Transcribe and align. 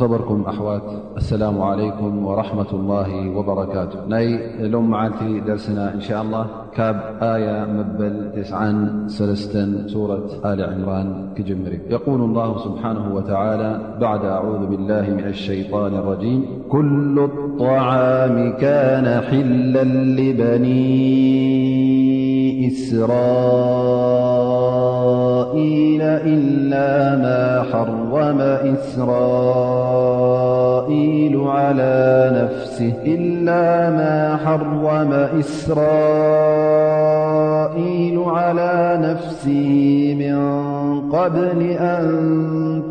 خبركم 0.00 0.38
أوا 0.46 0.78
السلام 1.16 1.62
عليكم 1.62 2.26
ورحمة 2.26 2.66
الله 2.78 3.36
وبركاته 3.36 3.98
لو 4.74 4.82
معل 4.82 5.44
درسنا 5.50 5.84
إن 5.94 6.00
شاء 6.00 6.22
الله 6.22 6.46
ك 6.76 6.78
آية 7.34 7.54
مبلسلسورة 7.74 10.24
آلعمران 10.50 11.08
كمر 11.36 11.72
يقول 11.96 12.20
الله 12.28 12.48
سبحانه 12.66 13.04
وتعالى 13.16 13.70
بعد 14.06 14.22
أعوذ 14.36 14.62
بالله 14.72 15.04
من 15.18 15.24
الشيطان 15.34 15.90
الرجيم 16.00 16.40
كل 16.74 17.14
الطعام 17.30 18.36
كان 18.62 19.06
حلا 19.28 19.84
لبني 20.18 20.84
إسرا 22.68 23.36
إلا 25.56 27.16
ما 27.16 27.62
حرم 27.72 28.40
إسرائيل 28.40 31.40
على 38.26 39.00
نفسي 39.02 40.14
من 40.14 40.34
قبل 41.10 41.62
أن 41.70 42.10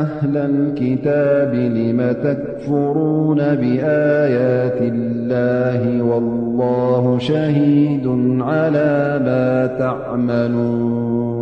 أهل 0.00 0.36
الكتاب 0.36 1.54
لم 1.54 2.12
تكفرون 2.22 3.36
بآيات 3.38 4.78
الله 4.82 6.02
والله 6.02 7.18
شهيد 7.18 8.06
على 8.40 9.20
ما 9.24 9.66
تعملون 9.78 11.41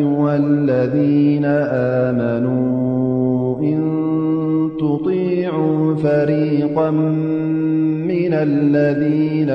والذين 0.00 1.44
آمنوا 2.14 3.58
إنإن 3.60 3.98
تطيعوا 4.80 5.94
فريقا 5.94 6.90
من 6.90 8.32
الذين 8.32 9.50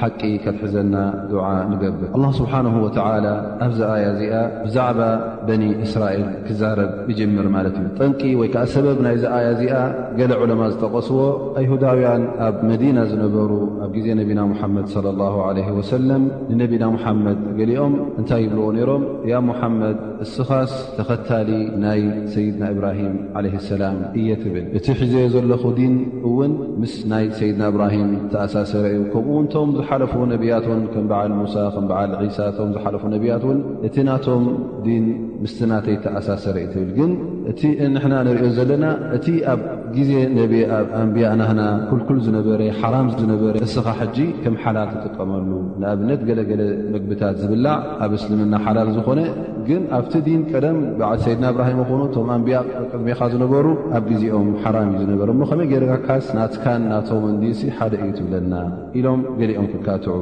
ሓቂ 0.00 0.20
ከትሕዘና 0.44 0.94
ዱዓ 1.32 1.46
ንገብር 1.72 2.08
ኣላ 2.16 2.24
ስብሓንሁ 2.38 2.74
ወተዓላ 2.84 3.26
ኣብዚ 3.66 3.78
ኣያ 3.94 4.04
እዚኣ 4.14 4.32
ብዛዕባ 4.64 5.00
በኒ 5.48 5.64
እስራኤል 5.86 6.24
ክዛረብ 6.46 6.92
ይጅምር 7.10 7.46
ማለት 7.56 7.74
እዩ 7.80 7.90
ጠንቂ 7.98 8.20
ወይ 8.40 8.48
ከዓ 8.54 8.64
ሰበብ 8.74 8.98
ናይዚ 9.06 9.24
ኣያ 9.38 9.46
እዚኣ 9.56 9.76
ገለ 10.18 10.32
ዑለማ 10.42 10.62
ዝጠቐስዎ 10.72 11.18
ኣይሁዳውያን 11.60 12.22
ኣብ 12.48 12.56
መዲና 12.70 12.98
ዝነበሩ 13.12 13.50
ኣብ 13.86 13.90
ግዜ 13.98 14.08
ነቢና 14.22 14.40
ሙሓመድ 14.54 14.86
ለ 15.06 15.14
ላሁ 15.22 15.36
ዓለ 15.48 15.58
ወሰለም 15.78 16.24
ንነቢና 16.52 16.84
ሙሓመድ 16.96 17.40
ገሊኦም 17.60 17.94
እንታይ 18.20 18.42
ይብልዎ 18.46 18.66
ነይሮም 18.78 19.04
ያ 19.32 19.42
ሙሓመድ 19.50 19.98
እስኻስ 20.26 20.72
ተኸታሊ 20.98 21.50
ናይ 21.84 22.02
ሰይድና 22.34 22.64
ኢብራሂም 22.76 23.16
ዓለይህ 23.38 23.58
ሰላም 23.70 23.98
እየት 24.22 24.42
ትብል 24.46 24.66
እቲ 24.78 24.86
ሕዘየ 25.02 25.24
ዘለኹ 25.36 25.62
ዲን 25.80 25.94
እውን 26.30 26.52
ምስ 26.80 26.92
ናይ 27.10 27.24
ሰይድና 27.38 27.62
እብራሂም 27.70 28.08
ተኣሳሰረ 28.32 28.84
ዩ 28.94 28.98
ከምኡቶም 29.14 29.68
ዝሓለፉ 29.76 30.12
ነብያት 30.32 30.66
ን 30.80 30.84
ከም 30.92 31.04
በዓል 31.10 31.32
ሙሳ 31.40 31.54
ከም 31.74 31.84
በዓል 31.90 32.12
ሳ 32.38 32.48
እም 32.66 32.70
ዝሓለፉ 32.76 33.02
ነብያት 33.14 33.44
ን 33.56 33.60
እቲ 33.86 33.96
ናቶም 34.08 34.44
ን 34.86 35.04
ምስ 35.42 35.54
ናተይ 35.70 35.96
ተኣሳሰረ 36.04 36.56
እዩ 36.62 36.68
ትብል 36.72 36.90
ግን 36.98 37.10
እቲ 37.50 37.60
ንሕና 37.94 38.14
ንሪኦ 38.26 38.48
ዘለና 38.58 38.84
እቲ 39.16 39.26
ኣብ 39.52 39.60
ግዜ 39.96 40.10
ነብ 40.36 40.52
ኣብ 40.76 40.86
ኣንብያ 41.00 41.28
ናህና 41.40 41.62
ኩልኩል 41.88 42.18
ዝነበረ 42.26 42.60
ሓራም 42.80 43.08
ዝነበረ 43.20 43.54
እስኻ 43.66 43.86
ሕጂ 44.00 44.18
ከም 44.44 44.56
ሓላል 44.62 44.88
ትጥቀመሉ 44.94 45.48
ንኣብነት 45.82 46.20
ገለገለ 46.30 46.62
መግብታት 46.94 47.36
ዝብላዕ 47.42 47.76
ኣብ 48.06 48.12
እስልምና 48.18 48.54
ሓላል 48.66 48.90
ዝኾነ 48.98 49.20
ግን 49.68 49.82
ኣብቲ 49.98 50.14
ዲን 50.28 50.40
ቀደም 50.52 50.78
ባዓል 51.00 51.20
ሰይድና 51.24 51.44
እብራሂም 51.54 51.78
ይኹኑ 51.84 52.00
እቶም 52.08 52.30
ኣንብያ 52.36 52.56
ቅድሜኻ 52.92 53.20
ዝነበሩ 53.34 53.66
ኣብ 53.98 54.04
ግዜኦም 54.12 54.48
ሓራም 54.64 54.88
እዩ 54.94 54.98
ዝነበረ 55.04 55.28
ሞ 55.40 55.46
ከመይ 55.50 55.68
ጌረካካስ 55.74 56.26
ናትካን 56.38 56.82
ናቶም 56.92 57.24
እንዲ 57.34 57.44
ሓደ 57.78 57.92
እዩ 58.06 58.10
ትብለና 58.20 58.54
ኢሎም 59.00 59.20
ገሊኦም 59.40 59.68
ክካትዑ 59.74 60.16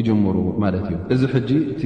ይጅምሩ 0.00 0.36
ማለት 0.64 0.88
እዩእዚ 1.14 1.82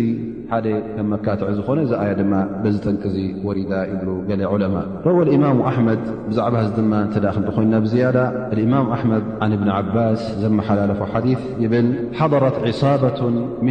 ሓደ 0.53 0.67
ከም 0.95 1.07
መካትዕ 1.13 1.47
ዝኾነ 1.59 1.79
እዚ 1.87 1.93
ኣያ 2.03 2.11
ድማ 2.19 2.33
በዝጠንቅ 2.63 3.03
ዚ 3.15 3.19
ወሪዳ 3.49 3.73
ይብ 3.93 4.01
ገ 4.29 4.33
ዑለማ 4.53 4.77
ረ 5.07 5.13
ኢማሙ 5.37 5.59
ኣመድ 5.71 6.03
ብዛዕባ 6.31 6.55
ዚ 6.67 6.71
ድማ 6.79 6.93
ዳክ 7.27 7.37
ኮይኑና 7.57 7.75
ብዝያዳ 7.85 8.17
እማም 8.65 8.87
ኣመድ 8.97 9.25
ን 9.49 9.51
እብን 9.57 9.71
ዓባስ 9.77 10.21
ዘመሓላለፎ 10.43 11.01
ሓዲ 11.13 11.29
ይብል 11.65 11.89
ሓضረት 12.19 12.57
صበة 12.83 13.21
ድ 13.37 13.71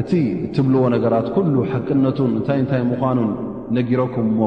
እቲ 0.00 0.10
ትብልዎ 0.56 0.82
ነገራት 0.96 1.26
ኩሉ 1.36 1.54
ሓቅነቱን 1.72 2.30
እንታይ 2.38 2.58
እንታይ 2.62 2.82
ምዃኑን 2.90 3.32
ብ 3.74 3.80
ይ 3.80 4.40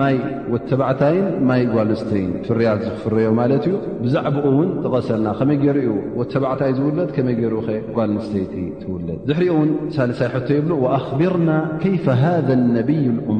ማይ 0.00 0.14
ወተዕታይን 0.52 1.26
ማይ 1.48 1.60
ጓል 1.72 1.90
ስተይን 2.00 2.30
ፍርያት 2.46 2.80
ዝፍረዮ 2.86 3.26
ማለ 3.38 3.52
እዩ 3.60 3.68
ብዛዕኡ 4.04 4.42
ን 4.66 4.70
ተቀሰልና 4.84 5.28
ከመይ 5.38 5.58
ርኡ 5.76 6.24
ተዕታይ 6.32 6.72
ዝውለ 6.78 6.98
ከመይ 7.16 7.38
ርኡ 7.54 7.62
ጓል 7.96 8.12
ስተይ 8.26 8.44
ትውለድ 8.82 9.18
ዝሕሪኡ 9.28 9.56
ሳሳይ 9.96 10.28
ይብ 10.58 10.70
ኣብርና 10.96 11.50
ነይ 12.76 13.02
ም 13.16 13.38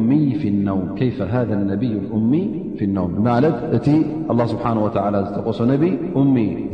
ማ 3.28 3.36
እቲ 3.78 3.88
ስብሓ 4.54 4.66
ዝተቆሶ 5.28 5.58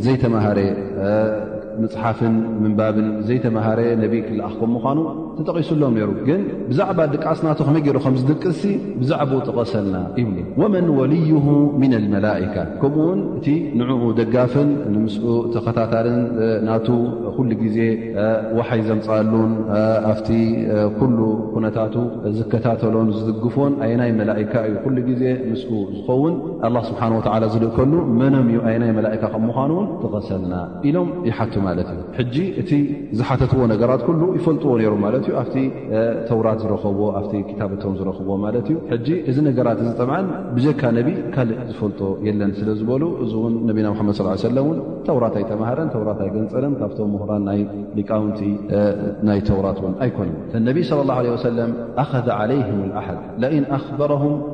ዘይተመሃረ 0.07 0.59
መፅሓፍን 1.83 2.35
ምንባብ 2.63 2.97
ዘይተመሃረ 3.29 3.81
ነይ 4.03 4.17
ክኣም 4.29 4.73
ምኑ 4.75 4.99
ተጠቂሱሎም 5.38 5.94
ሩ 6.08 6.12
ግን 6.29 6.40
ብዛዕባ 6.70 7.00
ድቃስ 7.14 7.38
ናቶ 7.46 7.58
ከመይ 7.67 7.82
ገይሩ 7.87 7.99
ከም 8.05 8.14
ዝድቅስ 8.20 8.61
ብዛዕባ 9.02 9.31
ጥቀሰልና 9.49 9.96
ይብ 10.20 10.29
ወመን 10.61 10.87
ወልዩ 10.99 11.31
ምን 11.81 11.93
ልመላካ 12.05 12.55
ከምኡውን 12.82 13.20
እቲ 13.38 13.46
ንዕኡ 13.81 14.02
ደጋፍን 14.20 14.70
ንምስኡ 14.94 15.25
ተኸታታልን 15.55 16.20
ና 16.69 16.76
ኩሉ 17.37 17.50
ግዜ 17.62 17.79
ወሓይ 18.58 18.81
ዘምፃኣሉን 18.88 19.52
ኣፍቲ 20.12 20.29
ኩሉ 21.00 21.19
ኩነታቱ 21.55 21.94
ዝከታተሎን 22.38 23.08
ዝድግፎን 23.19 23.73
ኣይናይ 23.87 24.12
መላካ 24.20 24.52
እዩ 24.70 24.75
ኩሉ 24.84 24.96
ግዜ 25.11 25.23
ምስ 25.52 25.64
ዝኸውን 25.96 26.34
ላ 26.75 26.79
ስብሓንወ 26.90 27.20
ዝልእከሉ 27.55 27.93
መኖም 28.20 28.46
እዩ 28.52 28.58
ኣይናይ 28.69 28.90
መላእካ 28.99 29.20
ከም 29.32 29.43
ምኳኑውን 29.50 29.87
ጥቀሰልና 30.02 30.55
ኢሎም 30.88 31.08
ይሓቱ 31.29 31.55
ማለት 31.69 31.88
እዩ 31.94 32.00
ሕጂ 32.19 32.37
እቲ 32.62 32.70
ዝሓተትዎ 33.19 33.61
ነገራት 33.75 34.02
ሉ 34.23 34.25
ይፈልጥዎ 34.38 34.70
ነይሩ 34.81 34.94
ለ 35.12 35.17
እ 35.22 35.22
ኣ 35.41 35.43
ተውራት 36.29 36.59
ዝረከብዎ 36.63 37.03
ኣ 37.19 37.23
ታቦቶም 37.61 37.95
ዝረክብዎ 38.01 38.35
ማለት 38.45 38.67
እዩ 38.97 39.09
እዚ 39.31 39.37
ነገራት 39.49 39.79
እዚ 39.85 39.91
ጠምዓን 40.03 40.27
ብጀካ 40.57 40.83
ነቢይ 40.99 41.17
ካልእ 41.35 41.59
ዝፈልጦ 41.71 42.01
የለን 42.27 42.53
ስለዝበሉ 42.61 43.03
እዚ 43.25 43.33
ውን 43.45 43.55
ነቢና 43.71 43.89
መድ 44.09 44.17
ሰለ 44.47 44.57
ን 44.77 44.79
ተውራት 45.09 45.35
ኣይተመሃረን 45.41 45.91
ተውራት 45.97 46.21
ኣይገንፀለን 46.27 46.75
ካብቶም 46.81 47.11
ምሁራን 47.17 47.47
ሊቃውንቲ 47.99 48.41
ናይ 49.29 49.43
ተውራት 49.51 49.79
ውን 49.87 49.95
ኣይኮን 50.07 50.31
ነቢ 50.69 50.79
ለ 50.93 51.03
ላ 51.11 51.37
ሰለ 51.47 51.59
ኣ 52.05 52.41
ለይም 52.51 52.83
ኣሓድ 53.01 53.21
ኣረ 54.07 54.13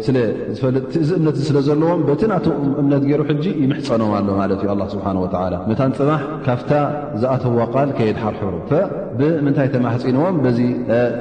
እዚ 0.00 0.08
እምነት 1.18 1.36
ስለ 1.48 1.56
ዘለዎም 1.68 2.00
በቲ 2.08 2.22
ናት 2.32 2.46
እምነት 2.82 3.02
ገይሩ 3.08 3.22
ሕጂ 3.30 3.44
ይምሕፀኖም 3.64 4.12
ኣሎ 4.18 4.28
ማለት 4.40 4.60
እዩ 4.64 4.70
ኣ 4.74 4.88
ስብሓን 4.94 5.18
ወላ 5.24 5.54
መታንፅባሕ 5.70 6.22
ካብታ 6.46 6.70
ዝኣተዋ 7.22 7.60
ቃል 7.74 7.90
ከየድ 7.98 8.18
ሓርሕብሩ 8.24 8.54
ብምንታይ 9.18 9.68
ተማሕፂንዎም 9.74 10.36
በዚ 10.44 10.58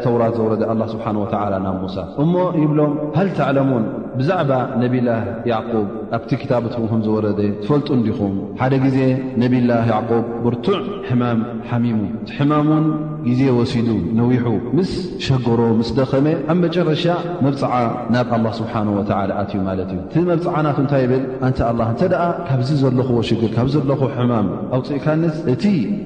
ተውራት 0.04 0.34
ዘወረደ 0.40 0.64
ኣላ 0.74 0.82
ስብሓን 0.94 1.18
ወላ 1.24 1.54
ናብ 1.66 1.78
ሙሳ 1.86 1.98
እሞ 2.24 2.34
ይብሎም 2.64 2.92
ሃልቲ 3.18 3.38
ኣዕሎምን 3.48 3.84
ብዛዕባ 4.20 4.52
ነቢላህ 4.84 5.20
ያዕቁብ 5.52 5.88
ኣብቲ 6.18 6.32
ክታበትኩም 6.42 6.86
ከም 6.92 7.02
ዝወረደ 7.06 7.40
ትፈልጡ 7.64 7.88
እንዲኹም 7.98 8.34
ሓደ 8.62 8.74
ጊዜ 8.86 8.98
ነቢላህ 9.44 9.84
ያዕቁብ 9.94 10.24
ብርቱዕ 10.46 10.80
ሕማም 11.10 11.40
ሓሚሙ 11.70 12.00
ቲሕማምን 12.30 12.86
ግዜ 13.28 13.42
ወሲዱ 13.58 13.90
ነዊሑ 14.20 14.46
ምስ 14.78 14.92
ሸገሮ 15.26 15.62
ምስ 15.80 15.90
ደኸመ 16.00 16.28
ኣብ 16.54 16.58
መጨረሻ 16.66 17.06
መብፅዓ 17.46 17.74
ናብ 18.16 18.30
ኣላ 18.38 18.46
ስብሓን 18.60 18.90
ወላ 18.98 19.12
ኣትዩ 19.42 19.60
ማለት 19.70 19.90
እዩ 19.96 20.00
እቲ 20.08 20.16
መብፅዓናቱ 20.32 20.78
እንታይ 20.86 21.02
ይብል 21.06 21.24
እንተ 21.48 21.60
ኣላ 21.72 21.82
እንተ 21.94 22.02
ደኣ 22.14 22.26
ካብዚ 22.50 22.70
ዘለኽዎ 22.84 23.20
ሽግር 23.30 23.52
ካብ 23.58 23.70
ዘለኹዎ 23.76 24.10
ሕማም 24.18 24.50
ኣውፅኢካንስ 24.78 25.38
እቲ 25.56 25.64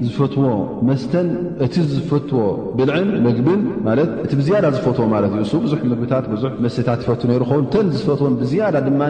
ዝፈትዎ 0.08 0.48
መስተን 0.90 1.30
ዝፈትዎ 1.94 2.42
ብልዕን 2.80 3.10
ምግብን 3.26 3.62
ማ 3.86 3.94
እቲ 4.26 4.32
ብዝያዳ 4.40 4.66
ዝፈትዎ 4.78 5.06
ማለት 5.16 5.32
እዩ 5.38 5.42
እሱ 5.48 5.54
ብዙሕ 5.66 5.80
ምግብታት 5.94 6.26
ብዙሕ 6.34 6.52
መስተታት 6.66 7.02
ፈት 7.08 7.24
ከን 7.50 7.66
ተን 7.74 7.88
ዝፈትዎን 8.00 8.36
ብዝያዳ 8.42 8.76
ድማ 8.88 9.02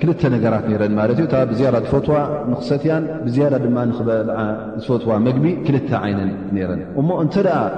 ክልተ 0.00 0.22
ነገራት 0.34 0.64
ነረን 0.72 0.92
ማለት 0.98 1.18
እ 1.22 1.26
ብዝያዳ 1.50 1.76
ዝፈትዋ 1.86 2.16
ምኽሰትያን 2.50 3.04
ብዝያዳ 3.26 3.54
ድማ 3.64 3.78
በልዓ 4.08 4.38
ዝፈትዋ 4.84 5.12
መግቢእ 5.26 5.54
ክልተ 5.66 5.90
ዓይነን 6.04 6.30
ነይረን 6.56 6.80
እሞ 7.00 7.08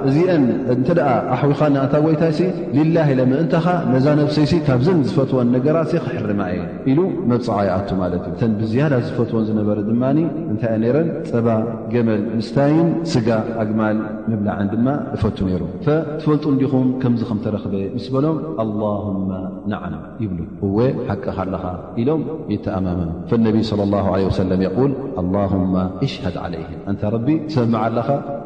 እዚንእንተደኣ 0.08 1.08
ኣሕዊኻ 1.35 1.61
ንእንታ 1.75 1.94
ወይታይ 2.06 2.32
ሲ 2.38 2.42
ልላይ 2.76 3.12
ለምእንተኻ 3.20 3.66
ነዛ 3.92 4.06
ነብሰይሲ 4.20 4.52
ካብዘን 4.68 5.00
ዝፈትዎን 5.11 5.49
ነገራት 5.56 5.88
ሰ 5.92 5.96
ክሕርማ 6.04 6.40
እየ 6.56 6.62
ኢሉ 6.92 7.00
መብፃዓያኣቱ 7.32 7.90
ማለት 8.02 8.23
እ 8.30 8.32
እተን 8.35 8.52
ብዝያዳ 8.61 8.94
ዝፈትዎን 9.08 9.44
ዝነበረ 9.50 9.78
ድማ 9.90 10.02
እንታይ 10.52 10.76
ረን 10.96 11.08
ፀባ 11.30 11.49
ገመል 11.94 12.23
ምስታይን 12.38 12.88
ስጋ 13.12 13.28
ኣግማል 13.64 13.99
ንብላዕን 14.30 14.68
ድማ 14.75 14.87
እፈቱ 15.16 15.38
ነይሩ 15.50 15.62
ፈትፈልጡ 15.87 16.44
እንዲኹም 16.54 16.87
ከምዚ 17.02 17.23
ከም 17.30 17.38
ተረክበ 17.46 17.75
ምስ 17.96 18.06
በሎም 18.14 18.38
ኣላሁማ 18.64 19.30
ንዓም 19.75 19.96
ይብሉ 20.25 20.40
እወ 20.66 20.78
ሓቀካ 21.08 21.37
ኣለኻ 21.44 21.64
أممن 22.68 23.12
فالنبي 23.28 23.62
صلى 23.62 23.82
الله 23.82 24.12
عليه 24.14 24.26
وسلم 24.26 24.62
يقول 24.62 24.94
اللهم 25.18 25.76
اشهد 26.02 26.36
عليهم 26.36 26.78
أنت 26.88 27.04
ربي 27.04 27.48
سمع 27.48 27.86
الأخى 27.86 28.46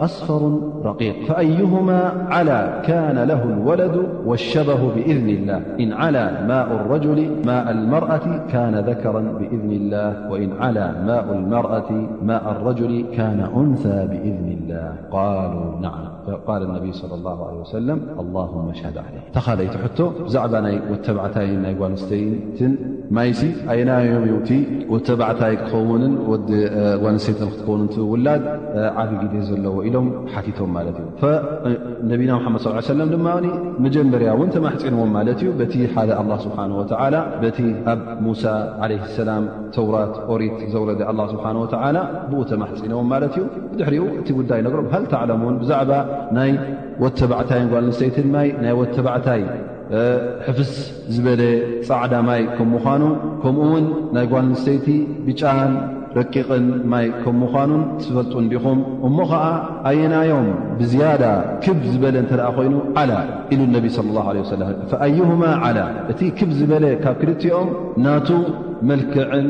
أصفر 0.00 0.58
رقيق 0.84 1.24
فأيهما 1.28 2.26
على 2.30 2.82
كان 2.86 3.18
له 3.18 3.42
الولد 3.44 4.06
والشبه 4.26 4.94
بإذن 4.94 5.28
الله 5.30 5.60
إن 5.80 5.92
على 5.92 6.44
ما 6.48 6.62
الرجلماء 6.62 7.70
المرأة 7.70 8.46
كان 8.52 8.74
ذكرا 8.78 9.20
بإذن 9.20 9.72
الله 9.72 10.30
وإن 10.30 10.50
على 10.60 10.94
ماء 11.06 11.24
المرأة 11.32 11.92
ماء 12.22 12.50
الرجل 12.50 13.04
كان 13.16 13.40
أنثى 13.56 14.06
بإذن 14.10 14.58
الله 14.60 14.92
قالوا 15.10 15.80
نعم 15.80 16.19
ል 17.82 17.92
ነ 17.98 18.12
ተኻይቲ 19.36 19.60
ብዛዕባ 20.26 20.54
ተታይ 21.06 21.50
ናይ 21.64 21.74
ጓንስተይትን 21.80 22.72
ማይሲ 23.16 23.40
ና 23.88 23.92
ተታይ 25.08 25.54
ክ 25.70 25.72
ጓንስተይክትከ 27.02 27.96
ውላድ 28.12 28.42
ዓብ 29.02 29.10
ግ 29.32 29.42
ዘለዎ 29.50 29.74
ኢሎም 29.88 30.08
ሓቲቶም 30.34 30.70
ማ 30.76 30.84
ዩ 30.86 30.94
ነና 32.10 32.42
መድ 32.54 32.62
ص 32.88 32.90
ድማ 33.14 33.28
መጀበርያውን 33.84 34.48
ተማሕፂንዎም 34.56 35.10
ማ 35.18 35.20
ዩ 35.48 35.54
ቲ 35.72 35.92
ሓደ 35.94 36.10
ቲ 37.58 37.58
ኣብ 37.94 38.00
ሙሳ 38.26 38.44
ሰላ 39.16 39.30
ተውራት 39.76 40.14
ቆሪት 40.28 40.58
ዘረ 40.74 40.88
ብኡ 42.30 42.40
ተማሕፂኖዎም 42.52 43.06
ማ 43.14 43.22
ዩ 43.40 43.44
ድሪኡ 43.80 44.04
እቲ 44.20 44.28
ጉዳይ 44.40 44.60
ሮም 44.70 44.86
ሃተሙ 44.94 45.42
ናይ 46.36 46.50
ወት 47.02 47.14
ተባዕታይን 47.20 47.68
ጓል 47.72 47.84
ንስተይትን 47.90 48.28
ማይ 48.34 48.48
ናይ 48.64 48.74
ወት 48.80 48.90
ተባዕታይ 48.96 49.42
ሕፍስ 50.48 50.72
ዝበለ 51.14 51.42
ፃዕዳ 51.88 52.12
ማይ 52.28 52.42
ከም 52.56 52.68
ምዃኑ 52.74 53.02
ከምኡ 53.42 53.68
ውን 53.72 53.86
ናይ 54.16 54.26
ጓል 54.32 54.46
ንስተይቲ 54.52 54.86
ብጫን 55.26 55.72
ረቂቕን 56.18 56.64
ማይ 56.92 57.06
ከም 57.24 57.36
ምዃኑን 57.42 57.82
ትፈልጡ 58.00 58.32
ንዲኹም 58.46 58.78
እሞ 59.08 59.18
ኸዓ 59.32 59.44
ኣየናዮም 59.90 60.46
ብዝያዳ 60.78 61.24
ክብ 61.64 61.80
ዝበለ 61.92 62.16
እንተደኣ 62.24 62.48
ኮይኑ 62.58 62.74
ዓላ 63.02 63.12
ኢሉ 63.54 63.62
ነቢ 63.76 63.86
ለ 64.06 64.08
ላ 64.16 64.26
ወሰለም 64.44 64.70
ኣይሁማ 65.08 65.42
ዓላ 65.66 65.80
እቲ 66.12 66.20
ክብ 66.40 66.50
ዝበለ 66.60 66.86
ካብ 67.04 67.16
ክልቲኦም 67.22 67.70
ናቱ 68.06 68.28
መልክዕን 68.90 69.46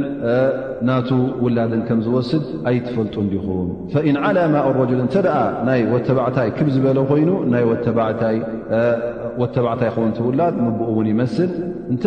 ና 0.89 0.91
ውላድን 1.45 1.81
ከም 1.89 1.99
ዝወስድ 2.07 2.45
ኣይትፈልጡን 2.71 3.27
ዲኹም 3.33 3.69
ኢንዓላ 4.11 4.39
ማء 4.55 4.67
ረል 4.77 4.93
እተ 5.07 5.17
ናይ 5.69 5.81
ወተባዕታይ 5.93 6.49
ብ 6.67 6.69
ዝበለ 6.77 6.99
ኮይኑ 7.11 7.29
ወተባዕታ 9.41 9.83
ንውላድ 10.15 10.55
ምብኡውን 10.65 11.07
ይመስል 11.13 11.51
እተ 11.95 12.05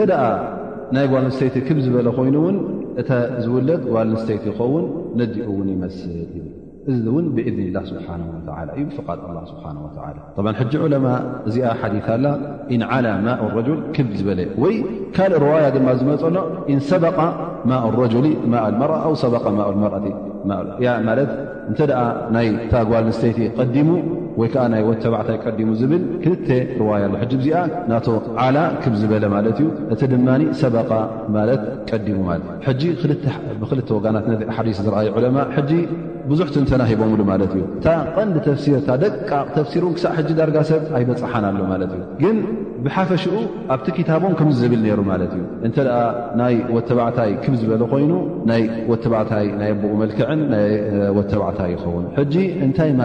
ናይ 0.95 1.05
ጓል 1.11 1.23
ንስተይቲ 1.29 1.55
ብ 1.77 1.79
ዝበለ 1.85 2.07
ኮይኑውን 2.17 2.57
እ 3.01 3.05
ዝውለድ 3.43 3.81
ጓል 3.93 4.07
ንስተይቲ 4.15 4.45
ኸውን 4.59 4.85
ነዲኡ 5.21 5.47
ውን 5.59 5.69
ይመስል 5.75 6.11
እ 6.91 6.93
ውን 7.15 7.25
ብእዝን 7.35 7.67
ላ 7.75 7.79
ስብሓ 7.89 8.07
እዩ 8.79 8.83
ፍቃ 8.97 9.07
ስብሓ 9.51 10.51
ሕጂ 10.61 10.73
ዑለማ 10.85 11.05
እዚኣ 11.49 11.69
ሓዲላ 11.81 12.25
ዓላ 12.97 13.05
ማ 13.27 13.37
ረል 13.55 13.81
ብ 14.09 14.09
ዝበለወካል 14.19 15.33
ዋያ 15.49 15.65
ድማ 15.75 15.87
ዝመፀሎ 16.01 16.35
ماء 17.65 17.89
الرجل 17.89 18.35
ماء 18.47 18.69
المرأة 18.69 19.03
أو 19.05 19.15
سبق 19.15 19.41
يا 20.79 20.99
مالت 20.99 21.29
امتدأ 21.69 22.27
ني 22.33 22.67
تاغوال 22.67 23.03
للسيت 23.05 23.59
قدمو 23.59 23.99
ወይከዓ 24.39 24.63
ናይ 24.73 24.81
ወ 24.89 24.91
ተባዕታይ 25.03 25.37
ቀዲሙ 25.45 25.69
ዝብል 25.79 26.03
ክል 26.23 26.35
ርዋያ 26.81 27.03
ሎ 27.13 27.17
ሕ 27.21 27.25
ዚኣ 27.45 27.59
ናቶ 27.91 28.05
ዓላ 28.45 28.57
ክብ 28.83 28.93
ዝበለ 29.01 29.25
ማለት 29.35 29.57
እዩ 29.61 29.65
እቲ 29.93 30.01
ድማ 30.13 30.27
ሰበቃ 30.61 30.89
ማለት 31.37 31.61
ቀዲሙ 31.91 32.19
እ 32.35 32.39
ብክል 33.61 33.79
ወጋናት 33.97 34.25
ዚ 34.41 34.49
ሓዲስ 34.57 34.79
ዝኣዩ 34.87 35.07
ዕለማ 35.19 35.37
ብዙሕቲ 36.31 36.55
ንተና 36.63 36.81
ሂቦም 36.89 37.09
ማለት 37.29 37.53
እዩ 37.55 37.61
እታ 37.77 37.87
ቐንዲ 38.17 38.35
ተሲር 38.45 38.77
ታ 38.87 38.91
ደቃ 39.01 39.29
ተሲር 39.55 39.83
ክሳ 39.95 40.05
ሕ 40.17 40.21
ዳርጋ 40.37 40.57
ሰብ 40.69 40.83
ኣይበፅሓን 40.97 41.45
ኣሎ 41.47 41.57
ማለት 41.71 41.91
እዩ 41.95 42.03
ግን 42.21 42.37
ብሓፈሽኡ 42.85 43.33
ኣብቲ 43.73 43.87
ክታቦም 43.97 44.33
ከምዝብል 44.39 44.81
ሩ 44.99 45.03
ማለት 45.11 45.33
ዩ 45.39 45.43
እንተደ 45.67 45.89
ናይ 46.41 46.55
ወ 46.75 46.79
ተባዕታይ 46.89 47.31
ክብዝበለ 47.43 47.83
ኮይኑ 47.93 48.11
ናይ 48.51 48.63
ወተባዕታይ 48.91 49.45
ናይ 49.61 49.69
ኣብኡ 49.75 49.91
መልክዕን 50.03 50.39
ና 50.53 50.61
ወተባዕታይ 51.17 51.69
ይኸውን 51.75 52.05
እታይ 52.67 52.91
ማ 53.01 53.03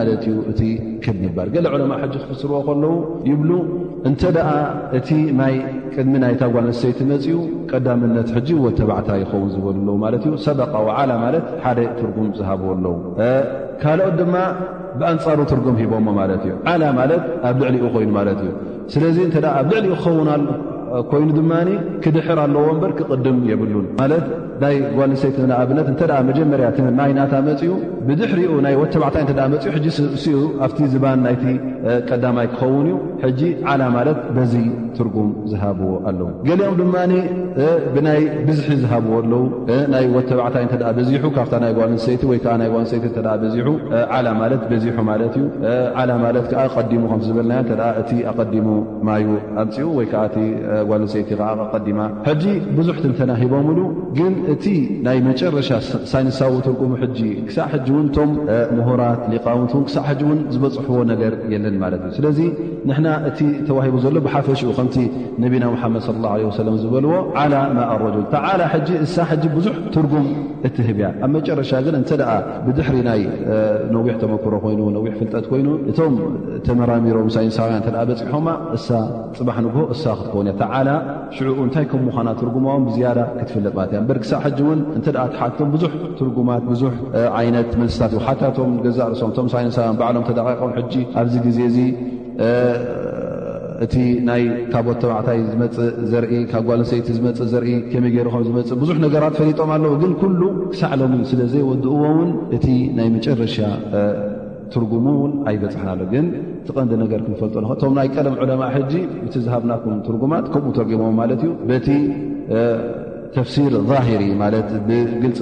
ገለ 1.55 1.67
ዑለማ 1.75 1.93
ሕጂ 2.03 2.15
ክፍስርዎ 2.23 2.59
ከለዉ 2.67 2.95
ይብሉ 3.31 3.51
እንተ 4.09 4.23
ደ 4.37 4.41
እቲ 4.99 5.09
ናይ 5.41 5.55
ቅድሚ 5.95 6.15
ናይ 6.25 6.35
ታጓንሰይቲ 6.41 6.99
መፅኡ 7.13 7.37
ቀዳምነት 7.71 8.29
ሕጂ 8.37 8.49
ወተባዕታ 8.67 9.09
ይኸውን 9.23 9.49
ዝበሉለዎ 9.55 9.95
ማለት 10.05 10.23
እዩ 10.31 10.35
ሰደቃ 10.47 10.73
ዓላ 10.99 11.11
ማለት 11.25 11.45
ሓደ 11.65 11.79
ትርጉም 11.99 12.29
ዝሃብዎ 12.39 12.69
ኣለዉ 12.77 12.95
ካልኦት 13.83 14.15
ድማ 14.21 14.35
ብአንፃሩ 15.01 15.39
ትርጉም 15.53 15.77
ሂቦሞ 15.83 16.07
ማለት 16.21 16.43
እዩ 16.49 16.55
ዓላ 16.73 16.83
ማለት 17.01 17.25
ኣብ 17.51 17.59
ልዕሊኡ 17.67 17.85
ኮይኑ 17.97 18.11
ማለት 18.19 18.39
እዩ 18.47 18.53
ስለዚ 18.95 19.17
እተ 19.29 19.37
ኣብ 19.59 19.69
ልዕሊኡ 19.75 19.93
ክኸውናሉ 20.01 20.47
ኮይኑ 21.11 21.29
ድማ 21.39 21.53
ክድሕር 22.05 22.39
ኣለዎ 22.45 22.67
በር 22.83 22.93
ክቅድም 22.99 23.39
የብሉን 23.51 23.87
ማት 24.01 24.23
ናይ 24.63 24.77
ጓልንሰይቲ 24.99 25.37
ኣብነት 25.61 25.89
ተ 26.01 26.21
መጀመርያ 26.29 26.69
ማይ 27.01 27.13
ናታ 27.19 27.35
መፅኡ 27.49 27.71
ብድሕሪኡ 28.09 28.53
ናይ 28.67 28.75
ወ 28.81 28.85
ተባዕታይ 28.95 29.25
ኡ 29.73 29.83
ሕ 30.23 30.35
ኡ 30.41 30.45
ኣብቲ 30.67 30.79
ዝባን 30.93 31.25
ይ 31.53 31.57
ቀዳማይ 32.11 32.47
ክኸውን 32.55 32.89
እዩ 33.29 33.41
ዓላ 33.73 33.83
ማለት 33.97 34.19
በዚይ 34.37 34.67
ትርጉም 34.97 35.29
ዝሃብዎ 35.51 35.91
ኣለዉ 36.11 36.29
ገሊኦም 36.49 36.75
ድማ 36.81 36.95
ብናይ 37.95 38.21
ብዝሒ 38.49 38.69
ዝሃብዎ 38.83 39.13
ኣለውናይ 39.23 40.07
ወ 40.17 40.23
ተባዕታይ 40.31 40.65
ዚ 41.09 41.23
ካብ 41.39 41.53
ይ 41.69 41.73
ጓልንሰይቲወጓልይቲዚ 41.79 43.57
ማት 44.41 44.63
በዚ 44.71 44.85
ማት 45.11 45.37
ዩ 45.43 46.17
ማትዓ 46.25 46.83
ዲሙ 46.93 47.05
ከዝና 47.13 47.53
እ 47.73 47.75
ኣቀዲሙ 48.31 48.69
ማዩ 49.07 49.27
ኣንፅኡ 49.65 49.87
ወይ 49.99 50.07
ጓይቲዲ 50.91 52.53
ብዙሕ 52.79 52.97
ትተና 53.05 53.31
ሂቦምሉ 53.43 53.79
ግን 54.19 54.33
እቲ 54.55 54.65
ናይ 55.07 55.19
መጨረሻ 55.29 55.69
ሳይንሳዊ 56.13 56.55
ትርጉሙ 56.67 56.93
ክሳብ 57.49 57.73
ቶ 58.17 58.27
ምራት 58.79 59.23
ሊቃው 59.33 59.61
ሳ 59.95 59.99
ዝበፅሕዎ 60.55 60.99
ነገር 61.13 61.33
ለን 61.53 61.77
ማ 61.83 61.87
ዩ 62.01 62.05
ስለ 62.19 62.27
ንና 62.91 63.07
እ 63.29 63.45
ተዋሂ 63.69 63.87
ዘሎ 64.05 64.17
ብሓፈሽኡ 64.27 64.69
ከ 64.77 64.81
ነና 65.45 65.89
ድ 66.67 66.77
ዝበልዎ 66.85 67.13
ማ 67.79 67.87
ረል 68.03 68.59
እ 69.01 69.49
ብዙ 69.57 69.67
ትርጉም 69.95 70.27
እትህብያ 70.67 71.07
ኣብ 71.25 71.31
መጨረሻ 71.37 71.71
ተ 72.11 72.17
ብድሕሪ 72.67 72.97
ናይ 73.09 73.21
ነዊሕ 73.95 74.15
ተመክሮ 74.23 74.55
ኮይኑ 74.65 74.81
ነዊሕ 74.97 75.13
ፍጠት 75.21 75.45
ኮይኑ 75.53 75.69
እቶም 75.91 76.15
ተመራሚሮም 76.67 77.29
ሳንሳ 77.37 77.57
በፂሖ 78.11 78.33
ፅባ 79.37 79.49
ግ 79.65 79.95
ሳ 80.03 80.15
ክውእያ 80.31 80.68
ሽዑኡ 81.37 81.59
እንታይ 81.67 81.85
ከና 81.91 82.29
ትርጉማዎም 82.41 82.83
ብዝያዳ 82.89 83.19
ክትፍለጥለ 83.39 84.01
በ 84.09 84.15
ክሳዕ 84.23 84.41
ን 84.79 84.81
እ 84.99 85.13
ሓቶም 85.41 85.69
ብዙሕ 85.75 85.93
ትርጉማት 86.19 86.63
ብዙ 86.71 86.83
ይነት 87.47 87.71
መልስታት 87.81 88.13
ሓቶም 88.27 88.73
ገዛ 88.87 88.99
ርሶም 89.13 89.31
ቶም 89.37 89.47
ሳይሰባ 89.55 89.89
ባዕሎም 90.01 90.25
ተዳቂቆም 90.31 90.73
ኣብዚ 91.23 91.35
ግዜ 91.47 91.59
እቲ 93.85 93.95
ናይ 94.29 94.43
ካቦት 94.71 94.97
ተባዕታይ 95.03 95.39
ዝፅ 95.49 95.75
ዘኢ 96.13 96.39
ካብ 96.53 96.63
ጓሎንሰይቲ 96.69 97.09
ዝፅ 97.17 97.39
ዘኢ 97.53 97.75
መይ 98.05 98.11
ገይርም 98.15 98.43
ዝፅ 98.49 98.71
ብዙሕ 98.83 98.97
ነገራት 99.07 99.35
ፈሊጦም 99.41 99.71
ኣለዉ 99.77 99.93
ግን 100.03 100.15
ክሳዕሎም 100.73 101.15
ዩ 101.19 101.21
ስለዘወድእዎውን 101.33 102.31
እቲ 102.59 102.67
ናይ 102.99 103.09
መጨረሻ 103.19 103.57
ትጉሙን 104.75 105.33
ኣይበፅሐናሎ 105.51 106.01
ግን 106.13 106.27
ትቐንዲ 106.69 106.93
ነገር 107.03 107.21
ክንፈልጦ 107.27 107.55
እቶም 107.75 107.93
ናይ 107.99 108.09
ቀለም 108.15 108.35
ዕለማ 108.45 108.63
ጂ 108.93 109.03
ቲ 109.33 109.43
ዝሃብናኩም 109.45 110.01
ትርጉማት 110.07 110.47
ከምኡ 110.55 110.73
ተርጊሞም 110.79 111.15
ማለት 111.23 111.43
እዩ 111.47 111.53
በቲ 111.71 111.89
ተፍሲር 113.37 113.75
ብግልፂ 114.41 115.39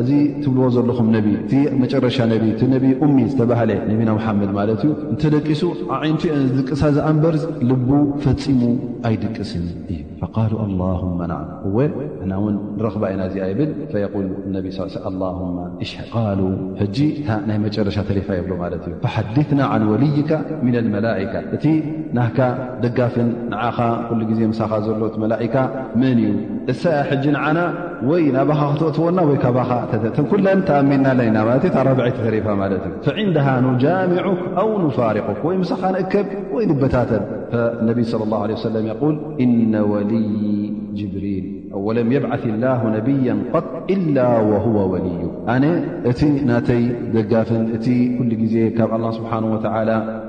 እዚ 0.00 0.10
ትብልዎ 0.42 0.66
ዘለኹም 0.76 1.08
ነ 1.14 1.18
ቲ 1.50 1.58
መጨረሻ 1.82 2.16
ነ 2.30 2.36
እቲ 2.52 2.60
ነቢ 2.74 2.86
ሚ 3.16 3.16
ዝተባሃለ 3.32 3.70
ነቢና 3.90 4.10
ሙሓመድ 4.18 4.50
ማለት 4.58 4.80
እዩ 4.84 4.90
እንተደቂሱ 5.12 5.62
ብዓይነቱ 5.90 6.22
ዮ 6.30 6.34
ዝድቅሳ 6.54 6.82
ዝኣንበር 6.96 7.34
ልቡ 7.70 7.88
ፈፂሙ 8.24 8.62
ኣይድቅስን 9.08 9.66
እዩ 9.92 10.00
ቃሉ 10.36 10.52
ኣላ 10.64 10.80
ዓ 10.92 11.38
እወ 11.68 11.76
ምናውን 12.20 12.54
ንረኽባ 12.78 13.02
ኢና 13.14 13.22
እዚኣ 13.30 13.46
ይብል 13.52 13.70
ፈል 13.92 14.28
ነ 14.54 14.62
ሽ 15.90 15.94
ሉ 16.38 16.42
ሕጂ 16.80 16.98
ናይ 17.48 17.58
መጨረሻ 17.66 17.96
ተሪፋ 18.10 18.28
የብሎ 18.38 18.52
ማለት 18.64 18.82
እዩ 18.88 18.94
ሓድና 19.14 19.60
ን 19.80 19.84
ወልይካ 19.92 20.30
ምና 20.64 20.76
ልመላካ 20.86 21.34
እቲ 21.56 21.64
ናካ 22.18 22.38
ደጋፍን 22.84 23.28
ንዓኻ 23.52 23.78
ኩሉ 24.08 24.20
ግዜ 24.30 24.40
ምሳኻ 24.52 24.72
ዘሎ 24.86 25.02
እ 25.16 25.20
መላእካ 25.24 25.54
መን 26.02 26.18
እዩ 26.24 26.30
እሳያ 26.74 26.98
ሕጂ 27.10 27.24
ንዓና 27.36 27.58
ወይ 28.10 28.24
ናባኻ 28.38 28.60
ክተትወና 28.74 29.18
ወይ 29.30 29.38
ባ 29.56 29.60
كل 30.30 30.64
تمنا 30.64 31.14
لا 31.14 31.42
ربع 31.44 31.56
ترف 31.56 32.00
لتك 32.00 32.80
فعندها 33.02 33.60
نجامعك 33.60 34.38
أو 34.58 34.86
نفارقك 34.86 35.44
وي 35.44 35.56
مسخانقكب 35.56 36.26
وي 36.52 36.64
ذبتات 36.64 37.08
فالنبي 37.52 38.02
صلى 38.02 38.24
الله 38.24 38.42
عليه 38.42 38.54
وسلم 38.54 38.86
يقول 38.86 39.20
إن 39.40 39.76
ولي 39.76 40.72
جبريل 40.94 41.53
ወለም 41.86 42.08
يብዓث 42.16 42.42
اላه 42.54 42.80
ነብያ 42.96 43.28
قጥ 43.54 43.66
ኢላ 43.94 44.18
ወهወ 44.50 44.76
ወልዩ 44.92 45.22
ኣነ 45.54 45.64
እቲ 46.10 46.20
ናተይ 46.48 46.82
ደጋፍን 47.16 47.62
እቲ 47.76 47.86
ኩሉ 48.16 48.30
ግዜ 48.42 48.54
ካብ 48.78 48.90
ላ 49.04 49.06
ስብሓን 49.18 49.44
ወ 49.52 49.56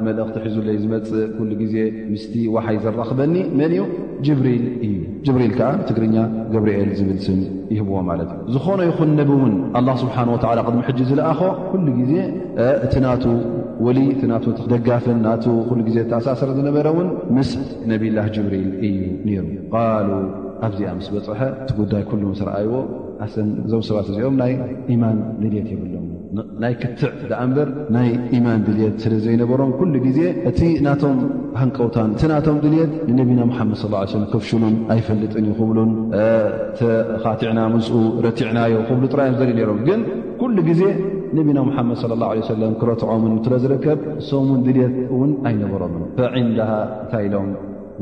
መልእኽቲ 0.05 0.35
ሒዙለይ 0.47 0.77
ዝመፅእ 0.83 1.25
ኩሉ 1.37 1.51
ግዜ 1.61 1.75
ምስ 2.13 2.23
ወሓይ 2.55 2.77
ዘራኽበኒ 2.83 3.35
መን 3.57 3.71
እዩ 3.77 3.81
ጅብሪል 4.25 4.65
እዩ 4.85 4.95
ጅብሪል 5.25 5.53
ከዓ 5.57 5.69
ትግርኛ 5.89 6.15
ገብርኤል 6.53 6.89
ዝብልስም 6.99 7.39
ይህብዎ 7.73 7.95
ማለት 8.09 8.29
ዩ 8.35 8.51
ዝኾነ 8.55 8.79
ይኹን 8.89 9.11
ነብ 9.19 9.29
እውን 9.37 9.53
ስብሓን 10.03 10.29
ቅድሚ 10.67 10.81
ሕጅ 10.89 10.99
ዝለኣኾ 11.11 11.41
ኩሉ 11.73 11.87
ዜ 12.11 12.13
እቲ 12.85 12.93
ና 13.05 13.13
ወልይእ 13.85 14.11
ደጋፍን 14.73 15.17
ና 15.27 15.31
ሉ 15.77 15.81
ዜ 15.95 15.97
ተኣሳሰር 16.11 16.49
ዝነበረ 16.59 16.87
ውን 16.97 17.07
ምስ 17.37 17.49
ነብላ 17.91 18.17
ጅብሪል 18.35 18.69
እዩ 18.87 18.97
ነሩ 19.27 19.47
ሉ 20.09 20.23
ኣብዚኣ 20.67 20.89
ምስ 20.97 21.07
በፅሐ 21.15 21.39
እቲ 21.63 21.69
ጉዳይ 21.79 22.03
ኩሉ 22.09 22.21
ምስ 22.33 22.39
ረኣይዎ 22.47 22.73
ኣሰን 23.25 23.47
እዞም 23.65 23.81
ሰባት 23.89 24.07
እዚኦም 24.11 24.35
ናይ 24.41 24.51
ኢማን 24.93 25.17
ድልት 25.41 25.67
የብሎም 25.73 26.05
ናይ 26.63 26.73
ክትዕ 26.81 27.11
ደኣ 27.31 27.39
እምበር 27.47 27.69
ናይ 27.95 28.07
ኢማን 28.37 28.61
ድልት 28.67 28.95
ስለ 29.03 29.13
ዘይነበሮም 29.25 29.71
ኩሉ 29.79 29.93
ግዜ 30.07 30.19
እቲ 30.51 30.61
ናቶም 30.87 31.17
ሃንቀውታን 31.61 32.09
እቲ 32.15 32.23
ናቶም 32.33 32.57
ድልት 32.65 32.93
ንነቢና 33.09 33.41
ሓመድ 33.59 33.81
ላ 33.93 34.03
ለ 34.23 34.23
ክፍሽሉም 34.33 34.75
ኣይፈልጥን 34.95 35.43
እዩ 35.47 35.53
ክብሉን 35.59 35.91
ተኻቲዕና 36.81 37.59
ምዝኡ 37.75 37.99
ረቲዕናዮ 38.27 38.77
ክብሉ 38.89 39.03
ጥራይእዮም 39.13 39.37
ዘልኢ 39.41 39.55
ነሮም 39.59 39.81
ግን 39.89 40.01
ኩሉ 40.41 40.55
ግዜ 40.69 40.81
ነቢና 41.39 41.59
ምሓመድ 41.69 42.01
ለ 42.11 42.19
ላ 42.23 42.33
ሰለም 42.53 42.73
ክረትዖምን 42.81 43.31
ስለዝርከብ 43.47 44.01
ሰሙን 44.31 44.59
ድልት 44.67 44.97
እውን 45.13 45.31
ኣይነበሮምን 45.49 46.03
ፈዒንዳሃ 46.19 46.71
እንታኢሎም 47.03 47.47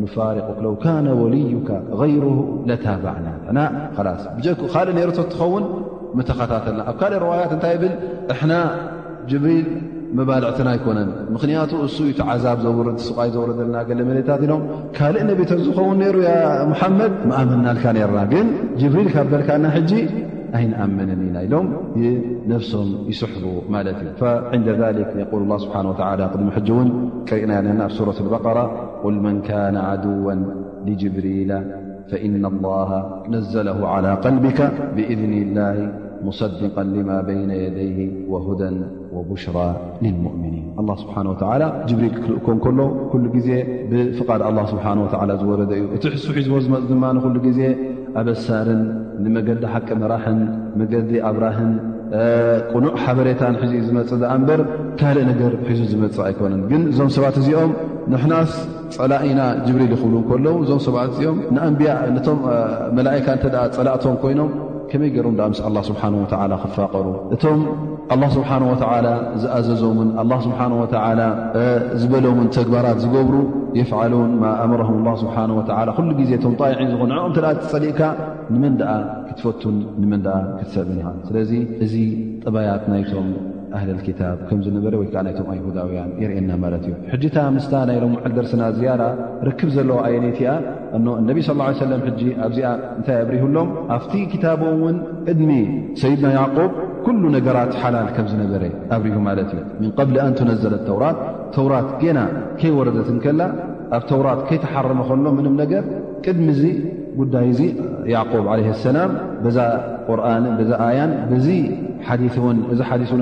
وዩ 0.01 1.55
ر 5.09 5.09
ትኸውን 5.31 5.63
ኻታተ 6.39 6.51
ኣ 6.91 6.91
ታይ 7.65 7.75
ል 7.83 7.85
ባልትና 10.29 10.69
ኮነ 10.85 10.99
ቱ 11.71 11.73
ዛ 12.43 12.47
ታ 12.59 13.23
ሎ 13.99 14.03
ካእ 14.97 15.13
ዝውን 15.65 15.97
ሩ 16.15 16.19
መድ 16.99 17.13
ምና 17.51 17.67
ና 17.67 18.25
ሪል 18.95 19.07
ካበልካ 19.15 19.49
ኣን 20.57 20.99
ኢና 21.13 21.35
ኢሎ 21.45 21.53
ም 21.65 21.67
ይስ 23.11 23.21
ና 27.79 28.57
ቁል 29.05 29.17
መን 29.25 29.37
ካነ 29.47 29.75
ዓድው 29.91 30.15
ጅብሪላ 31.01 31.53
ፈኢና 32.09 32.45
ላ 32.63 32.67
ነዘለ 33.33 33.67
ላى 33.83 34.11
ቀልቢካ 34.23 34.59
ብእذን 34.95 35.33
ላ 35.57 35.67
ሙصድቀ 36.27 36.75
ማ 37.07 37.13
በይነ 37.27 37.51
የደይህ 37.63 38.09
ወሁደ 38.33 38.61
ወቡሽራ 39.15 39.57
ልልሙእምኒን 40.03 40.65
ስብሓ 41.03 41.15
ላ 41.61 41.65
ጅብሪል 41.89 42.13
ክልእኮን 42.25 42.59
ከሎ 42.65 42.79
ኩሉ 43.13 43.23
ጊዜ 43.35 43.49
ብፍቓድ 43.91 44.43
ስብሓና 44.73 45.05
ዝወረደ 45.41 45.71
እዩ 45.79 45.85
እቲ 45.97 46.03
ሕሱ 46.15 46.27
ሒዝቦ 46.37 46.53
ዝመፅ 46.65 46.83
ድማ 46.91 47.03
ንኩሉ 47.17 47.35
ግዜ 47.47 47.59
ኣበሳርን 48.21 48.83
ንመገዲ 49.23 49.63
ሓቂ 49.73 49.87
መራሕን 50.03 50.39
መገዲ 50.81 51.11
ኣብራህን 51.29 51.71
ቁኑዕ 52.75 52.95
ሓበሬታን 53.03 53.55
ሒዙ 53.63 53.73
ዝመፅእ 53.89 54.17
ዝኣ 54.21 54.31
እንበር 54.39 54.61
ካልእ 55.01 55.25
ነገር 55.31 55.51
ሒዙ 55.69 55.81
ዝመፅእ 55.93 56.21
ኣይኮነን 56.27 56.61
ግን 56.71 56.81
እዞም 56.91 57.09
ሰባት 57.17 57.37
እዚኦም 57.43 57.71
ንሕናስ 58.11 58.51
ፀላእና 58.97 59.41
ጅብሪል 59.65 59.91
ይኽብሉ 59.95 60.13
እንከለዉ 60.21 60.55
እዞም 60.63 60.79
ሰባት 60.87 61.09
እዚኦም 61.13 61.37
ንኣንቢያ 61.55 61.91
ነቶም 62.15 62.39
መላእካ 62.97 63.25
እንተደ 63.37 63.55
ጸላእቶም 63.75 64.15
ኮይኖም 64.23 64.51
ከመይ 64.89 65.09
ገይሮም 65.15 65.35
ዳኣ 65.37 65.45
ምስ 65.51 65.59
ኣላ 65.67 65.77
ስብሓን 65.89 66.13
ወዓላ 66.21 66.53
ክፋቀሩ 66.63 67.05
እቶም 67.35 67.61
ኣላ 68.13 68.23
ስብሓን 68.35 68.63
ወተዓላ 68.71 69.07
ዝኣዘዞምን 69.43 70.09
ኣላ 70.23 70.31
ስብሓን 70.47 70.73
ወላ 70.79 71.21
ዝበሎምን 72.01 72.47
ተግባራት 72.57 72.99
ዝገብሩ 73.05 73.35
የፍዓሉን 73.79 74.31
ማ 74.41 74.51
ኣምረም 74.65 74.97
ላ 75.07 75.13
ስብሓ 75.23 75.37
ወዓላ 75.59 75.89
ኩሉ 75.99 76.09
ጊዜ 76.19 76.31
እቶም 76.39 76.53
ጣይዒን 76.61 76.91
ዝኾኑ 76.93 77.09
ንዕቕ 77.13 77.29
እተኣ 77.31 77.47
ትጸሊእካ 77.63 78.01
ንመን 78.55 78.75
ደኣ 78.81 78.91
ክትፈቱን 79.29 79.77
ንመን 80.03 80.21
ኣ 80.35 80.37
ክትሰብ 80.59 80.89
ኒሃ 80.99 81.07
ስለዚ 81.29 81.51
እዚ 81.85 81.95
ጥባያት 82.45 82.85
ናይቶም 82.93 83.27
ታብ 84.19 84.39
ከምዝነበረ 84.47 84.93
ወይ 85.01 85.07
ከዓ 85.13 85.21
ናይቶም 85.25 85.47
ኣይሁዳውያን 85.53 86.09
የርኤየና 86.21 86.51
ማለት 86.63 86.83
እዩ 86.87 86.93
ሕጂታ 87.13 87.37
ምስታ 87.55 87.73
ናይሎም 87.89 88.11
ውዓል 88.17 88.33
ደርስና 88.37 88.63
ዝያራ 88.77 89.03
ርክብ 89.47 89.69
ዘለዎ 89.75 89.97
ኣየነይቲያ 90.07 90.49
እ 90.97 90.99
እነቢ 91.21 91.37
ሰለም 91.81 92.01
ሕጂ 92.07 92.21
ኣብዚኣ 92.47 92.69
እንታይ 92.97 93.17
ኣብሪህሎም 93.23 93.69
ኣፍቲ 93.95 94.13
ክታቦ 94.33 94.61
ውን 94.83 94.97
እድሚ 95.33 95.51
ሰይድና 96.01 96.29
ያዕቆብ 96.39 96.71
ኩሉ 97.05 97.23
ነገራት 97.37 97.71
ሓላል 97.83 98.09
ከም 98.17 98.27
ዝነበረ 98.33 98.63
ኣብርሁ 98.97 99.17
ማለት 99.29 99.49
እዩ 99.55 99.61
ምንቀብሊ 99.83 100.17
ኣን 100.25 100.35
ትነዘለት 100.41 100.83
ተውራት 100.89 101.19
ተውራት 101.55 101.89
ገና 102.03 102.19
ከይወረደትንከላ 102.59 103.41
ኣብ 103.97 104.03
ተውራት 104.11 104.41
ከይተሓረመ 104.49 105.01
ከሎ 105.09 105.25
ምንም 105.39 105.55
ነገር 105.63 105.83
ቅድሚ 106.27 106.47
ዙ 106.59 106.65
ጉዳይ 107.19 107.45
እዚ 107.53 107.61
ያቆብ 108.13 108.45
ዓለ 108.51 108.59
ሰላም 108.85 109.11
ዛ 109.55 109.65
ቁርን 110.09 110.45
ዛ 110.69 110.77
ኣያን 110.89 111.11
ሓዲ 112.07 112.23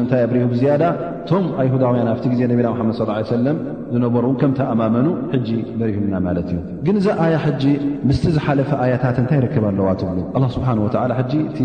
እታይ 0.04 0.22
ኣብርሁ 0.26 0.44
ብዝያዳ 0.52 0.84
ቶም 1.30 1.44
ኣይሁዳውያን 1.62 2.08
ኣብቲ 2.14 2.26
ዜ 2.40 2.48
ነቢና 2.52 2.70
መድ 2.80 2.90
ص 3.00 3.30
ሰለ 3.34 3.48
ዝነበሩውን 3.94 4.36
ከም 4.42 4.52
ተኣማመኑ 4.60 5.08
ሕጂ 5.34 5.50
በሪሁና 5.80 6.14
ማለት 6.28 6.48
እዩ 6.54 6.60
ግን 6.86 6.96
እዛ 7.02 7.08
ኣያ 7.26 7.36
ሕጂ 7.46 7.64
ምስቲ 8.10 8.24
ዝሓለፈ 8.38 8.70
ኣያታት 8.86 9.18
እንታይ 9.24 9.42
ርክብ 9.46 9.66
ኣለዋ 9.72 9.90
ትብሉ 10.02 10.20
ስብሓን 10.56 10.80
ወ 10.86 10.90
ጂ 11.32 11.34
እቲ 11.52 11.60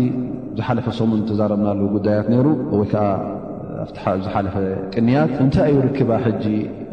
ዝሓለፈ 0.59 0.85
ሰሙን 0.99 1.21
ተዛረብናለ 1.29 1.79
ጉዳያት 1.95 2.27
ይሩ 2.35 2.45
ወይ 2.79 2.87
ከዓ 2.93 4.13
ዝሓለፈ 4.25 4.55
ቅንያት 4.95 5.33
እንታይ 5.45 5.71
እዩ 5.73 5.79
ርክባ 5.87 6.11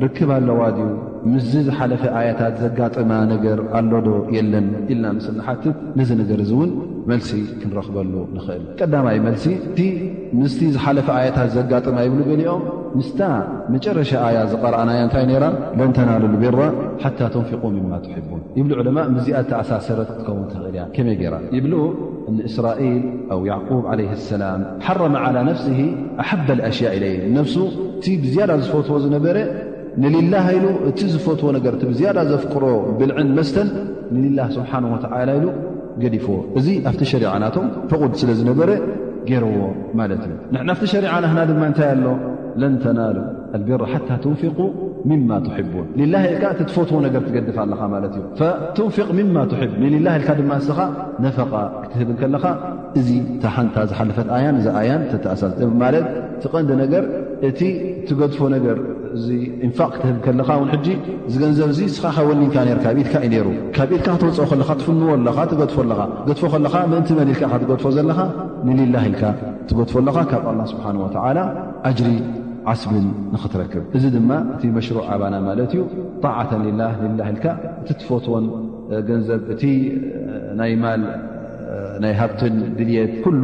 ርክባ 0.06 0.30
ኣለዋ 0.40 0.60
ዩ 0.80 0.88
ምዚ 1.32 1.52
ዝሓለፈ 1.66 2.02
ኣያታት 2.20 2.54
ዘጋጥማ 2.62 3.10
ነገር 3.32 3.58
ኣሎዶ 3.78 4.08
የለን 4.36 4.66
ኢልና 4.92 5.06
ምስንሓትፍ 5.18 5.76
ንዚ 5.98 6.08
ነገር 6.22 6.40
እውን 6.46 6.70
መልሲ 7.10 7.30
ክንረኽበሉ 7.60 8.12
ንኽእል 8.36 8.62
ቀዳማይ 8.80 9.16
መልሲ 9.26 9.46
እቲ 9.70 9.78
ምስቲ 10.40 10.60
ዝሓለፈ 10.74 11.08
ኣያታት 11.18 11.48
ዘጋጥማ 11.56 11.96
ይብሉ 12.06 12.20
ገሊኦም 12.30 12.62
ምስታ 12.98 13.20
መጨረሻ 13.74 14.10
ኣያ 14.28 14.38
ዝቐረኣናያ 14.52 15.00
እንታይ 15.06 15.24
ነይራ 15.30 15.44
ለንተናልሉ 15.78 16.32
ቤራ 16.42 16.60
ሓታ 17.02 17.20
ተንፊቆ 17.34 17.62
ምማ 17.76 17.92
ትሕቡን 18.04 18.42
ይብሉ 18.58 18.72
ዕለማ 18.82 18.98
ምዚኣተ 19.16 19.50
ኣሳሰረት 19.62 20.08
ክትከውን 20.12 20.46
ትኽእል 20.52 20.74
እያ 20.74 20.84
ከመይ 20.96 21.16
ገይራ 21.20 21.36
ይብሉ 21.58 21.74
እንእስራኤል 22.32 23.00
ኣብ 23.34 23.40
ያዕቁብ 23.50 23.82
ዓለይ 23.92 24.08
ሰላም 24.30 24.60
ሓረመ 24.86 25.16
ዓላ 25.28 25.36
ነፍሲ 25.50 25.66
ኣሓበ 26.24 26.48
ኣሽያ 26.70 26.90
ኢለ 26.98 27.06
ነብሱ 27.38 27.56
እቲ 27.98 28.06
ብዝያዳ 28.24 28.52
ዝፈትዎ 28.64 28.96
ዝነበረ 29.06 29.36
ንልላህ 30.02 30.46
ኢሉ 30.56 30.66
እቲ 30.88 31.00
ዝፈትዎ 31.14 31.48
ነገር 31.56 31.74
ቲ 31.80 31.84
ብዝያዳ 31.90 32.18
ዘፍቅሮ 32.30 32.64
ብልዕን 32.98 33.28
መስተን 33.38 33.68
ንልላህ 34.14 34.46
ስብሓን 34.56 34.84
ወዓላ 34.92 35.28
ኢሉ 35.38 35.46
ገዲፍዎ 36.02 36.36
እዚ 36.58 36.66
ኣብቲ 36.90 37.02
ሸሪዓናቶም 37.12 37.66
ፍቑድ 37.90 38.12
ስለ 38.20 38.30
ዝነበረ 38.40 38.70
ገይርዎ 39.28 39.58
ማለት 40.00 40.22
እዩ 40.26 40.32
ንናብቲ 40.54 40.86
ሸሪዓናና 40.94 41.38
ድማ 41.50 41.62
እንታይ 41.70 41.88
ኣሎ 41.96 42.06
ለን 42.62 42.74
ተናሉ 42.84 43.16
ኣልቢር 43.56 43.82
ሓታ 43.92 44.08
ትንፊቁ 44.24 44.58
ምማ 45.10 45.30
ትቡን 45.46 45.86
ልላ 46.00 46.14
ኢልካ 46.28 46.42
እቲ 46.54 46.60
ትፈትዎ 46.70 46.98
ነገር 47.06 47.22
ትገድፍ 47.28 47.56
ኣለኻ 47.64 47.80
ማለት 47.94 48.12
እዩ 48.18 48.22
ትንፊቅ 48.76 49.08
ምማ 49.18 49.36
ትብ 49.52 49.72
ንልላ 49.82 50.06
ኢልካ 50.18 50.28
ድማ 50.40 50.52
ንስኻ 50.60 50.78
ነፈቓ 51.24 51.52
ክትህብ 51.82 52.10
ከለኻ 52.20 52.44
እዚ 53.00 53.08
ታ 53.42 53.52
ሓንቲ 53.56 53.76
ዝሓለፈት 53.92 54.28
ኣያን 54.36 54.56
እዛ 54.60 54.68
ኣያን 54.82 55.02
ተኣሳማለት 55.24 56.06
ትቀንዲ 56.42 56.70
ነገር 56.82 57.04
እቲ 57.48 57.60
ትገድፎ 58.08 58.38
ነገር 58.56 58.76
እዚ 59.16 59.26
እንፋቅ 59.66 59.88
ክትህብ 59.94 60.16
ከለኻ 60.24 60.48
ውን 60.60 60.68
ሕጂ 60.74 60.86
እዚ 61.28 61.34
ገንዘብ 61.44 61.70
ዚ 61.78 61.80
ስኻኸወሊንካ 61.96 62.54
ካኣብኢድካ 62.84 63.14
ዩ 63.24 63.28
ነይሩ 63.34 63.48
ካብ 63.76 63.90
ኢድካ 63.96 64.08
ክተውፅኦ 64.22 64.46
ከ 64.68 64.72
ትፍንዎ 64.80 65.08
ኣካ 65.32 65.38
ትገድፎለኻ 65.52 66.00
ድፎ 66.28 66.40
ከለኻ 66.54 66.74
ምእንቲ 66.92 67.10
መሊልካ 67.20 67.42
ትገድፎ 67.64 67.84
ዘለኻ 67.98 68.18
ንልላ 68.68 68.94
ኢልካ 69.10 69.22
ትገድፎ 69.68 69.94
ኣለኻ 70.02 70.16
ካብ 70.32 70.44
ኣ 70.52 70.56
ስብሓን 70.72 70.98
ወላ 71.04 71.38
ኣጅሪ 71.90 72.10
ዓስብን 72.72 73.06
ንኽትረክብ 73.34 73.82
እዚ 73.96 74.04
ድማ 74.16 74.30
እቲ 74.54 74.62
መሽሩዕ 74.78 75.02
ኣባና 75.14 75.34
ማለት 75.48 75.72
እዩ 75.76 75.82
ጣዓ 76.24 76.36
ላ 76.82 76.86
ንላ 77.10 77.20
ኢልካ 77.32 77.46
እቲ 77.82 77.88
ትፈትዎን 78.00 78.46
ገንዘብ 79.10 79.42
እቲ 79.54 79.62
ናይ 80.60 80.72
ማል 80.82 81.02
ናይ 82.02 82.12
ሃብትን 82.20 82.54
ብልት 82.76 83.12
ኩሉ 83.24 83.42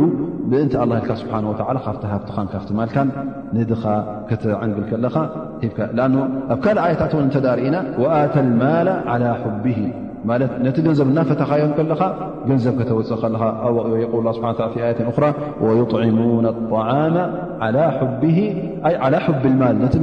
ብእንተ 0.51 0.73
ኣ 0.83 0.85
ኢልካ 1.01 1.09
ስብሓه 1.21 1.43
ወ 1.51 1.53
ካብ 1.59 1.79
ሃብትኻን 2.13 2.47
ካፍትማልካን 2.53 3.09
ንድኻ 3.57 3.83
ክተዕንግል 4.29 4.85
ከለኻ 4.91 5.17
ኣ 6.05 6.07
ኣብ 6.53 6.61
ካልእ 6.65 6.83
ኣያታትው 6.87 7.21
ንተዳርኢና 7.27 7.77
ወኣታ 8.03 8.35
ልማላ 8.47 8.89
على 9.13 9.29
حብ 9.41 9.65
ማለት 10.29 10.51
ነቲ 10.65 10.77
ገንዘብ 10.87 11.07
እናፈተኻዮም 11.13 11.71
ከለካ 11.77 12.03
ገንዘብ 12.49 12.75
ከተወፅእ 12.81 13.19
ከለካ 13.23 13.43
ል 13.73 13.77
ራ 15.25 15.29
ወዕሙና 15.67 16.49
ማ 16.73 17.85
ቢ 18.21 18.25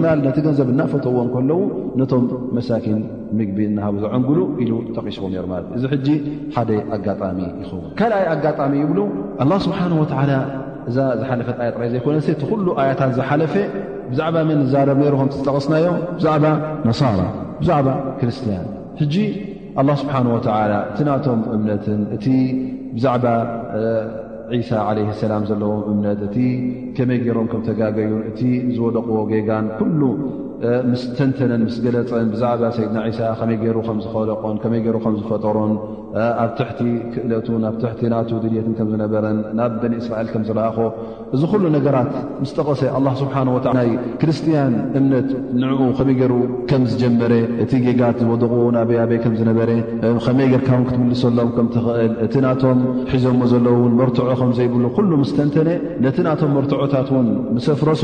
ማል 0.04 0.22
ቲ 0.36 0.40
ገንዘብ 0.48 0.68
እናፈተዎ 0.74 1.18
ከለዉ 1.34 1.60
ነቶም 2.00 2.24
መሳኪን 2.58 3.02
ምግቢ 3.40 3.58
እናሃብ 3.72 3.96
ዘዕንግሉ 4.04 4.40
ኢሉ 4.64 4.72
ተቂሽዎ 4.98 5.26
ሩ 5.34 5.46
ማት 5.52 5.66
እዩእዚ 5.78 5.94
ጂ 6.06 6.10
ሓደ 6.56 6.70
ኣጋጣሚ 6.96 7.40
ይኸውን 7.62 7.86
ካልኣይ 8.00 8.26
ኣጋጣሚ 8.36 8.74
ይብሉ 8.84 9.00
ስብሓ 9.66 9.80
ወ 10.02 10.06
እዛ 10.90 10.98
ዝሓለፈት 11.22 11.58
ያ 11.68 11.70
ጥራይ 11.76 11.90
ዘይኮነ 11.94 12.18
እቲ 12.34 12.42
ኩሉ 12.52 12.66
ኣያታት 12.82 13.10
ዝሓለፈ 13.18 13.54
ብዛዕባ 14.12 14.36
መን 14.50 14.60
ዛረብ 14.74 15.00
ሩ 15.14 15.16
ጠቕስናዮም 15.48 15.98
ብዛዕባ 16.20 16.46
ነሳራ 16.90 17.18
ብዛ 17.62 17.70
ርስትያን 18.30 18.66
ኣላ 19.82 19.90
ስብሓን 20.02 20.28
ወተላ 20.36 20.72
እቲ 20.92 21.00
ናቶም 21.08 21.40
እምነትን 21.56 22.00
እቲ 22.16 22.26
ብዛዕባ 22.96 23.26
ዒሳ 24.60 24.70
ዓለይ 24.90 25.06
ሰላም 25.24 25.44
ዘለዎም 25.50 25.82
እምነት 25.92 26.20
እቲ 26.28 26.38
ከመይ 26.98 27.20
ገይሮም 27.26 27.48
ከም 27.52 27.62
ተጋገዩን 27.68 28.24
እቲ 28.30 28.42
ዝበለቕዎ 28.76 29.20
ጌጋን 29.32 29.66
ኩሉ 29.80 30.02
ምስተንተነን 30.92 31.62
ምስ 31.68 31.76
ገለፀን 31.86 32.30
ብዛዕባ 32.34 32.64
ሰይድና 32.78 33.00
ሳ 33.18 33.36
ከመይ 33.42 33.58
ገይሩ 33.64 33.78
ከም 33.88 34.00
ዝከለቆን 34.06 34.56
ከመይ 34.64 34.82
ገይሩ 34.88 34.98
ከምዝፈጠሮን 35.06 35.74
ኣብ 36.42 36.52
ትሕቲ 36.58 36.78
ክእለቱን 37.14 37.60
ናብ 37.66 37.76
ትሕቲ 37.82 38.02
ናቱ 38.14 38.30
ድልየቱን 38.44 38.74
ከም 38.78 38.88
ዝነበረን 38.92 39.38
ናብ 39.60 39.72
በኒ 39.82 39.94
እስራኤል 40.02 40.28
ከም 40.34 40.44
ዝረኣኾ 40.48 40.78
እዚ 41.36 41.42
ኩሉ 41.54 41.64
ነገራት 41.78 42.12
ምስ 42.44 42.52
ጠቐሰ 42.58 42.82
ኣላ 42.98 43.08
ስብሓወላ 43.22 43.66
ናይ 43.80 43.90
ክርስቲያን 44.22 44.74
እምነት 45.00 45.30
ንዕኡ 45.62 45.82
ኸመይ 45.98 46.16
ገይር 46.22 46.34
ከም 46.70 46.84
ዝጀመረ 46.92 47.34
እቲ 47.64 47.72
ጌጋት 47.86 48.20
ዝወድቑን 48.26 48.78
ኣበይኣበይ 48.84 49.20
ከም 49.26 49.36
ዝነበረ 49.42 49.70
ከመይ 50.28 50.50
ጌርካውን 50.54 50.86
ክትምልሰሎዎም 50.90 51.52
ከም 51.60 51.68
ትኽእል 51.76 52.14
እቲ 52.28 52.34
ናቶም 52.48 52.80
ሒዞሞ 53.14 53.42
ዘለዉ 53.54 53.76
ውን 53.86 53.94
መርትዖ 54.02 54.26
ከምዘይብሉ 54.42 54.84
ኩሉ 54.98 55.10
ምስተንተነ 55.26 55.70
ነቲ 56.08 56.18
ናቶም 56.30 56.52
መርትዖታት 56.60 57.10
ውን 57.18 57.30
ምሰፍረሶ 57.58 58.04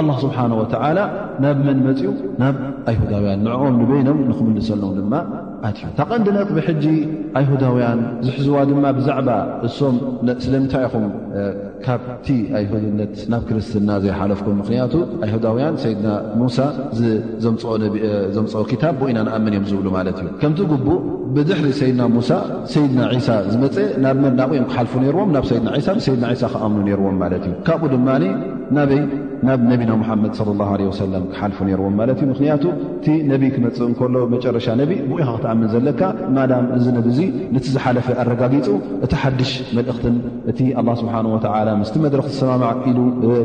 ኣላ 0.00 0.08
ስብሓና 0.24 0.52
ወተዓላ 0.62 0.98
ናብ 1.44 1.58
መን 1.68 1.78
መፂኡ 1.88 2.12
ናብ 2.42 2.56
ኣይሁዳውያን 2.92 3.40
ንዕኦም 3.48 3.74
ንበይኖም 3.82 4.18
ንኽምልሰሎዎም 4.32 4.94
ድማ 5.00 5.14
ካቐንዲነጥ 5.96 6.46
ብሕጂ 6.56 6.84
ኣይሁዳውያን 7.38 8.00
ዝሕዝዋ 8.26 8.58
ድማ 8.70 8.84
ብዛዕባ 8.96 9.28
እሶም 9.66 9.96
ስለምንታይ 10.46 10.84
ኢኹም 10.88 11.04
ካብቲ 11.86 12.28
ኣይሁድነት 12.58 13.14
ናብ 13.32 13.42
ክርስትና 13.48 13.90
ዘይሓለፍኩም 14.04 14.56
ምኽንያቱ 14.60 14.94
ኣይሁዳውያን 15.26 15.76
ሰይድና 15.84 16.08
ሙሳ 16.42 16.58
ዘምፅኦ 18.36 18.62
ኪታብ 18.72 18.94
ብኢና 19.00 19.18
ንኣምን 19.28 19.54
እዮም 19.56 19.66
ዝብሉ 19.70 19.86
ማለት 19.98 20.16
እዩ 20.22 20.30
ከምቲ 20.42 20.60
ግቡእ 20.72 21.00
ብድሕሪ 21.36 21.66
ሰይድና 21.80 22.02
ሙሳ 22.16 22.30
ሰይድና 22.74 23.00
ዒሳ 23.16 23.28
ዝመፀ 23.52 23.76
ናብ 24.04 24.16
መድናቕዮም 24.24 24.66
ክሓልፉ 24.72 24.94
ይርዎም 25.08 25.30
ናብ 25.36 25.44
ሰይድና 25.50 25.68
ሳ 25.88 25.96
ብሰድና 25.98 26.26
ሳ 26.44 26.50
ክኣምኑ 26.54 26.82
ነርዎም 26.90 27.18
ማለት 27.24 27.44
እዩ 27.48 27.54
ካብኡ 27.68 27.86
ድማ 27.94 28.08
ናበይ 28.76 29.00
ናብ 29.46 29.60
ነቢና 29.70 29.92
ሙሓመድ 30.02 30.32
ላ 30.58 30.64
ለ 30.80 30.82
ወሰለም 30.90 31.24
ክሓልፉ 31.32 31.56
ርዎም 31.78 31.94
ማለት 32.00 32.18
እዩ 32.20 32.26
ምኽንያቱ 32.32 32.64
እቲ 32.98 33.06
ነቢ 33.32 33.42
ክመፅእ 33.54 33.86
እንከሎ 33.88 34.14
መጨረሻ 34.34 34.66
ነቢ 34.82 34.90
ብቑኢኻ 35.08 35.28
ክትኣምን 35.36 35.68
ዘለካ 35.74 36.00
ማዳም 36.36 36.66
እዚ 36.76 36.84
ነብዙ 36.98 37.18
ነቲ 37.54 37.64
ዝሓለፈ 37.76 38.06
ኣረጋጊፁ 38.24 38.68
እቲ 39.06 39.12
ሓድሽ 39.22 39.52
መልእኽትን 39.78 40.16
እቲ 40.52 40.60
ላ 40.88 40.94
ስብሓን 41.00 41.28
ወ 41.34 41.40
ምስቲ 41.80 41.96
መድረኽ 42.04 42.26
ሰማማዕ 42.38 42.70
ኢሉ 42.90 42.98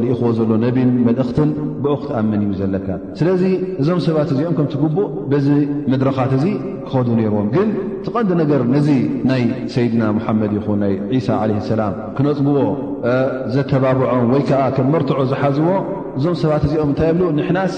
ርኢኽዎ 0.03 0.29
ዘሎ 0.39 0.51
ነቢን 0.65 0.89
መልእኽትን 1.07 1.49
ብዑ 1.83 1.93
ክትኣምን 2.01 2.41
እዩ 2.45 2.53
ዘለካ 2.61 2.87
ስለዚ 3.19 3.43
እዞም 3.81 3.99
ሰባት 4.07 4.29
እዚኦም 4.33 4.55
ከምትግቡእ 4.57 5.09
በዚ 5.31 5.47
መድረኻት 5.93 6.31
እዙ 6.39 6.45
ክኸዱ 6.87 7.07
ነይርዎም 7.19 7.47
ግን 7.55 7.69
ቲቐንዲ 8.07 8.31
ነገር 8.41 8.61
ነዚ 8.75 8.89
ናይ 9.31 9.43
ሰይድና 9.75 10.03
ሙሓመድ 10.17 10.51
ይኹን 10.57 10.79
ናይ 10.85 10.93
ዒሳ 11.15 11.29
ዓለ 11.43 11.51
ሰላም 11.71 11.95
ክነፅግዎ 12.17 12.59
ዘተባብዖም 13.55 14.29
ወይ 14.35 14.43
ከዓ 14.49 14.61
ከም 14.77 14.89
መርትዖ 14.95 15.19
ዝሓዝዎ 15.31 15.69
እዞም 16.19 16.37
ሰባት 16.43 16.63
እዚኦም 16.69 16.89
እንታይ 16.91 17.09
የብሉ 17.11 17.25
ንሕናስ 17.39 17.73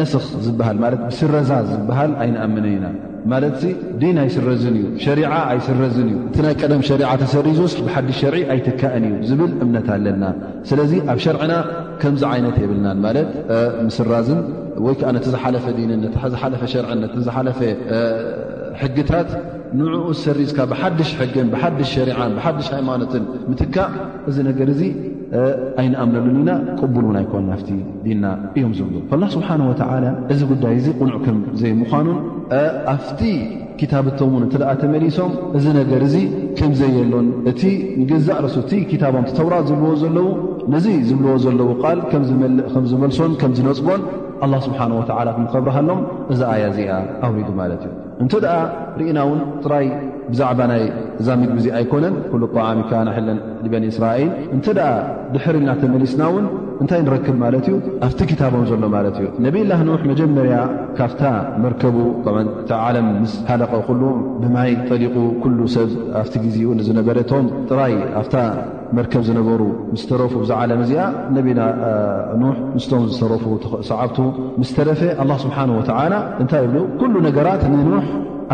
ነስኽ 0.00 0.24
ዝበሃል 0.46 0.78
ማለት 0.84 1.00
ብስረዛዝ 1.08 1.68
ዝበሃል 1.74 2.10
ኣይንኣመነ 2.24 2.64
ኢና 2.76 2.86
ማለት 3.32 3.60
ዲን 4.02 4.16
ኣይስረዝን 4.22 4.74
እዩ 4.80 4.86
ሸሪዓ 5.04 5.32
ኣይስረዝን 5.52 6.08
እ 6.12 6.16
እቲ 6.28 6.36
ናይ 6.46 6.54
ቀደም 6.62 6.82
ሸሪ 6.88 7.00
ተሰሪ 7.22 7.46
ዝወስ 7.58 7.74
ብሓድሽ 7.86 8.16
ሸርዒ 8.22 8.42
ኣይትካእን 8.54 9.04
እዩ 9.08 9.14
ዝብል 9.30 9.50
እምነት 9.64 9.88
ኣለና 9.96 10.24
ስለዚ 10.70 10.92
ኣብ 11.12 11.18
ሸርዕና 11.24 11.54
ከምዚ 12.02 12.22
ዓይነት 12.32 12.56
የብልናን 12.64 12.98
ማለት 13.06 13.30
ምስራዝን 13.88 14.40
ወይ 14.86 14.94
ከዓ 15.00 15.10
ነቲ 15.16 15.26
ዝሓለፈ 15.34 15.64
ንን 15.90 16.02
ተዝሓለፈ 16.16 16.62
ሸርዕን 16.74 16.98
ነተዝሓፈ 17.04 17.60
ሕጊታት 18.82 19.30
ንዕኡ 19.78 19.94
ዝሰሪዝካ 20.18 20.58
ብሓድሽ 20.70 21.08
ሕግን 21.20 21.48
ብሓሽ 21.54 21.88
ሸሪ 21.94 22.10
ብሓሽ 22.36 22.68
ሃይማኖትን 22.74 23.24
ምትካእ 23.50 23.90
እዚ 24.30 24.36
ነገር 24.48 24.68
እዚ 24.74 24.82
ኣይንኣምነሉን 25.80 26.38
ኢና 26.42 26.50
ቅቡል 26.80 27.04
ውን 27.08 27.16
ኣይኮን 27.20 27.48
ኣፍ 27.56 27.62
ዲና 28.06 28.24
እዮም 28.58 28.72
ዝብሉ 28.78 28.94
ላ 29.22 29.30
ስብሓን 29.36 29.62
ወ 29.70 29.74
እዚ 30.34 30.40
ጉዳይ 30.54 30.74
እዚ 30.80 30.86
ቕኑዕ 31.00 31.18
ከምዘይምኑን 31.26 32.18
ኣፍቲ 32.92 33.22
ክታብቶም 33.80 34.30
ውን 34.34 34.42
እንተደኣ 34.46 34.70
ተመሊሶም 34.82 35.32
እዚ 35.56 35.64
ነገር 35.78 36.00
እዚ 36.06 36.14
ከምዘየሎን 36.58 37.26
እቲ 37.50 37.62
ንግዛእ 38.00 38.38
ርሱ 38.44 38.56
እቲ 38.84 38.90
ታቦም 39.02 39.24
ቲ 39.28 39.32
ተውራት 39.38 39.66
ዝልዎ 39.70 39.92
ዘለው 40.02 40.26
ነዚ 40.74 40.86
ዝልዎ 41.08 41.34
ዘለዉ 41.44 41.68
ቃል 41.82 41.98
ምዝመልሶን 42.84 43.34
ከም 43.42 43.52
ዝነፅቦን 43.58 44.02
ኣላ 44.46 44.54
ስብሓን 44.66 44.92
ወላ 44.98 45.28
ክንከብረሃሎም 45.36 46.00
እዛ 46.32 46.40
ኣያ 46.54 46.64
እዚኣ 46.72 46.92
ኣብዱ 47.28 47.48
ማለት 47.60 47.82
እዩ 47.88 47.94
እንተደኣ 48.24 48.54
ርእና 49.00 49.18
ውን 49.30 49.40
ትራይ 49.64 49.86
ብዛዕባ 50.32 50.60
ይ 50.82 50.86
እዛ 51.20 51.28
ምግቢ 51.42 51.56
እዚ 51.62 51.68
ኣይኮነን 51.78 52.16
ኩሉ 52.32 52.42
ጠዓሚ 52.54 52.80
ከናሕለን 52.90 53.38
በንእስራኤል 53.72 54.30
እንተደኣ 54.56 54.88
ድሕሪና 55.36 55.70
ተመሊስናውን 55.82 56.44
እንታይ 56.82 57.00
ንረክብ 57.06 57.36
ማለት 57.42 57.64
እዩ 57.68 57.74
ኣብቲ 58.06 58.18
ክታቦም 58.30 58.64
ዘሎ 58.70 58.84
ማለት 58.94 59.16
እዩ 59.20 59.26
ነብላህ 59.44 59.80
ኖሕ 59.88 60.00
መጀመርያ 60.10 60.56
ካብታ 60.98 61.22
መርከቡ 61.64 61.96
ቲ 62.68 62.72
ዓለም 62.86 63.06
ምስ 63.22 63.32
ሓለቀ 63.48 63.72
ኩሉ 63.88 64.02
ብማይ 64.42 64.70
ጠሊቁ 64.90 65.16
ኩሉ 65.42 65.58
ሰብ 65.74 65.90
ኣብቲ 66.22 66.34
ግዜኡ 66.44 66.68
ንዝነበረቶም 66.78 67.46
ጥራይ 67.70 67.94
ኣፍታ 68.22 68.36
መርከብ 68.98 69.22
ዝነበሩ 69.28 69.60
ምስተረፉ 69.94 70.34
ዛ 70.50 70.60
ዓለም 70.62 70.80
እዚኣ 70.86 71.02
ነ 71.34 71.42
ኑሕ 72.42 72.54
ምስቶም 72.76 73.04
ዝተረፉ 73.14 73.42
ሰዓብቱ 73.90 74.18
ምስ 74.62 74.72
ተረፈ 74.78 75.02
ኣላ 75.24 75.30
ስብሓን 75.44 75.72
ወዓላ 75.78 76.14
እንታይ 76.42 76.66
ብ 76.74 76.84
ኩሉ 77.02 77.14
ነገራት 77.28 77.64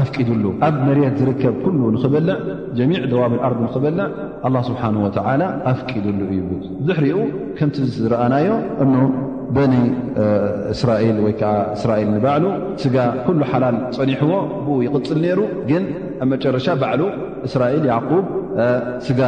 ኣፍዱሉ 0.02 0.44
ኣብ 0.66 0.76
መርት 0.86 1.16
ዝርከብ 1.20 1.54
ኩሉ 1.64 1.80
ንኽበልዕ 1.94 2.36
ጀሚዕ 2.78 3.02
ደዋብል 3.12 3.40
ኣር 3.46 3.52
ንኽበልዕ 3.64 4.06
ኣላ 4.46 4.56
ስብሓን 4.68 4.96
ወላ 5.04 5.42
ኣፍቂዱሉ 5.72 6.20
እዩ 6.36 6.40
ዝሕሪኡ 6.88 7.18
ከምቲ 7.58 7.76
ዝረአናዮ 7.98 8.48
እ 8.84 8.86
በኒ 9.56 9.74
እስራኤል 10.74 11.16
ወይከዓ 11.24 11.52
እስራኤል 11.76 12.08
በዕሉ 12.24 12.44
ስጋ 12.82 12.96
ኩሉ 13.26 13.40
ሓላል 13.52 13.76
ፀኒሕዎ 13.98 14.32
ብኡ 14.66 14.76
ይቕፅል 14.86 15.18
ነይሩ 15.24 15.40
ግን 15.70 15.84
ኣብመጨረሻ 16.24 16.66
ባዕሉ 16.82 17.02
እስራኤል 17.48 17.84
ዕ 17.96 19.18
ጋ 19.18 19.22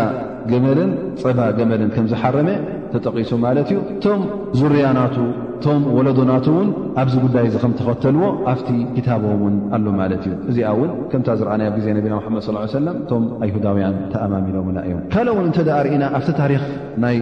ገመረን 0.53 0.91
ፀባ 1.23 1.39
ገመርን 1.59 1.91
ከምዝሓረመ 1.97 2.49
ተጠቂሱ 2.93 3.31
ማለት 3.47 3.69
እዩ 3.73 3.79
እቶም 3.95 4.21
ዙርያናቱ 4.61 5.17
ቶም 5.65 5.83
ወለዶናቱ 5.97 6.47
ውን 6.57 6.69
ኣብዚ 7.01 7.15
ጉዳይ 7.25 7.45
እዚ 7.49 7.55
ከም 7.61 7.73
ተኸተልዎ 7.79 8.25
ኣብቲ 8.51 8.69
ክታቦም 8.97 9.39
ውን 9.45 9.55
ኣሎ 9.77 9.85
ማለት 10.01 10.23
እዩ 10.27 10.33
እዚኣ 10.51 10.71
እውን 10.75 10.91
ከምታ 11.11 11.29
ዝረአና 11.41 11.63
ኣብ 11.69 11.75
ግዜ 11.79 11.87
ነብና 11.97 12.15
መድ 12.35 12.43
ስ 12.47 12.73
ሰለም 12.77 12.97
እቶም 13.03 13.23
ኣይሁዳውያን 13.45 13.95
ተኣማሚኖም 14.13 14.67
ና 14.77 14.81
እዮም 14.89 15.01
ካልኦ 15.15 15.33
ውን 15.39 15.47
እንተ 15.51 15.59
ደ 15.69 15.79
ርኢና 15.87 16.05
ኣብቲ 16.19 16.29
ታሪክ 16.41 16.63
ናይ 17.05 17.17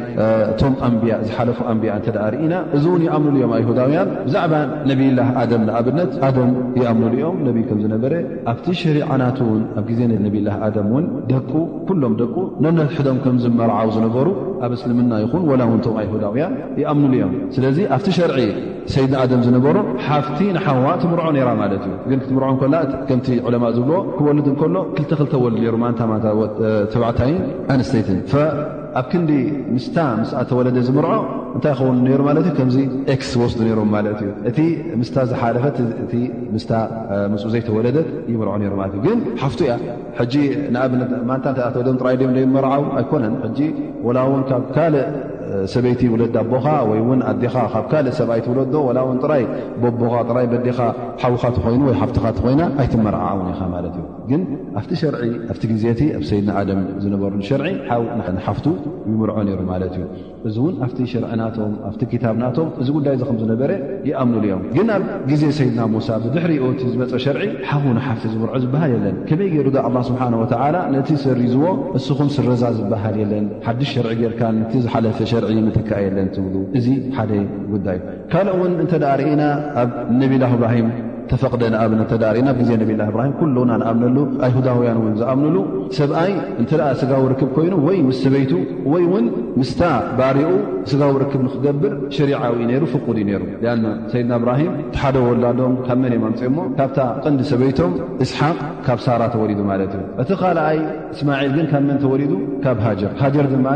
ቶም 0.62 0.74
ያ 1.10 1.14
ዝሓለፉ 1.28 1.58
ኣንብያ 1.72 1.92
እተዳ 2.00 2.18
ርኢና 2.34 2.52
እዚ 2.78 2.84
ውን 2.94 3.04
ይኣምኑሉ 3.06 3.36
እዮም 3.40 3.54
ኣይሁዳውያን 3.58 4.10
ብዛዕባ 4.26 4.52
ነብይላ 4.90 5.20
ኣደም 5.42 5.62
ንኣብነት 5.68 6.12
ም 6.48 6.50
ይኣምኑሉ 6.80 7.12
እዮም 7.20 7.38
ነይ 7.46 7.64
ከም 7.70 7.80
ዝነበረ 7.84 8.12
ኣብቲ 8.54 8.66
ሸሪዓናት 8.82 9.38
ውን 9.50 9.62
ኣብ 9.80 9.86
ግዜ 9.92 10.00
ነብላ 10.26 10.48
ም 10.86 10.90
ውን 10.96 11.06
ደቁ 11.32 11.52
ሎም 12.02 12.14
ደቁ 12.22 12.36
ከ 13.24 13.30
መርዓው 13.60 13.88
ዝነበሩ 13.96 14.28
ኣብ 14.64 14.72
እስልምና 14.76 15.12
ይኹን 15.22 15.42
ዋላውንቶም 15.50 15.96
ኣይሁዳውያን 16.02 16.52
ይኣምኑሉ 16.82 17.12
እዮም 17.18 17.32
ስለዚ 17.56 17.78
ኣብቲ 17.96 18.06
ሸርዒ 18.18 18.38
ሰይድን 18.94 19.16
ኣደም 19.22 19.42
ዝነበሩ 19.46 19.76
ሓፍቲ 20.06 20.38
ንሓዋ 20.56 20.86
ትምርዖ 21.02 21.26
ነራ 21.38 21.50
ማለት 21.62 21.82
እዩ 21.88 21.94
ግን 22.10 22.18
ክትምርዖ 22.24 22.50
ኮላ 22.62 22.74
ከምቲ 23.10 23.28
ዕለማ 23.48 23.66
ዝ 23.76 23.82
ክወልድ 24.16 24.48
እከሎ 24.54 24.76
ክልተ 24.96 25.10
ክልተወልድ 25.20 25.60
ማተዕታይን 25.84 27.38
ኣንስተይትን 27.76 28.18
ኣብ 29.00 29.06
ክንዲ 29.12 29.32
ምስታ 29.76 29.96
ምስ 30.20 30.30
ተወለደ 30.50 30.76
ዝምርዖ 30.88 31.12
እንታይ 31.56 31.72
ይኸውን 31.74 31.96
ሩ 32.18 32.22
ማለት 32.28 32.44
ዩ 32.48 32.50
ከምዚ 32.58 32.76
ክስ 33.20 33.30
ወስ 33.40 33.54
ነሮም 33.60 33.88
ማለት 33.94 34.18
እዩ 34.22 34.30
እቲ 34.50 34.58
ምስታ 35.00 35.16
ዝሓለፈት 35.30 35.76
እቲ 36.04 36.12
ምስታ 36.54 36.70
ም 37.32 37.40
ዘይተወለደ 37.54 37.96
ይምርዖ 38.32 38.54
ሩ 38.72 38.74
ማለት 38.82 38.94
እዩ 38.98 39.02
ግን 39.06 39.18
ሓፍቱ 39.42 39.60
እያ 39.66 39.74
ጂ 40.32 40.34
ንኣብ 40.74 40.92
ማንእወ 41.30 41.96
ራይ 42.06 42.16
መርዓው 42.56 42.84
ኣይኮነን 43.00 43.34
ጂ 43.58 43.70
ወላ 44.06 44.18
ውን 44.32 44.42
ካብ 44.50 44.62
ካልእ 44.76 45.06
ሰበይቲ 45.72 46.00
ውለዳ 46.12 46.36
ኣቦኻ 46.44 46.66
ወይ 46.90 47.00
ኣዴኻ 47.30 47.54
ካብ 47.72 47.84
ካልእ 47.92 48.14
ሰብይት 48.20 48.46
ውለዶ 48.50 48.74
ራይ 49.32 49.44
ቦካ 49.82 50.12
ራይ 50.36 50.46
ዲኻ 50.66 50.78
ሓዉካትይኑወ 51.22 51.90
ሓፍትካ 52.00 52.24
ኮይና 52.42 52.62
ኣይትመርዓ 52.82 53.22
ኢ 53.40 53.42
እዩ 53.88 53.98
ግ 55.62 55.72
ዜ 55.82 55.86
ኣሰድና 56.18 56.50
ዓም 56.60 56.80
ዝነበሩሸር 57.02 57.62
ሓፍ 58.46 58.58
ይምርዖ 59.10 59.38
ሩ 59.58 59.60
ማ 59.70 59.74
እዩ 59.88 59.98
እዚ 60.48 60.56
ውን 60.66 60.74
ኣ 60.86 60.88
ሸርናቶም 61.12 61.72
ኣ 61.90 61.92
ታብናቶም 62.24 62.68
እዚ 62.82 62.88
ጉዳይ 62.98 63.14
ዝነበረ 63.42 63.70
ይኣምሉ 64.08 64.42
እዮም 64.48 64.62
ግን 64.76 64.88
ኣብ 64.96 65.02
ግዜ 65.30 65.42
ሰይድና 65.58 65.80
ሙሳ 65.94 66.08
ብድሕሪ 66.24 66.52
ዝፀ 66.94 67.16
ሸር 67.24 67.36
ሓንሓፍቲ 67.70 68.22
ዝምር 68.32 68.50
ዝሃል 68.66 68.92
ለን 69.04 69.16
ከመይ 69.28 69.48
ገይሩ 69.54 69.68
ስብሓ 70.10 70.22
ነቲ 70.94 71.08
ሰርዝዎ 71.24 71.64
እስኹም 71.98 72.28
ስረዛ 72.36 72.62
ዝሃል 72.78 73.16
ለን 73.32 73.44
ሓሽ 73.66 73.88
ሸር 73.94 74.06
ር 74.12 75.12
ዝፈ 75.18 75.50
ምትከ 75.66 75.90
የለን 76.06 76.28
ትብሉ 76.36 76.54
እዚ 76.78 76.86
ሓደ 77.16 77.30
ጉዳይ 77.72 77.98
ካልኦ 78.32 78.54
ውን 78.62 78.72
እንተዳ 78.84 79.04
ርኢና 79.20 79.42
ኣብ 79.82 79.90
ነቢላሁ 80.20 80.52
ብራሂም 80.62 80.88
ተፈቅደንኣብነ 81.32 82.00
ተዳርእ 82.12 82.42
ናብ 82.46 82.56
ግዜ 82.62 82.70
ነብላ 82.80 83.02
እብራሂም 83.10 83.32
ኩልና 83.40 83.70
ንኣምነሉ 83.80 84.16
ኣይሁዳውያን 84.46 84.98
ውን 85.04 85.14
ዝኣምንሉ 85.20 85.56
ሰብኣይ 85.98 86.32
እንተደኣ 86.62 86.88
ስጋዊ 87.00 87.22
ርክብ 87.32 87.50
ኮይኑ 87.56 87.74
ወይ 87.86 87.96
ምስ 88.08 88.18
ሰበይቱ 88.24 88.52
ወይ 88.92 89.04
ውን 89.12 89.26
ምስታ 89.60 89.82
ባርኡ 90.18 90.50
ስጋዊ 90.90 91.12
ርክብ 91.22 91.40
ንኽገብር 91.46 91.94
ሸሪዓዊዩ 92.16 92.60
ይሩ 92.74 92.84
ፍቁድ 92.94 93.16
እዩ 93.22 93.26
ነይሩ 93.30 93.42
ኣ 93.74 93.76
ሰይድና 94.12 94.32
እብራሂም 94.40 94.72
ቲሓደ 94.96 95.16
ወላዶም 95.28 95.74
ካብ 95.86 95.98
መን 96.04 96.12
እዮ 96.18 96.22
ኣምፅእ 96.30 96.48
እሞ 96.50 96.58
ካብታ 96.78 96.98
ቐንዲ 97.26 97.42
ሰበይቶም 97.52 97.92
እስሓቅ 98.26 98.56
ካብ 98.88 98.98
ሳራ 99.06 99.22
ተወሪዱ 99.34 99.60
ማለት 99.72 99.92
እዩ 99.98 100.04
እቲ 100.24 100.30
ኻልኣይ 100.42 100.78
እስማዒል 101.16 101.52
ግን 101.58 101.66
ካብ 101.72 101.82
መን 101.88 101.98
ተወሪዱ 102.04 102.32
ካብ 102.66 102.78
ሃጀር 102.86 103.12
ሃጀር 103.22 103.48
ድማ 103.54 103.68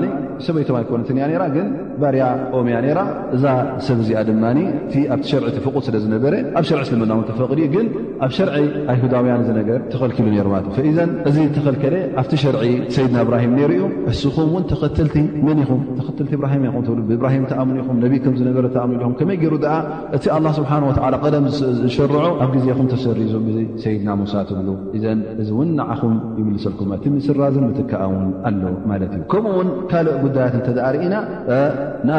ሰበይቶም 0.47 0.77
ኣይኮነትንያ 0.81 1.25
ራ 1.43 1.45
ግን 1.57 1.69
ባርያ 2.03 2.25
ኦምያ 2.59 2.77
ይራ 2.91 3.01
እዛ 3.37 3.45
ሰብ 3.87 3.99
እዚኣ 4.05 4.21
ድማ 4.31 4.45
እቲ 4.87 4.95
ኣብቲ 5.15 5.25
ሸርዕቲ 5.33 5.59
ፍቁድ 5.67 5.83
ስለ 5.87 5.97
ዝነበረ 6.05 6.35
ኣብ 6.59 6.65
ሸርና 6.69 7.03
ዳው 7.39 7.47
ዝ 7.89 8.39
ና 32.09 32.11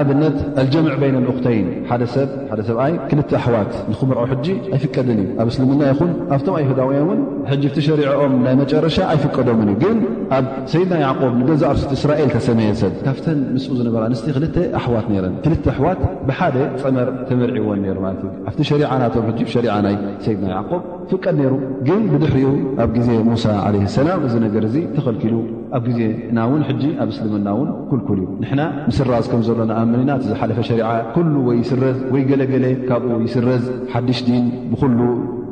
ብ 4.88 4.90
ኣ 5.00 5.02
ኣብ 5.42 5.48
እስልምና 5.52 5.82
ይኹን 5.92 6.12
ኣብቶም 6.36 6.56
ኣይሁዳውያ 6.60 7.00
ን 7.20 7.20
ሕጅ 7.52 7.64
ቲ 7.76 7.80
ሸሪዐኦም 7.88 8.34
ናይ 8.46 8.56
መጨረሻ 8.62 8.98
ኣይፍቀዶምን 9.14 9.70
እዩ 9.74 9.78
ግን 9.84 9.98
ኣብ 10.38 10.46
ሰይድና 10.74 10.96
ያዕቆብ 11.06 11.34
ንገዛ 11.42 11.64
ርስት 11.78 11.92
እስራኤል 11.98 12.30
ተሰመየሰ 12.36 12.82
ካብተን 13.08 13.40
ምስኡ 13.56 13.72
ዝነበረ 13.80 14.04
ኣንስተ 14.10 14.28
ክልተ 14.38 14.56
ኣሕዋት 14.82 15.08
ነረን 15.16 15.36
ክል 15.48 15.56
ኣሕዋት 15.74 16.02
ብሓደ 16.30 16.58
ፀመር 16.84 17.10
ተመርዒዎን 17.32 17.84
ይሩ 17.90 17.98
ማለት 18.08 18.24
እዩ 18.28 18.32
ኣብቲ 18.52 18.62
ሸሪዓ 18.72 18.92
ናቶም 19.04 19.28
ሸሪዓ 19.58 19.76
ናይ 19.88 19.98
ሰይድና 20.26 20.52
ዕቆብ 20.62 20.82
ፍቀድ 21.12 21.38
ይሩ 21.46 21.54
ግን 21.88 22.02
ብድሕሪኡ 22.12 22.50
ኣብ 22.84 22.90
ግዜ 22.98 23.10
ሙሳ 23.30 23.46
ዓለይ 23.68 23.84
ሰላም 23.96 24.20
እዚ 24.28 24.34
ነገር 24.46 24.64
እዚ 24.70 24.76
ተኸልኪሉ 24.96 25.36
ኣብ 25.78 25.84
ግዜ 25.90 26.02
ና 26.38 26.46
ውን 26.52 26.62
ሕጂ 26.70 26.84
ኣብ 27.04 27.10
እስልምና 27.14 27.48
እውን 27.56 27.70
ኩልኩል 27.90 28.20
ዩ 28.24 28.28
ንሕና 28.44 28.62
ምስራዝ 28.92 29.26
ከም 29.32 29.42
ዘሎና 29.48 29.72
ኣምኒናት 29.84 30.22
ዝሓለፈ 30.30 30.60
ሸሪዓ 30.70 30.90
ኩሉ 31.18 31.34
ወይ 31.48 31.58
ይስረዝ 31.64 31.98
ወይ 32.16 32.24
ገለገለ 32.32 32.66
ካብኡ 32.92 33.12
ይስረዝ 33.28 33.66
ሓድሽ 33.96 34.20
ዲን 34.30 34.46
ብሉ 34.82 34.98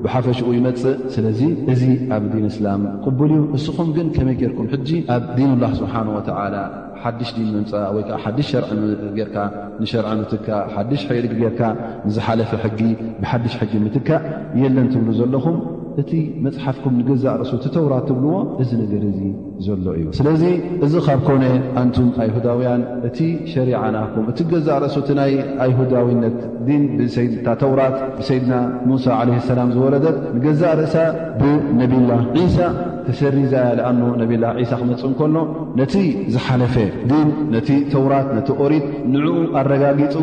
ብሓፈሽኡ 0.04 0.50
ይመፅእ 0.58 0.98
ስለዚ 1.14 1.40
እዚ 1.74 1.84
ኣብ 2.16 2.24
ዲን 2.34 2.46
እስላም 2.50 2.82
ቅቡል 3.06 3.32
እዩ 3.38 3.44
እስኹም 3.58 3.90
ግን 3.98 4.08
ከመይ 4.16 4.36
ጌይርኩም 4.42 4.68
ሕጂ 4.74 4.90
ኣብ 5.16 5.24
ዲን 5.38 5.52
ላህ 5.64 5.72
ስብሓን 5.80 6.10
ወተዓላ 6.18 6.56
ሓድሽ 7.04 7.30
ዲን 7.38 7.48
ምምፃእ 7.56 7.88
ወይከዓ 7.96 8.18
ሓድሽ 8.26 8.48
ሸርዕ 8.52 8.70
ንም 8.80 8.92
ጌርካ 9.20 9.38
ንሸርዕ 9.82 10.10
ምትካእ 10.20 10.64
ሓድሽ 10.76 11.02
ሕድ 11.10 11.26
ጌርካ 11.42 11.62
ንዝሓለፊ 12.08 12.52
ሕጊ 12.66 12.80
ብሓድሽ 13.24 13.54
ሕጊ 13.64 13.74
ምትካዕ 13.86 14.24
የለን 14.64 14.88
ትብሉ 14.94 15.10
ዘለኹም 15.20 15.58
እቲ 16.02 16.12
መፅሓፍኩም 16.46 16.94
ንገዛእ 17.00 17.36
ርእሱ 17.42 17.52
እቲ 17.58 17.66
ተውራት 17.76 18.04
ትብልዎ 18.10 18.34
እዚ 18.62 18.72
ነገር 18.82 19.04
እዙ 19.12 19.20
ዘሎ 19.66 19.86
እዩ 20.00 20.06
ስለዚ 20.18 20.44
እዚ 20.86 20.94
ካብ 21.06 21.22
ኮነ 21.28 21.44
ኣንቱም 21.82 22.10
ኣይሁዳውያን 22.24 22.82
እቲ 23.08 23.20
ሸሪዓ 23.54 23.80
ናኩም 23.96 24.26
እቲ 24.32 24.40
ገዛእ 24.52 24.78
ርእሱ 24.84 24.96
እቲ 25.04 25.10
ናይ 25.20 25.34
ኣይሁዳዊነት 25.66 26.38
ን 26.82 26.84
ብድታ 27.08 27.48
ተውራት 27.64 27.96
ብሰይድና 28.20 28.54
ሙሳ 28.92 29.06
ዓለ 29.22 29.30
ሰላም 29.52 29.72
ዝወለደት 29.78 30.18
ንገዛእ 30.36 30.76
ርእሳ 30.82 30.96
ብነቢላህ 31.42 32.22
ዒሳ 32.38 32.60
ተሰሪ 33.08 33.38
ዛ 33.54 33.56
ያ 33.68 33.72
ልኣኖ 33.80 34.00
ነብላ 34.22 34.44
ዒሳ 34.62 34.74
ክመፅእ 34.82 35.14
ከሎ 35.22 35.36
ነቲ 35.82 35.96
ዝሓለፈ 36.36 36.76
ድን 37.12 37.28
ነቲ 37.56 37.70
ተውራት 37.96 38.30
ነቲ 38.40 38.50
ቆሪት 38.62 38.86
ንዕኡ 39.16 39.36
ኣረጋጊፁ 39.62 40.16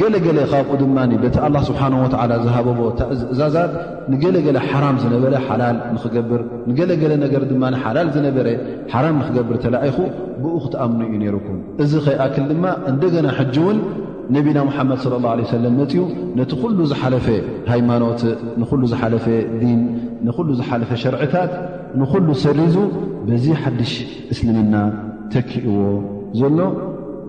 ገለገለ 0.00 0.38
ካብኡ 0.52 0.72
ድማ 0.80 0.96
በቲ 1.22 1.36
ኣላ 1.46 1.56
ስብሓን 1.68 1.94
ወዓላ 2.04 2.32
ዝሃበቦ 2.46 2.80
ተእዛዛት 2.98 3.72
ንገለገለ 4.12 4.56
ሓራም 4.70 4.96
ዝነበረ 5.02 5.32
ሓላል 5.46 5.76
ንኽገብር 5.94 6.40
ንገለገለ 6.70 7.12
ነገር 7.24 7.42
ድማ 7.50 7.62
ሓላል 7.84 8.08
ዝነበረ 8.16 8.46
ሓራም 8.92 9.14
ንኽገብር 9.20 9.56
ተለኣይኹ 9.64 9.98
ብኡ 10.42 10.54
ክትኣምኑ 10.64 11.00
እዩ 11.10 11.16
ነይርኩም 11.22 11.58
እዚ 11.84 11.92
ኸይኣክል 12.06 12.44
ድማ 12.50 12.64
እንደገና 12.90 13.26
ሕጂ 13.38 13.56
እውን 13.62 13.78
ነቢና 14.36 14.58
ሙሓመድ 14.68 14.98
صለ 15.04 15.12
ላ 15.24 15.52
ሰለም 15.56 15.72
መፅኡ 15.80 16.04
ነቲ 16.38 16.50
ኩሉ 16.62 16.78
ዝሓለፈ 16.92 17.26
ሃይማኖት 17.72 18.22
ንኹሉ 18.62 18.82
ዝሓለፈ 18.92 19.26
ዲን 19.62 19.80
ንኹሉ 20.28 20.48
ዝሓለፈ 20.60 20.90
ሸርዕታት 21.04 21.52
ንኹሉ 22.02 22.28
ሰሪዙ 22.44 22.76
በዚ 23.28 23.46
ሓድሽ 23.62 23.94
እስልምና 24.34 24.74
ተኪእዎ 25.34 25.76
ዘሎ 26.40 26.58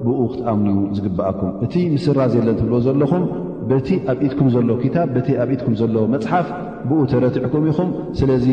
ብኡ 0.05 0.19
ክትኣምን 0.31 0.75
ዝግብኣኩም 0.97 1.49
እቲ 1.65 1.73
ምስራ 1.95 2.19
ዘለን 2.33 2.55
ትብልዎ 2.59 2.79
ዘለኹም 2.87 3.23
በቲ 3.69 3.87
ኣብ 4.11 4.19
ኢትኩም 4.27 4.47
ዘሎ 4.55 4.69
ክታብ 4.83 5.07
በቲ 5.15 5.29
ኣብ 5.43 5.49
ኢትኩም 5.55 5.73
ዘሎ 5.81 5.95
መፅሓፍ 6.13 6.47
ብኡ 6.89 6.99
ተረትዕኩም 7.11 7.63
ኢኹም 7.71 7.89
ስለዚ 8.19 8.47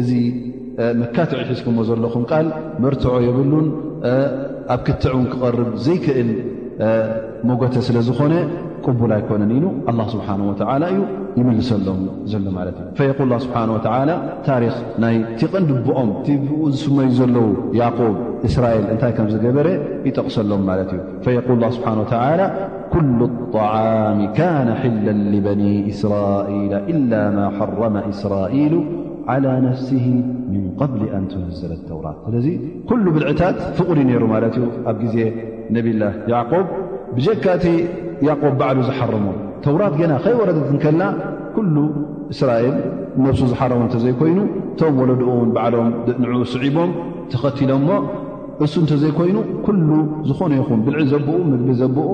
እዚ 0.00 0.10
መካትዕ 1.00 1.38
ይሒዝኩምዎ 1.44 1.82
ዘለኹም 1.90 2.22
ቃል 2.30 2.46
መርትዖ 2.84 3.14
የብሉን 3.26 3.66
ኣብ 4.74 4.80
ክትዕን 4.88 5.24
ክቐርብ 5.32 5.70
ዘይክእል 5.86 6.30
መጎተ 7.48 7.74
ስለ 7.86 7.96
ዝኾነ 8.08 8.32
ቅቡል 8.88 9.12
ኣይኮነን 9.16 9.50
ኢ 9.56 9.60
ኣلله 9.90 10.06
ስብሓናه 10.14 10.42
ወላ 10.50 10.82
እዩ 10.92 10.98
ይምልሰሎም 11.38 12.00
ዘሎ 12.32 12.44
ማለ 12.58 12.68
እዩ 13.08 13.20
ል 13.30 13.32
ስብሓه 13.44 13.70
ታሪክ 14.48 14.74
ናይ 15.04 15.16
ቲቐን 15.40 15.64
ድብኦም 15.70 16.10
ቲኡ 16.26 16.46
ዝስመዩ 16.74 17.08
ዘለዉ 17.18 17.46
ያብ 17.80 17.98
እስራኤል 18.48 18.84
እንታይ 18.92 19.12
ከም 19.16 19.26
ዝገበረ 19.34 19.66
ይጠቕሰሎም 20.08 20.62
ማለት 20.70 20.90
እዩ 20.96 21.00
የقል 21.38 21.62
ስብሓه 21.76 22.42
ኩل 22.94 23.06
لطعሚ 23.22 24.18
ካነ 24.38 24.68
ሒላ 24.84 25.06
لበኒ 25.34 25.62
እስራላ 25.92 26.72
إላ 26.92 27.12
ማ 27.36 27.38
ሓረመ 27.58 27.96
እስራኢሉ 28.12 28.74
على 29.32 29.52
ነፍስህ 29.66 30.04
ምን 30.52 30.62
قብሊ 30.80 31.00
ኣን 31.16 31.24
ትነዘለ 31.32 31.72
ተውራት 31.90 32.16
ስለዚ 32.26 32.46
ኩሉ 32.88 33.04
ብልዕታት 33.16 33.56
ፍቕሪ 33.78 33.98
ነይሩ 34.10 34.22
ማለት 34.34 34.54
እዩ 34.58 34.66
ኣብ 34.90 34.96
ግዜ 35.04 35.16
ነብይላ 35.74 36.02
ብጀካቲ 37.16 37.64
ያዕቆብ 38.28 38.54
ባዕሉ 38.60 38.78
ዝሓረሞም 38.88 39.36
ተውራት 39.64 39.94
ገና 40.00 40.12
ኸይወረደትንከላ 40.24 41.02
ኩሉ 41.56 41.76
እስራኤል 42.34 42.74
ነብሱ 43.24 43.40
ዝሓረሙ 43.52 43.80
እንተዘይኮይኑ 43.86 44.40
እቶም 44.72 44.96
ወለድኡውን 45.02 45.48
ባዕሎም 45.56 45.88
ድንዑ 46.08 46.36
ስዒቦም 46.52 46.90
ተኸቲሎም 47.32 47.82
ሞ 47.90 47.96
እሱ 48.64 48.74
እንተ 48.82 48.92
ዘይኮይኑ 49.02 49.36
ኩሉ 49.66 49.90
ዝኾነ 50.28 50.52
ይኹም 50.60 50.80
ብልዒል 50.86 51.06
ዘብኡ 51.12 51.36
ምግቢ 51.50 51.70
ዘብኡ 51.82 52.08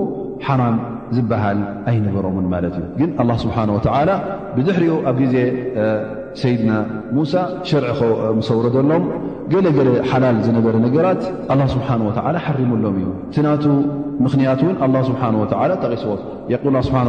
ሓራም 0.47 0.75
ዝበሃል 1.15 1.59
ኣይነበሮምን 1.89 2.45
ማለት 2.53 2.73
እዩ 2.79 2.85
ግን 2.99 3.09
ኣላ 3.21 3.31
ስብሓን 3.43 3.69
ወተዓላ 3.77 4.09
ብድሕሪኡ 4.55 4.95
ኣብ 5.11 5.17
ግዜ 5.23 5.35
ሰይድና 6.41 6.71
ሙሳ 7.17 7.33
ሽርዒ 7.69 7.99
ምሰውረዘሎም 8.37 9.03
ገለገለ 9.51 9.89
ሓላል 10.11 10.37
ዝነበረ 10.45 10.73
ነገራት 10.85 11.21
ኣ 11.53 11.55
ስብሓን 11.73 12.01
ወ 12.07 12.11
ሓርሙሎም 12.45 12.95
እዩ 13.01 13.07
እቲ 13.29 13.35
ናቱ 13.45 13.63
ምኽንያት 14.23 14.59
ውን 14.67 14.75
ኣ 14.85 15.03
ስብሓ 15.09 15.21
ወላ 15.51 15.71
ተቂስዎ 15.83 16.11
የል 16.53 16.77
ስብሓ 16.87 17.01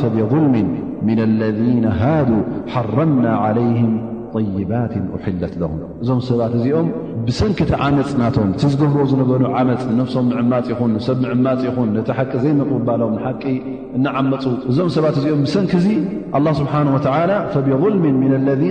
ፈብظልም 0.00 0.68
ምን 1.08 1.18
ለذነ 1.40 1.84
ሃዱ 2.02 2.30
ሓረምና 2.74 3.26
ለይህም 3.58 3.94
طይባት 4.34 4.92
أሒለት 5.16 5.52
ለሁም 5.60 5.78
እዞም 6.02 6.18
ሰባት 6.28 6.52
እዚኦም 6.58 6.88
ብሰንኪ 7.26 7.58
ቲ 7.70 7.72
ዓመፅ 7.84 8.10
ናቶም 8.22 8.48
ቲ 8.60 8.70
ዝገብርዎ 8.72 9.04
ዝነበሉ 9.12 9.42
ዓመፅ 9.60 9.80
ነፍሶም 10.00 10.26
ምዕማፅ 10.32 10.66
ይኹን 10.72 10.92
ሰብ 11.06 11.18
ምዕማፅ 11.24 11.60
ይኹን 11.68 11.88
ነቲ 11.98 12.08
ሓቂ 12.18 12.32
ዘይመቕ 12.44 12.70
ባሎም 12.88 13.14
ሓቂ 13.24 13.42
እናዓመፁ 13.98 14.42
እዞም 14.72 14.90
ሰባት 14.98 15.16
እዚኦም 15.22 15.42
ብሰንኪ 15.46 15.72
ዙ 15.84 15.86
ስብሓብል 16.60 17.18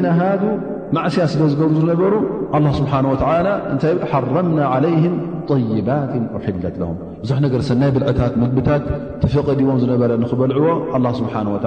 ለ 0.05 0.15
ሃ 0.21 0.31
ማዕስያ 0.95 1.23
ስበዝገሩ 1.31 1.69
ዝነበሩ 1.81 2.13
ስብሓ 2.79 2.91
ወ 3.11 3.13
እታ 3.15 3.23
ሓረምና 4.11 4.59
ለይህም 4.83 5.13
طይባት 5.51 6.11
ውሒለትለም 6.35 6.91
ብዙሕ 7.23 7.37
ነገር 7.45 7.61
ሰናይ 7.69 7.89
ብልዕታት 7.95 8.33
ምግብታት 8.41 8.83
ተፈቐ 9.23 9.47
ዲዎም 9.59 9.77
ዝነበረ 9.83 10.09
ንኽበልዕዎ 10.23 10.67
ኣ 10.97 11.11
ስብሓን 11.19 11.47
ወ 11.53 11.57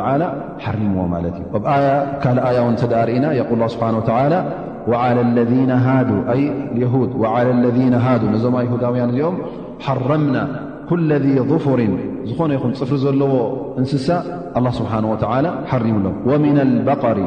ሓሪምዎ 0.64 1.02
ማለት 1.14 1.34
እዩ 1.40 1.46
ብካል 1.64 2.38
ኣያ 2.50 2.58
ው 2.66 2.70
ተዳርእና 2.82 3.26
ል 3.62 3.68
ስብሓ 3.76 4.18
ለ 4.34 4.38
ሃዱ 5.02 5.18
ነዞም 8.34 8.54
ኣሁዳውያን 8.62 9.10
እዚኦም 9.14 9.36
ሓረምና 9.86 10.36
ኩለ 10.92 11.10
ظፉርን 11.50 11.92
ዝኾነ 12.28 12.50
ይኹም 12.56 12.70
ፅፍሪ 12.80 12.96
ዘለዎ 13.04 13.32
እንስሳእ 13.82 14.22
ስብሓ 14.80 14.92
ወ 15.12 15.16
ሓሪምለ 15.72 16.06
ሪ 16.70 17.26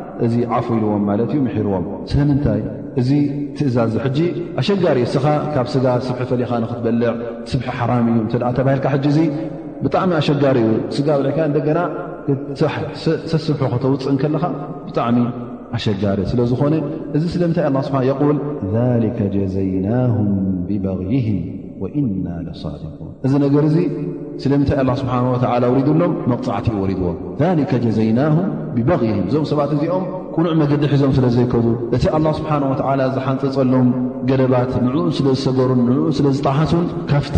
እዚ 0.25 0.35
ዓፍኢልዎም 0.57 1.03
ማለት 1.09 1.29
እዩ 1.33 1.39
ምሕርዎም 1.45 1.85
ስለምንታይ 2.11 2.61
እዚ 3.01 3.09
ትእዛዝ 3.57 3.93
ሕጂ 4.03 4.19
ኣሸጋሪ 4.61 4.97
እስኻ 5.07 5.25
ካብ 5.53 5.67
ስጋ 5.73 5.85
ስብ 6.07 6.17
ፈሊኻ 6.31 6.51
ንክትበልዕ 6.63 7.09
ስብ 7.51 7.61
ሓራም 7.77 8.05
እዩ 8.11 8.17
እንተ 8.25 8.33
ተባሂልካ 8.57 8.85
ሕጂ 8.95 9.05
እዙ 9.13 9.19
ብጣዕሚ 9.85 10.11
ኣሸጋሪ 10.21 10.57
እዩ 10.67 10.73
ስጋ 10.97 11.07
ብካ 11.27 11.37
እንደገና 11.49 11.79
ሰስብ 13.31 13.57
ክተውፅእ 13.73 14.17
ከለኻ 14.23 14.43
ብጣዕሚ 14.87 15.17
ኣሸጋሪ 15.77 16.19
ስለዝኾነ 16.31 16.73
እዚ 17.17 17.23
ስለምንታይ 17.35 17.67
ስብሓ 17.89 17.99
ል 18.35 18.39
ሊከ 19.05 19.19
ጀዘይናም 19.37 20.15
ብበغይህ 20.67 21.29
ወኢና 21.83 22.25
ድንእ 22.47 23.87
ስለምንታይ 24.43 24.79
ላ 24.89 24.93
ስብሓ 25.01 25.13
ወላ 25.33 25.63
ወሪድሎም 25.71 26.11
መቕፃዕቲ 26.31 26.67
ዩ 26.73 26.77
ወሪድዎም 26.83 27.17
ሊከ 27.57 27.71
ጀዘይናሁም 27.85 28.47
ብበغህም 28.75 29.19
እዞም 29.29 29.45
ሰባት 29.51 29.71
እዚኦም 29.75 30.03
ቅኑዕ 30.35 30.53
መገዲ 30.61 30.83
ሒዞም 30.93 31.11
ስለ 31.17 31.25
ዘይከዙ 31.35 31.65
እቲ 31.95 32.03
ኣላ 32.17 32.27
ስብሓን 32.39 32.63
ወዓላ 32.71 33.01
ዝሓንፅፀሎም 33.15 33.89
ገለባት 34.29 34.71
ንዕኡ 34.85 35.05
ስለ 35.17 35.27
ዝሰገሩን 35.39 35.81
ንዕኡ 35.89 36.07
ስለዝጣሓሱን 36.19 36.85
ካፍቲ 37.11 37.37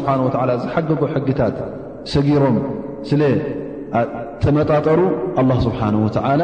ስብሓ 0.00 0.12
ዝሓገጎ 0.64 1.02
ሕግታት 1.14 1.56
ሰጊሮም 2.14 2.58
ስለ 3.10 3.22
ተመጣጠሩ 4.42 5.00
ኣላ 5.40 5.50
ስብሓና 5.66 5.94
ወዓላ 6.06 6.42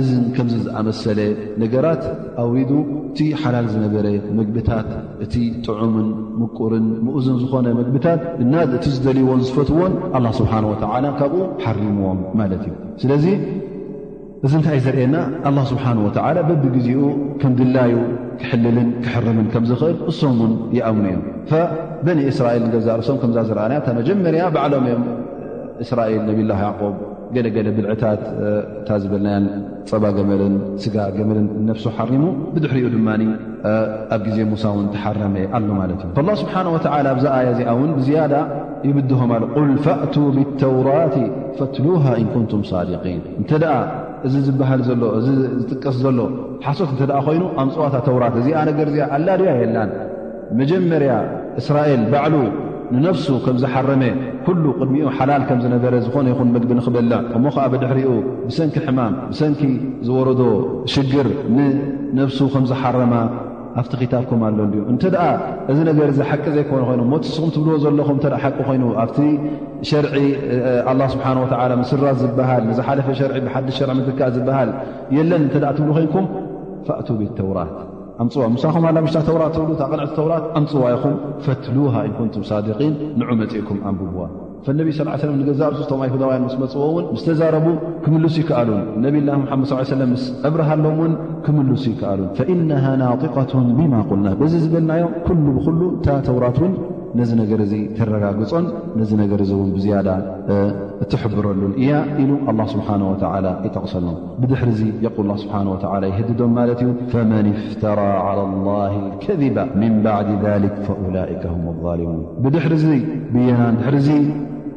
እ 0.00 0.02
ከምዚ 0.36 0.54
ዝኣመሰለ 0.64 1.20
ነገራት 1.62 2.02
ኣዊዱ 2.42 2.70
እቲ 3.10 3.18
ሓላል 3.42 3.66
ዝነበረ 3.74 4.06
መግብታት 4.38 4.88
እቲ 5.24 5.34
ጥዑምን 5.66 6.08
ምቁርን 6.40 6.86
ምእዝን 7.04 7.36
ዝኾነ 7.42 7.66
መግብታት 7.78 8.20
እና 8.44 8.54
እቲ 8.78 8.84
ዝደልይዎን 8.96 9.40
ዝፈትዎን 9.46 9.94
ኣላ 10.18 10.26
ስብሓን 10.40 10.66
ወዓላ 10.72 11.04
ካብኡ 11.20 11.34
ሓሪምዎም 11.64 12.20
ማለት 12.40 12.62
እዩ 12.68 12.74
ስለዚ 13.04 13.24
እዚ 14.46 14.52
እንታይ 14.60 14.80
ዘርኤየና 14.88 15.16
ኣላ 15.50 15.58
ስብሓን 15.72 15.98
ወተዓላ 16.08 16.36
በቢግዜኡ 16.50 17.00
ከም 17.42 17.52
ድላዩ 17.62 17.94
ክሕልልን 18.40 18.88
ክሕርምን 19.06 19.48
ከም 19.54 19.66
ዝኽእል 19.72 19.96
እሶም 20.10 20.36
ውን 20.44 20.54
ይኣምኑ 20.78 21.06
እዩ 21.12 21.20
ፈበኒ 21.50 22.20
እስራኤል 22.34 22.64
ንገዛርሶም 22.68 23.18
ከምዛ 23.24 23.38
ዝረአና 23.50 23.72
ታ 23.88 23.98
መጀመርያ 24.02 24.44
ባዕሎም 24.56 24.86
እዮም 24.90 25.04
እስራኤል 25.84 26.22
ነብላ 26.30 26.50
ያዕቆብ 26.64 26.96
ገለገለ 27.34 27.68
ብልዕታት 27.76 28.22
እንታ 28.78 28.88
ዝበልናያን 29.02 29.44
ፀባ 29.90 30.04
ገመልን 30.16 30.54
ስጋ 30.82 30.96
ገመልን 31.16 31.46
ነፍሱ 31.68 31.84
ሓሪሙ 31.96 32.24
ብድሕሪኡ 32.54 32.86
ድማ 32.94 33.08
ኣብ 34.14 34.20
ግዜ 34.26 34.38
ሙሳ 34.52 34.64
እውን 34.74 34.86
ተሓረመ 34.94 35.34
ኣሉ 35.58 35.68
ማለት 35.80 36.00
እዩ 36.12 36.22
ላ 36.28 36.34
ስብሓን 36.42 36.68
ወዓ 36.74 36.86
ኣብዛ 37.14 37.26
ኣያ 37.38 37.48
ዚኣ 37.58 37.68
እውን 37.76 37.90
ብዝያዳ 37.98 38.34
ይብድሆም 38.88 39.30
ኣ 39.38 39.40
ል 39.68 39.72
ፈእቱ 39.86 40.14
ብተውራት 40.36 41.16
ፈትልሃ 41.58 42.04
እን 42.22 42.28
ኩንቱም 42.34 42.62
ሳድቂን 42.70 43.20
እንተደኣ 43.40 43.74
እዚ 44.28 44.34
ዝበሃል 44.48 44.82
ዘሎ 44.88 45.02
እዚ 45.20 45.28
ዝጥቀስ 45.60 45.96
ዘሎ 46.04 46.20
ሓሶት 46.66 46.90
እንተ 46.94 47.02
ደኣ 47.10 47.18
ኮይኑ 47.28 47.42
ኣምፅዋታ 47.64 47.94
ተውራት 48.08 48.36
እዚኣ 48.42 48.60
ነገር 48.70 48.86
እዚኣ 48.92 49.04
ኣላድያ 49.16 49.50
የላን 49.62 49.90
መጀመርያ 50.60 51.12
እስራኤል 51.60 52.02
ባዕሉ 52.12 52.34
ንነፍሱ 52.94 53.26
ከም 53.44 53.56
ዝሓረመ 53.62 54.02
ኩሉ 54.46 54.64
ቅድሚኡ 54.80 55.06
ሓላል 55.18 55.42
ከም 55.48 55.58
ዝነገረ 55.64 55.94
ዝኾነ 56.06 56.26
ይኹን 56.32 56.48
መግቢ 56.56 56.70
ንኽበላዕ 56.78 57.20
እሞ 57.36 57.44
ከዓ 57.54 57.64
ብድሕሪኡ 57.72 58.10
ብሰንኪ 58.48 58.76
ሕማም 58.86 59.14
ብሰንኪ 59.30 59.60
ዝወረዶ 60.06 60.40
ሽግር 60.94 61.28
ንነፍሱ 61.56 62.38
ከም 62.54 62.64
ዝሓረማ 62.70 63.14
ኣብቲ 63.80 63.92
ኪታብኩም 64.02 64.42
ኣሎ 64.48 64.58
ድዩ 64.72 64.82
እንተደኣ 64.92 65.24
እዚ 65.72 65.78
ነገር 65.88 66.10
ዚ 66.18 66.28
ሓቂ 66.30 66.44
ዘይኮኑ 66.54 66.82
ኮይኑ 66.88 67.00
ሞትስኹም 67.10 67.50
ትብልዎ 67.54 67.74
ዘለኹም 67.84 68.16
እተ 68.20 68.26
ሓቂ 68.44 68.56
ኮይኑ 68.68 68.84
ኣብቲ 69.02 69.18
ሸርዒ 69.88 70.14
ላ 71.00 71.08
ስብሓን 71.14 71.40
ወዓላ 71.42 71.72
ምስራት 71.82 72.16
ዝበሃል 72.22 72.62
ንዝሓለፈ 72.70 73.08
ሸርዒ 73.20 73.36
ብሓድሽ 73.48 73.76
ሸርዕ 73.80 73.94
ምግርካ 73.98 74.20
ዝበሃል 74.36 74.70
የለን 75.18 75.42
እንተኣ 75.46 75.70
ትብሉ 75.78 75.90
ኮይኑኩም 75.98 76.26
ፈእቱ 76.88 77.08
ብተውራት 77.20 77.74
ፅዋሳኹም 78.34 78.84
ምሽ 79.06 79.14
ተውራት 79.28 79.54
ብሉ 79.62 79.70
ቅንዕቲ 79.86 80.12
ተውራት 80.18 80.44
ኣንፅዋ 80.58 80.84
ይኹም 80.92 81.14
ፈትልሃ 81.44 81.94
ኢንኩንቱም 82.08 82.44
ሳድን 82.50 82.94
ንዑ 83.20 83.28
መፅእኩም 83.40 83.78
ኣንዋ 83.90 84.16
ነብ 84.78 84.86
ለ 85.26 85.30
ንገዛርሱም 85.40 86.00
ሁዳው 86.14 86.30
ስመፅዎ 86.54 86.84
ስተዛረቡ 87.20 87.66
ክምልሱ 88.04 88.36
ይከኣሉን 88.42 88.80
ነብላ 89.04 89.28
መድ 89.62 89.92
ለም 90.02 90.10
ስ 90.22 90.24
እብረሃሎም 90.48 90.96
ውን 91.02 91.12
ክምልሱ 91.46 91.84
ይከኣሉን 91.92 92.30
ፈእ 92.38 92.50
ናጢقة 92.70 93.52
ብማ 93.78 93.92
ቁልና 94.10 94.26
ዚ 94.52 94.54
ዝበልናዮም 94.64 95.12
ሉ 95.44 95.56
ብሉ 95.66 95.80
ተውራት 96.28 96.58
ነገር 97.40 97.60
ትረጋግፆን 97.98 98.64
ነ 98.98 99.02
ነገር 99.22 99.40
ን 99.68 99.76
ዝያዳ 99.84 100.08
ትሕብረሉን 101.12 101.72
እያ 101.82 101.92
ኢሉ 102.22 102.30
الله 102.50 102.66
ስሓنه 102.74 103.06
و 103.12 103.14
ይጠቕሰ 103.66 103.94
بድሕር 104.40 104.70
ዚ 104.78 104.80
ል 105.28 105.30
ሓه 105.50 105.66
و 105.72 105.74
ይድዶም 106.18 106.52
ማለት 106.58 106.80
እዩ 106.84 106.88
فመن 107.12 107.46
اፍتራى 107.54 108.12
على 108.28 108.42
الله 108.50 108.92
ከذባ 109.24 109.56
مን 109.82 109.92
بعድ 110.06 110.28
ذلك 110.46 110.74
فلئك 111.04 111.42
ه 111.52 111.54
الظሙوን 111.72 112.18
ድ 112.44 112.46
ብየና 113.34 113.62
ድ 113.84 113.86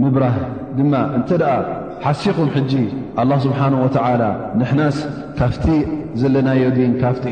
ምብራህ 0.04 0.36
ድማ 0.78 0.94
እንተ 1.18 1.30
ደኣ 1.42 1.56
ሓሲኹም 2.04 2.50
ሕጂ 2.56 2.72
ኣላ 3.22 3.32
ስብሓን 3.46 3.74
ወተዓላ 3.84 4.22
ንሕናስ 4.60 4.98
ካፍቲ 5.40 5.66
ዘለናዮ 6.22 6.64
ዲን 6.78 6.92
ካፍቲ 7.02 7.26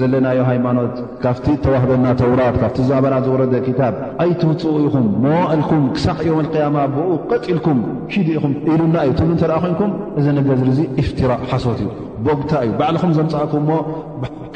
ዘለናዮ 0.00 0.40
ሃይማኖት 0.50 0.94
ካፍቲ 1.24 1.46
ተዋህበና 1.64 2.06
ተውራት 2.20 2.56
ካፍቲ 2.62 2.78
ዛበና 2.90 3.14
ዝወረደ 3.26 3.54
ክታብ 3.66 3.96
ኣይትውፅኡ 4.24 4.74
ኢኹም 4.86 5.06
ሞዋእልኩም 5.26 5.82
ክሳኽ 5.96 6.20
ዮም 6.30 6.40
ልቅያማ 6.46 6.76
ብኡ 6.94 7.10
ቐጢልኩም 7.32 7.80
ሽድ 8.14 8.28
ኢኹም 8.38 8.54
ኢሉና 8.74 8.96
እዩ 9.08 9.14
ትብሉ 9.20 9.32
እተደኣ 9.38 9.58
ኮይንኩም 9.64 9.92
እዚ 10.20 10.26
ነገ 10.40 10.48
ርዙ 10.68 10.80
እፍትራእ 11.04 11.42
ሓሶት 11.52 11.80
እዩ 11.86 11.88
ቦግታ 12.28 12.52
እዩ 12.66 12.72
ባዕልኹም 12.82 13.14
ዘምፅእኩምሞ 13.18 13.70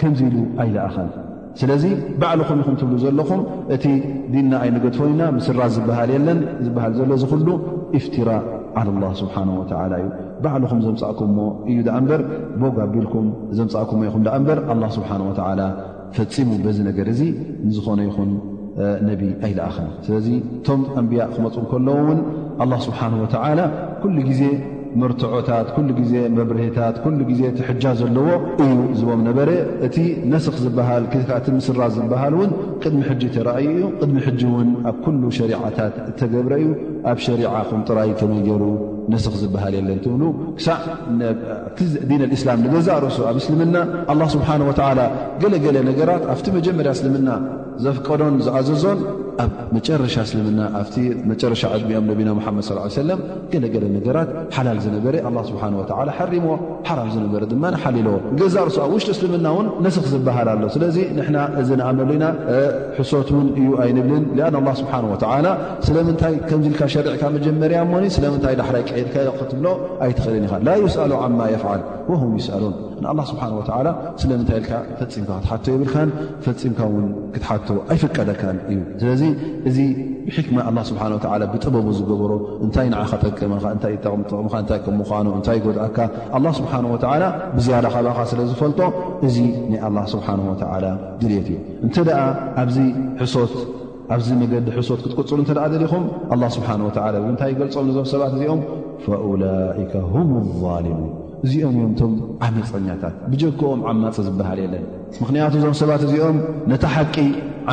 ከምዙ 0.00 0.20
ኢሉ 0.30 0.36
ኣይለኣኸን 0.64 1.09
ስለዚ 1.61 1.84
ባዕልኹም 2.20 2.61
ኹም 2.66 2.74
ትብሉ 2.80 2.96
ዘለኹም 3.04 3.40
እቲ 3.74 3.84
ዲንና 4.34 4.52
ኣይ 4.64 4.70
ንገት 4.74 4.96
ኮይና 5.00 5.22
ምስራ 5.36 5.61
ዝል 5.74 5.90
ለን 6.26 6.40
ዝበሃል 6.66 6.92
ዘሎ 6.98 7.11
እዝኩሉ 7.18 7.48
እፍትራእ 7.98 8.42
ዓል 8.80 8.88
ላ 9.02 9.06
ስብሓን 9.20 9.48
ወዓላ 9.59 9.92
እዩ 10.02 10.09
ባዕልኹም 10.44 10.80
ዘምፃእኩምሞ 10.86 11.38
እዩ 11.70 11.78
ዳ 11.88 11.96
እምበር 12.00 12.22
ቦጋ 12.64 12.78
ኣቢልኩም 12.86 13.26
ዘምፃእኩምሞ 13.59 14.02
ኢኹም 14.11 14.22
ዳ 14.28 14.36
እምበር 14.40 14.61
ኣላ 14.74 14.84
ስብሓን 14.98 15.24
ወዓላ 15.30 15.61
ፈፂሙ 16.16 16.50
በዚ 16.66 16.78
ነገር 16.88 17.06
እዙ 17.14 17.22
ንዝኾነ 17.68 18.00
ይኹን 18.09 18.30
ነቢ 19.11 19.22
ኣይለኣኸን 19.46 19.88
ስለዚ 20.06 20.26
ቶም 20.66 20.80
ኣንብያ 21.00 21.22
ክመፁ 21.34 21.56
ከለዉ 21.70 21.96
እውን 22.04 22.20
ኣላ 22.64 22.72
ስብሓን 22.86 23.14
ወላ 23.22 23.61
ኩሉ 24.02 24.16
ግዜ 24.28 24.42
ምርትዖታት 25.01 25.68
ኩሉ 25.76 25.89
ግዜ 26.01 26.12
መብርሄታት 26.36 26.97
ኩሉ 27.05 27.18
ግዜ 27.30 27.41
ትሕጃ 27.59 27.84
ዘለዎ 28.01 28.28
እዩ 28.64 28.70
ዝቦም 28.99 29.20
ነበረ 29.28 29.49
እቲ 29.86 29.97
ነስኽ 30.32 30.57
ዝሃል 30.66 31.05
እቲ 31.39 31.47
ምስራ 31.57 31.80
ዝበሃል 31.97 32.34
እውን 32.39 32.51
ቅድሚ 32.82 33.01
ሕጂ 33.11 33.22
ተረኣዩ 33.36 33.66
እዩ 33.76 33.82
ቅድሚ 34.01 34.16
ሕጂ 34.26 34.41
ውን 34.55 34.70
ኣብ 34.91 34.97
ኩሉ 35.05 35.22
ሸሪዓታት 35.39 35.95
እተገብረ 36.11 36.53
እዩ 36.64 36.68
ኣብ 37.12 37.18
ሸሪዓ 37.26 37.53
ኹም 37.68 37.82
ጥራይ 37.89 38.11
ከመይ 38.20 38.41
ገይሩ 38.49 38.64
ነስኽ 39.12 39.34
ዝበሃል 39.43 39.74
የለን 39.78 40.01
ትብሉ 40.05 40.22
ክሳዕ 40.59 40.78
ቲ 41.76 41.86
ዲን 42.09 42.22
ልእስላም 42.32 42.59
ንገዛ 42.66 42.89
ርእሱ 43.07 43.18
ኣብ 43.30 43.36
እስልምና 43.43 43.76
ኣላ 44.12 44.20
ስብሓን 44.36 44.64
ወተዓላ 44.70 45.01
ገለገለ 45.45 45.78
ነገራት 45.93 46.24
ኣብቲ 46.34 46.47
መጀመርያ 46.59 46.93
እስልምና 46.99 47.28
ዘፍቀዶን 47.86 48.36
ዝኣዘዞን 48.47 48.99
ኣብ 49.43 49.51
መጨረሻ 49.76 50.14
እስልምና 50.26 50.61
ኣ 50.78 50.82
መጨረሻ 51.30 51.62
ዕድሚኦም 51.74 52.07
ነቢና 52.11 52.30
ድ 52.95 53.03
ለ 53.09 53.14
ገለገለ 53.53 53.84
ነገራት 53.97 54.30
ሓላል 54.57 54.78
ዝነበረ 54.84 55.14
ስብ 55.49 55.57
ሪሞ 56.32 56.47
ሓራ 56.89 56.99
ዝነበረ 57.14 57.43
ድማሓሊሎ 57.53 58.09
ገዛ 58.41 58.55
ርስ 58.68 58.78
ውሽጢ 58.95 59.11
እስልምና 59.16 59.47
ውን 59.57 59.66
ነስክ 59.84 60.07
ዝበሃል 60.14 60.49
ኣሎ 60.55 60.64
ስለዚ 60.76 60.97
ና 61.36 61.45
እዚ 61.61 61.68
ንኣመሉ 61.80 62.11
ኢና 62.18 62.26
ሕሶት 62.99 63.30
ውን 63.36 63.49
እዩ 63.61 63.68
ኣይንብልን 63.84 64.24
ስብሓላ 64.80 65.49
ስለምንታይ 65.86 66.34
ከም 66.49 66.61
ል 66.72 66.74
ሸርዕካ 66.97 67.22
መጀመርያ 67.36 67.78
ሞኒ 67.93 68.05
ስለምንታይ 68.16 68.57
ዳይ 68.61 68.82
ቀድክትብሎ 69.14 69.66
ኣይትኽእልን 70.07 70.47
ኢ 70.51 70.62
ላ 70.70 70.76
ይስሉ 70.84 71.12
ማ 71.41 71.49
ፍል 71.64 71.82
ሆም 72.22 72.34
ይሎን 72.39 72.74
ስብሓ 73.30 73.45
ስለንታ 74.20 74.51
ፈፂምካ 75.01 75.24
ክትሓ 75.47 75.57
የብልን 75.74 76.11
ፈፂምካ 76.47 76.80
ውን 76.95 77.07
ክት 77.34 77.49
ኣይፍቀደካን 77.95 78.57
እዩ 79.12 79.27
እዚ 79.68 79.78
ብሕክማ 80.26 80.56
ኣላ 80.68 80.78
ስብሓን 80.90 81.12
ወዓላ 81.16 81.42
ብጥበቡ 81.52 81.86
ዝገበሮ 81.98 82.32
እንታይ 82.64 82.86
ንዓኸ 82.94 83.10
ጠቀመካ 83.24 83.64
እንታይ 83.74 83.92
ይጠሚጠቕምካ 83.96 84.54
እንታይ 84.62 84.78
ከምኳኖ 84.86 85.26
እንታይ 85.38 85.58
ጎድኣካ 85.66 85.98
ኣላ 86.38 86.46
ስብሓን 86.58 86.86
ወዓላ 86.92 87.22
ብዝያዳ 87.56 87.84
ኻባካ 87.94 88.18
ስለ 88.30 88.40
ዝፈልጦ 88.50 88.80
እዚ 89.28 89.36
ናይ 89.70 89.80
ኣላ 89.88 89.98
ስብሓን 90.14 90.40
ወዓላ 90.50 90.84
ድልት 91.20 91.46
እዩ 91.54 91.58
እንተደኣ 91.86 92.20
ኣብዚ 92.64 92.76
ሕሶት 93.22 93.54
ኣብዚ 94.14 94.28
መገዲ 94.42 94.66
ሕሶት 94.76 95.00
ክትቅፅር 95.04 95.38
እንተ 95.42 95.50
ደኣ 95.56 95.64
ደልኹም 95.74 96.04
ኣላ 96.34 96.42
ስብሓን 96.58 96.82
ወላ 96.88 96.98
እንታይ 97.32 97.50
ይገልፆም 97.54 97.88
ዞም 97.96 98.06
ሰባት 98.12 98.32
እዚኦም 98.36 98.60
ፈላከ 99.06 99.92
ሁም 100.14 100.30
ልሙን 100.86 101.10
እዚኦም 101.46 101.74
እዮምእቶም 101.78 102.14
ዓመፀኛታት 102.46 103.14
ብጀጎኦም 103.32 103.82
ዓማፅ 103.90 104.16
ዝበሃል 104.28 104.58
የለን 104.64 104.84
ምኽንያቱ 105.20 105.54
እዞም 105.60 105.74
ሰባት 105.82 106.02
እዚኦም 106.06 106.38
ነታ 106.70 106.84
ሓቂ 106.94 107.16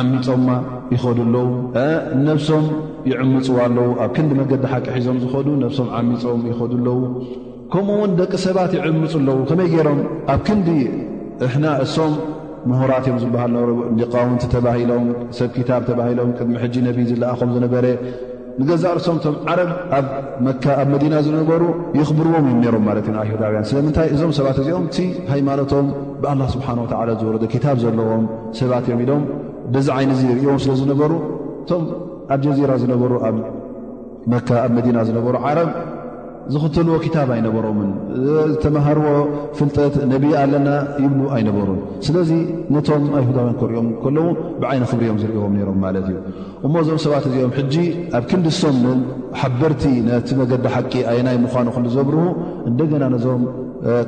ዓሚፆምማ 0.00 0.50
ይኸዱ 0.94 1.18
ኣለው 1.26 1.46
ነብሶም 2.28 2.64
ይዕምፅዋ 3.10 3.56
ኣለዉ 3.66 3.88
ኣብ 4.04 4.10
ክንዲ 4.16 4.30
መገዲ 4.40 4.64
ሓቂ 4.72 4.86
ሒዞም 4.96 5.18
ዝዱ 5.24 5.46
ነሶም 5.62 5.88
ዓሚፆም 5.98 6.42
ይኸዱ 6.50 6.72
ኣለዉ 6.80 6.98
ከምኡውን 7.72 8.12
ደቂ 8.20 8.32
ሰባት 8.46 8.72
ይዕምፁ 8.78 9.12
ኣለዉ 9.22 9.38
ከመይ 9.50 9.68
ገይሮም 9.74 10.00
ኣብ 10.34 10.40
ክንዲ 10.48 10.68
እና 11.48 11.64
እሶም 11.84 12.12
ምሁራት 12.70 13.04
እዮም 13.08 13.18
ዝበሃል 13.22 13.52
ቃውንቲ 14.12 14.44
ተባሂሎም 14.54 15.04
ሰብ 15.38 15.50
ኪታብ 15.58 15.82
ተባሂሎም 15.88 16.30
ቅድሚ 16.38 16.54
ሕጂ 16.62 16.74
ነቢ 16.86 16.98
ዝለኣኹም 17.10 17.50
ዝነበረ 17.56 17.86
ንገዛእርሶም 18.60 19.16
እቶም 19.20 19.34
ዓረብ 19.52 19.70
ኣብ 19.98 20.06
መዲና 20.92 21.14
ዝነበሩ 21.26 21.62
ይኽብርዎም 22.00 22.46
እዮም 22.50 22.60
ነሮም 22.66 22.84
ማለት 22.88 23.08
እዩኣወውያን 23.12 23.66
ስለምንታይ 23.70 24.08
እዞም 24.16 24.32
ሰባት 24.38 24.58
እዚኦም 24.62 24.86
እ 25.02 25.04
ሃይማኖቶም 25.32 25.88
ብኣላ 26.22 26.42
ስብሓንወዓላ 26.54 27.10
ዝወረዶ 27.22 27.44
ታብ 27.66 27.76
ዘለዎም 27.84 28.24
ሰባት 28.60 28.86
እዮም 28.90 29.02
ኢም 29.14 29.24
በዚ 29.74 29.86
ዓይኒ 29.98 30.10
እዚ 30.16 30.22
ዝርእዎም 30.28 30.58
ስለ 30.64 30.72
ዝነበሩ 30.80 31.12
እቶም 31.62 31.82
ኣብ 32.34 32.40
ጀዚራ 32.46 32.72
ዝነበሩ 32.84 33.12
ኣብ 33.26 33.36
መካ 34.32 34.48
ኣብ 34.64 34.72
መዲና 34.78 34.98
ዝነበሩ 35.10 35.34
ዓረብ 35.48 35.70
ዝኽተልዎ 36.54 36.96
ክታብ 37.04 37.28
ኣይነበሮምን 37.34 37.88
ዝተማሃርዎ 38.50 39.06
ፍልጠት 39.58 39.94
ነብዪ 40.10 40.26
ኣለና 40.40 40.68
ይብሉ 41.04 41.20
ኣይነበሩ 41.36 41.68
ስለዚ 42.06 42.30
ነቶም 42.74 43.06
ኣይሁዳውያን 43.20 43.56
ክሪኦም 43.60 43.88
ከለዉ 44.02 44.26
ብዓይኒ 44.64 44.84
ክብሪዮም 44.90 45.18
ዝርእዎም 45.22 45.54
ነይሮም 45.58 45.78
ማለት 45.86 46.06
እዩ 46.10 46.18
እሞ 46.68 46.74
እዞም 46.84 47.00
ሰባት 47.06 47.26
እዚኦም 47.30 47.54
ሕጂ 47.58 47.74
ኣብ 48.18 48.24
ክንዲሶምሓበርቲ 48.32 49.84
ነቲ 50.10 50.28
መገዲ 50.42 50.66
ሓቂ 50.76 50.92
ኣየናይ 51.12 51.38
ምኳኑ 51.46 51.66
ክልዘብርሁ 51.78 52.22
እንደገና 52.72 53.02
ነዞም 53.16 53.42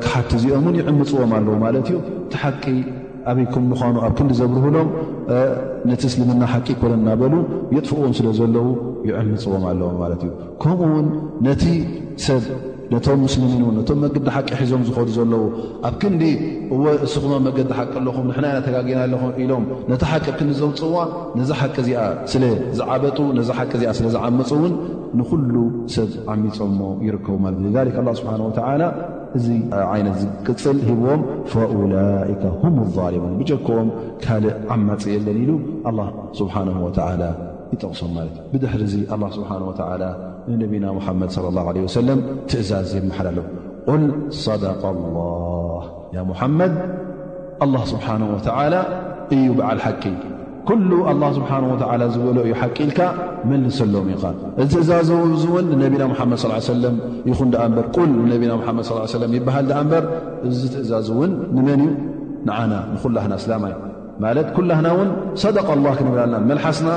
ክሓቲ 0.04 0.30
እዚኦምን 0.40 0.76
ይዕምፅዎም 0.80 1.32
ኣለዉ 1.38 1.56
ማለት 1.66 1.88
እዩ 1.92 1.98
ቲሓቂ 2.34 2.62
ኣበይኩም 3.30 3.64
ምኳኑ 3.72 3.96
ኣብ 4.06 4.12
ክንዲ 4.18 4.32
ዘብርህሎም 4.40 4.88
ነቲ 5.88 6.02
እስልምና 6.10 6.42
ሓቂ 6.52 6.66
ይኮለናበሉ 6.74 7.34
የጥፍእዎም 7.76 8.12
ስለዘለዉ 8.18 8.66
ይዕምፅዎም 9.08 9.64
ኣለዎ 9.70 9.88
ማለት 10.02 10.20
እዩ 10.26 10.30
ከምኡውን 10.62 11.06
ነቲ 11.46 11.64
ሰብ 12.26 12.44
ነቶም 12.92 13.18
ሙስልሚን 13.24 13.60
ን 13.62 13.72
ነቶም 13.78 13.98
መገዲ 14.04 14.26
ሓቂ 14.34 14.48
ሒዞም 14.60 14.82
ዝዱ 14.88 14.98
ዘለዉ 15.18 15.42
ኣብ 15.88 15.94
ክንዲ 16.02 16.22
እስኹኖም 17.06 17.42
መገዲ 17.48 17.68
ሓቂ 17.80 17.92
ኣለኹም 18.00 18.24
ንሕና 18.30 18.44
ኢና 18.52 18.60
ተጋግና 18.68 19.00
ኣለኹም 19.08 19.32
ኢሎም 19.42 19.64
ነቲ 19.90 20.02
ሓቂ 20.12 20.24
ክንዘውፅዋ 20.38 20.96
ነዛ 21.38 21.50
ሓቂ 21.60 21.74
እዚኣ 21.84 22.00
ስለዝዓበጡ 22.34 23.18
ነዚ 23.40 23.50
ሓቂ 23.60 23.70
እዚ 23.80 23.84
ስለዝዓምፁ 24.00 24.50
እውን 24.60 24.74
ንኩሉ 25.20 25.54
ሰብ 25.96 26.10
ዓሚፆሞ 26.34 26.80
ይርከቡ 27.08 27.36
ማለት 27.46 27.60
እዩ 27.64 27.70
ጋክ 27.78 27.98
ስብሓን 28.22 28.42
ወላ 28.48 28.82
እዚ 29.36 29.46
ዓይነት 29.92 30.14
ዝቅፅል 30.22 30.78
ሂብዎም 30.88 31.22
ላ 31.92 31.96
ም 32.76 32.84
ظልሙን 32.96 33.32
ብጀክቦም 33.40 33.88
ካልእ 34.24 34.54
ዓማፅ 34.74 35.02
የለን 35.14 35.38
ኢሉ 35.44 35.50
ኣ 35.88 35.92
ስብሓነه 36.38 36.76
ወ 36.86 36.88
ይጠቕሶም 37.72 38.10
ማለት 38.16 38.34
እዩ 38.40 38.46
ብድሕሪ 38.52 38.82
እዚ 38.88 38.94
ስብሓه 39.38 39.54
ንነቢና 40.50 40.84
ሙሓመድ 40.98 41.28
صለ 41.34 41.46
ه 41.66 41.76
ወሰለም 41.86 42.20
ትእዛዝ 42.50 42.90
የመሓላ 42.98 43.28
ለ 43.38 43.40
ቁል 43.90 44.02
صደق 44.46 44.82
ላ 46.16 46.18
ሙሓመድ 46.30 46.72
ስብሓነه 47.92 48.28
ወተላ 48.36 48.74
እዩ 49.36 49.46
በዓል 49.58 49.78
ሓቂ 49.86 50.02
ኩሉ 50.68 50.90
ኣላ 51.10 51.22
ስብሓን 51.38 51.64
ወላ 51.70 52.02
ዝበሎ 52.14 52.36
እዩ 52.46 52.54
ሓቂ 52.62 52.76
ኢልካ 52.86 53.00
መልስሎም 53.50 54.06
እኢኻ 54.12 54.24
እዚ 54.62 54.70
ትእዛዙ 54.76 55.10
ዙእውን 55.42 55.66
ንነቢና 55.72 56.02
ሓመድ 56.20 56.38
ሰለም 56.70 56.96
ይኹን 57.30 57.50
ኣ 57.64 57.66
በር 57.76 57.86
ል 58.14 58.20
ነቢና 58.32 58.52
መድ 58.78 58.86
ሰለም 59.16 59.32
ይበሃል 59.38 59.66
ደኣ 59.70 59.80
እበር 59.86 60.04
እዚ 60.50 60.60
ትእዛዙ 60.74 61.06
እውን 61.18 61.32
ንመን 61.58 61.80
እዩ 61.88 61.92
ንዓና 62.48 62.72
ንኹላህና 62.94 63.34
ስላማ 63.44 63.64
ዩ 63.74 63.78
ማለት 64.24 64.48
ኩላህና 64.54 64.86
እውን 64.94 65.08
ሰደቀ 65.42 65.66
ኣላ 65.76 65.86
ክንብልለና 65.98 66.36
መልሓስና 66.50 66.88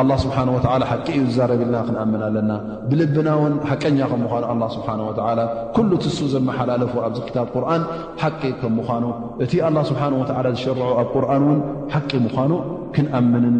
ኣላ 0.00 0.10
ስብሓንወላ 0.24 0.82
ሓቂ 0.90 1.06
እዩ 1.18 1.22
ዝዛረብ 1.30 1.60
ኢልና 1.64 1.78
ክንኣምን 1.86 2.20
ኣለና 2.28 2.50
ብልብናውን 2.90 3.54
ሓቀኛ 3.70 3.98
ከምኳኑ 4.12 4.42
ኣ 4.52 4.54
ስብሓን 4.76 5.00
ወላ 5.08 5.40
ኩሉ 5.76 5.90
ትሱ 6.04 6.18
ዘመሓላለፉ 6.34 6.92
ኣብዚክታብ 7.08 7.48
ቁርን 7.56 7.84
ሓቂ 8.24 8.40
ከምምኳኑ 8.60 9.04
እቲ 9.46 9.52
ላ 9.76 9.86
ስብሓን 9.92 10.14
ወላ 10.20 10.46
ዝሸርዑ 10.56 10.88
ኣብ 11.02 11.08
ቁርንውን 11.16 11.60
ሓቂ 11.96 12.10
ምኑ 12.26 12.52
ክንኣምንን 12.94 13.56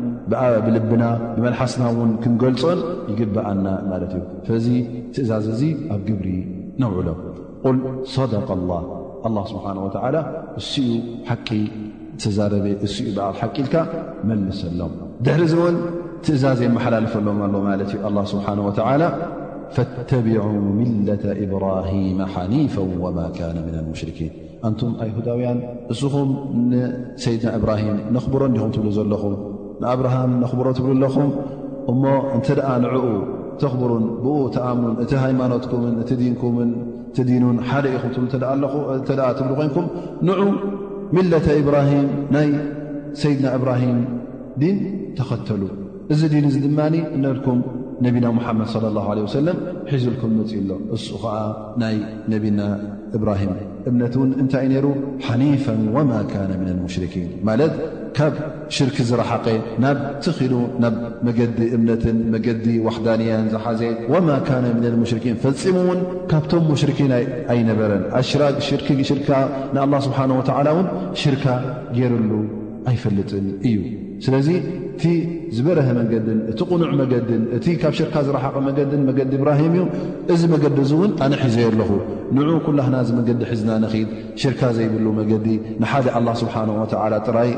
ብልብና 0.66 1.05
ብመልሓስና 1.37 1.85
ውን 1.99 2.11
ክንገልፆን 2.22 2.79
ይግበኣና 3.12 3.66
ማለት 3.91 4.12
እዩ 4.18 4.22
ፈዚ 4.49 4.66
ትእዛዝ 5.16 5.47
እዙ 5.55 5.62
ኣብ 5.95 6.03
ግብሪ 6.09 6.29
ነውዕሎም 6.83 7.18
ል 7.76 7.79
صደቀ 8.14 8.49
ላ 9.37 9.39
ስብሓ 9.53 9.64
ወ 9.85 9.89
እኡ 10.87 11.61
ተዛረበ 12.22 12.64
እኡ 12.87 12.95
በዓል 13.16 13.35
ሓቂ 13.41 13.57
ኢልካ 13.62 13.74
መልስ 14.29 14.61
ሎም 14.79 14.95
ድሕሪ 15.26 15.43
ዝን 15.53 15.76
ትእዛዝ 16.26 16.61
መሓላልፍ 16.76 17.12
ሎም 17.26 17.39
ኣሎ 17.47 17.55
ማለት 17.68 17.91
ዩ 17.97 18.01
ስብሓ 18.33 18.47
ወ 18.68 18.72
ፈተቢع 19.76 20.43
ሚለة 20.81 21.24
ኢብራሂመ 21.47 22.20
ሓኒፈ 22.35 22.74
ወማ 23.05 23.18
ነ 23.57 23.59
ምና 23.66 23.76
ሙሽርኪን 23.91 24.31
ኣንቱም 24.67 24.93
ኣይሁዳውያን 25.05 25.59
እስኹም 25.93 26.31
ንሰይድና 26.73 27.51
እብራሂም 27.59 27.99
ነኽብሮ 28.17 28.41
እንዲኹም 28.51 28.71
ትብሉ 28.77 28.89
ዘለኹም 28.99 29.35
ንኣብርሃም 29.83 30.31
ነኽብሮ 30.43 30.67
ትብሉ 30.79 30.91
ኣለኹም 30.97 31.31
እሞ 31.93 32.03
እንተ 32.37 32.49
ደኣ 32.59 32.71
ንዕኡ 32.85 33.05
ተኽብሩን 33.63 34.05
ብኡ 34.25 34.35
ተኣምን 34.57 34.93
እቲ 35.05 35.13
ሃይማኖትኩምን 35.25 35.95
እቲ 36.03 36.11
ዲንኩምን 36.21 36.71
እቲ 37.11 37.19
ዲኑን 37.29 37.57
ሓደ 37.69 37.87
ኹም 38.03 38.25
ትብ 39.09 39.53
ኮንኩም 39.61 39.87
ንዑ 40.29 40.41
ሚለተ 41.17 41.47
ኢብራሂም 41.63 42.07
ናይ 42.37 42.49
ሰይድና 43.21 43.47
እብራሂም 43.59 43.99
ዲን 44.63 44.79
ተኸተሉ 45.19 45.63
እዚ 46.15 46.21
ድን 46.33 46.45
እዚ 46.51 46.57
ድማኒ 46.67 46.97
ንልኩም 47.23 47.59
ነብና 48.05 48.26
መሓመድ 48.38 48.72
ለ 48.84 48.88
ላ 48.96 49.20
ወሰለም 49.26 49.57
ሒዙልኩም 49.92 50.32
ንፅኢ 50.40 50.61
ሎ 50.68 50.74
እሱ 50.96 51.07
ኸዓ 51.22 51.32
ናይ 51.82 51.96
ነቢና 52.32 52.61
እብራሂም 53.16 53.53
እምነት 53.90 54.14
እውን 54.18 54.30
እንታይ 54.42 54.66
ነይሩ 54.72 54.86
ሓኒፈ 55.28 55.64
ወማ 55.96 56.11
ካነ 56.32 56.51
ምና 56.61 56.68
ሙሽርኪን 56.84 57.28
ማለት 57.49 57.74
ካብ 58.18 58.34
ሽርኪ 58.76 58.99
ዝረሓቐ 59.09 59.46
ናብ 59.84 59.99
ትኽኢሉ 60.26 60.55
ናብ 60.84 60.94
መገዲ 61.26 61.59
እምነትን 61.78 62.18
መገዲ 62.34 62.64
ዋሕዳንያን 62.86 63.49
ዝሓዘ 63.57 63.82
ወማ 64.14 64.28
ካነ 64.51 64.64
ምና 64.78 64.94
ሙሽርኪን 65.03 65.36
ፈፂሙእውን 65.46 66.01
ካብቶም 66.32 66.64
ሙሽርኪን 66.74 67.12
ኣይነበረን 67.57 68.05
ኣሽራግ 68.20 68.57
ሽር 68.68 68.82
ሽርካ 69.11 69.30
ንኣላ 69.74 69.94
ስብሓን 70.09 70.32
ወዓላ 70.40 70.68
ውን 70.78 70.88
ሽርካ 71.24 71.46
ጌይሩሉ 71.99 72.30
ኣይፈልጥን 72.89 73.47
እዩ 73.68 73.76
ስለዚ 74.24 74.49
እቲ 74.93 75.03
ዝበረሀ 75.57 75.89
መንገድን 75.99 76.39
እቲ 76.51 76.59
ቕኑዕ 76.70 76.91
መገድን 77.01 77.43
እቲ 77.57 77.66
ካብ 77.82 77.93
ሽርካ 77.99 78.14
ዝረሓቐ 78.26 78.57
መገድን 78.68 79.03
መገዲ 79.09 79.32
እብራሂም 79.41 79.74
እዩ 79.78 79.84
እዚ 80.34 80.43
መገዲ 80.55 80.78
እዙ 80.86 80.93
እውን 80.99 81.12
ኣነ 81.24 81.32
ሒዘየ 81.43 81.66
ኣለኹ 81.72 81.91
ንዑ 82.39 82.51
ኩላክና 82.66 82.97
እዚ 83.05 83.11
መገዲ 83.20 83.41
ሒዝና 83.51 83.70
ነኺድ 83.84 84.09
ሽርካ 84.43 84.61
ዘይብሉ 84.78 85.07
መገዲ 85.20 85.47
ንሓደ 85.82 86.07
ኣላ 86.18 86.28
ስብሓን 86.43 86.70
ወ 86.78 86.86
ጥራይ 87.26 87.53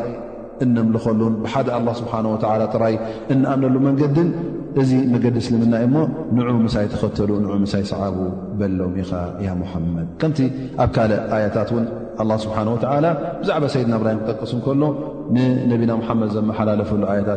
እነምልኸሉን 0.64 1.34
ብሓደ 1.42 1.68
ኣላ 1.78 1.88
ስብሓ 2.00 2.12
ወ 2.32 2.36
ጥራይ 2.74 2.94
እንኣምነሉ 3.34 3.76
መንገድን 3.88 4.28
እዚ 4.80 4.90
መገዲ 5.12 5.36
እስልምና 5.42 5.74
እሞ 5.84 5.94
ንዑ 6.38 6.50
ምሳይ 6.66 6.86
ተኸተሉ 6.92 7.30
ን 7.44 7.56
ምሳይ 7.62 7.82
ሰዓቡ 7.92 8.16
በሎም 8.58 8.92
ኢኻ 9.02 9.12
ያ 9.46 9.54
ሙሓመድ 9.62 10.08
ከምቲ 10.22 10.38
ኣብ 10.82 10.90
ካ 10.96 11.06
ኣያታትን 11.36 11.86
الله 12.22 12.36
سبحانه 12.36 12.72
وتعالى 12.72 13.40
عب 13.48 13.66
سيدنابراهمنبينا 13.68 15.94
محمد 15.96 16.36
ملي 16.36 17.30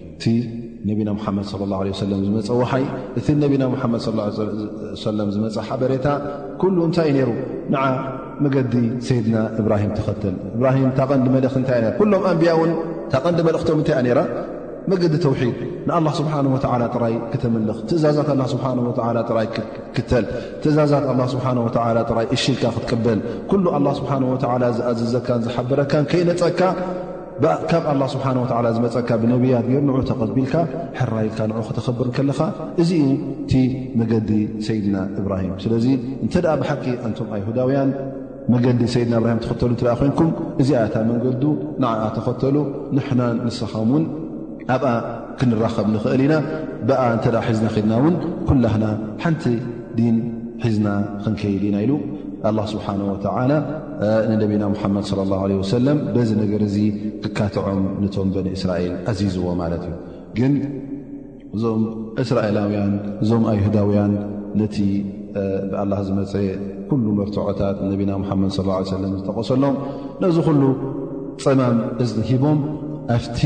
ነብና 0.88 1.10
ሓመድ 1.24 1.46
ለ 1.60 1.66
ላه 1.72 1.80
ለ 1.86 1.92
ሰለም 2.00 2.20
ዝመፀ 2.26 2.48
ወሓይ 2.60 2.84
እቲ 3.18 3.26
ነብና 3.42 3.62
መድ 3.94 4.16
ለ 5.18 5.28
ዝመፀ 5.36 5.56
ሓበሬታ 5.68 6.06
ኩሉ 6.62 6.76
እንታይይ 6.88 7.12
ነይሩ 7.18 7.30
ንዓ 7.74 7.82
መገዲ 8.44 8.74
ሰይድና 9.06 9.36
እብራሂም 9.60 9.92
ተኸተል 9.98 10.34
እብራም 10.56 10.90
ታቐንዲ 10.98 11.26
መልእኽ 11.36 11.54
ንታይ 11.62 11.84
ኩሎም 12.00 12.22
ኣንብያ 12.32 12.52
ን 12.70 12.74
ታቐንዲ 13.14 13.40
መልእክቶም 13.48 13.78
ንታይ 13.82 14.22
መገዲ 14.90 15.14
ተውሒድ 15.22 15.56
ንኣላ 15.88 16.08
ስብሓ 16.18 16.32
ወ 16.54 16.58
ጥራይ 16.96 17.14
ክተመልኽ 17.32 17.78
ትእዛዛት 17.90 18.28
ኣ 18.34 18.46
ስብሓ 18.52 18.64
ራይ 19.38 19.46
ክተል 19.96 20.26
ትእዛዛት 20.64 21.04
ስብሓ 21.32 21.44
ራይ 22.18 22.26
እሽልካ 22.36 22.64
ክትቀበል 22.76 23.20
ኩሉ 23.52 23.64
ኣ 23.76 23.80
ስብሓ 24.00 24.12
ወ 24.30 24.36
ዝኣዘዘካን 24.78 25.40
ዝሓብረካን 25.46 26.04
ከይነፀካ 26.12 26.60
ካብ 27.70 27.84
ኣላ 27.92 28.02
ስብሓን 28.12 28.36
ወተዓላ 28.42 28.66
ዝመፀካ 28.76 29.08
ብነቢያት 29.22 29.64
ገይር 29.70 29.82
ንዑ 29.88 29.94
ተቀቢልካ 30.10 30.54
ሕራኢልካ 30.98 31.38
ንዑ 31.50 31.58
ክተኸብር 31.68 32.08
ከለኻ 32.16 32.38
እዚ 32.82 32.90
እቲ 33.44 33.52
መገዲ 34.00 34.30
ሰይድና 34.66 34.96
እብራሂም 35.20 35.50
ስለዚ 35.64 35.86
እንተደኣ 36.24 36.52
ብሓቂ 36.60 36.84
እንቱም 37.06 37.28
ኣይሁዳውያን 37.36 37.90
መገዲ 38.54 38.80
ሰይድና 38.94 39.14
እብራሂም 39.20 39.40
ተኸተሉ 39.44 39.70
ንተኣ 39.76 39.92
ኮይንኩም 40.00 40.30
እዚኣያታ 40.64 40.96
መንገዱ 41.10 41.44
ንዓኣ 41.84 42.02
ተኸተሉ 42.16 42.56
ንሕና 42.98 43.22
ንስኻም 43.46 43.90
ውን 43.96 44.04
ኣብኣ 44.76 44.90
ክንራከብ 45.40 45.86
ንኽእል 45.96 46.22
ኢና 46.28 46.36
ብኣ 46.90 47.02
እንተ 47.16 47.26
ሒዝና 47.48 47.66
ከድና 47.72 47.92
እውን 48.00 48.14
ኩላክና 48.50 48.86
ሓንቲ 49.24 49.44
ዲን 49.98 50.16
ሒዝና 50.64 50.88
ክንከይድ 51.24 51.62
ኢና 51.70 51.76
ኢሉ 51.86 51.92
ኣ 52.48 52.64
ስብሓ 52.72 52.86
ወተላ 53.12 53.38
ንነብና 54.30 54.62
ሙሓመድ 54.74 55.06
ለ 55.18 55.22
ላ 55.30 55.36
ለ 55.50 55.54
ወሰለም 55.62 55.98
በዚ 56.14 56.30
ነገር 56.42 56.60
እዚ 56.68 56.76
ክካትዖም 57.22 57.80
ነቶም 58.02 58.28
በኒ 58.34 58.46
እስራኤል 58.58 58.92
ኣዚዝዎ 59.10 59.46
ማለት 59.62 59.82
እዩ 59.88 59.94
ግን 60.38 60.52
እዞም 61.56 61.82
እስራኤላውያን 62.22 62.92
እዞም 63.24 63.44
ኣይሁዳውያን 63.52 64.12
ነቲ 64.62 64.76
ብኣላ 65.70 65.92
ዝመፀ 66.08 66.34
ኩሉ 66.90 67.04
መርትዖታት 67.20 67.76
ነቢና 67.92 68.12
ሙሓመድ 68.22 68.50
ص 68.58 68.96
ሰለም 68.96 69.12
ዝተቆሰሎም 69.20 69.76
ነዚ 70.24 70.36
ኩሉ 70.48 70.62
ፀማም 71.44 71.78
እዝሂቦም 72.04 72.58
ኣፍቲ 73.16 73.40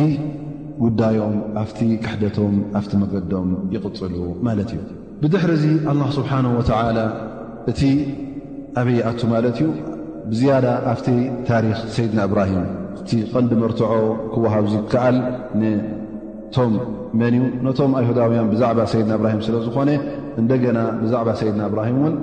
ጉዳዮም 0.84 1.36
ኣፍቲ 1.62 1.80
ክሕደቶም 2.04 2.54
ኣፍቲ 2.78 2.92
መገዶም 3.04 3.48
ይቕፅሉ 3.74 4.16
ማለት 4.48 4.70
እዩ 4.74 4.80
ብድሕሪዚ 5.22 5.64
ኣላ 5.92 6.00
ስብሓነ 6.18 6.46
ወላ 6.58 6.90
እቲ 7.70 7.80
ኣበይኣቱ 8.80 9.20
ማለት 9.34 9.56
እዩ 9.58 9.62
ዝያዳ 10.38 10.66
ኣብቲ 10.92 11.06
ታሪክ 11.50 11.76
ሰይድና 11.94 12.20
እብራሂም 12.28 12.66
እቲ 13.02 13.10
ቐንዲምርትዖ 13.32 13.92
ክወሃብ 14.32 14.66
ዙ 14.72 14.74
ከኣል 14.92 15.16
ቶም 16.56 16.72
መን 17.20 17.32
እዩ 17.38 17.44
ነቶም 17.66 17.92
ኣይሁዳውያን 18.00 18.48
ብዛዕባ 18.52 18.78
ሰይድና 18.92 19.12
እብራሂም 19.18 19.40
ስለ 19.46 19.56
ዝኾነ 19.66 19.90
እንደገና 20.42 20.78
ብዛዕባ 21.04 21.28
ሰይድና 21.40 21.62
እብራሂም 21.70 21.98
እውን 22.02 22.16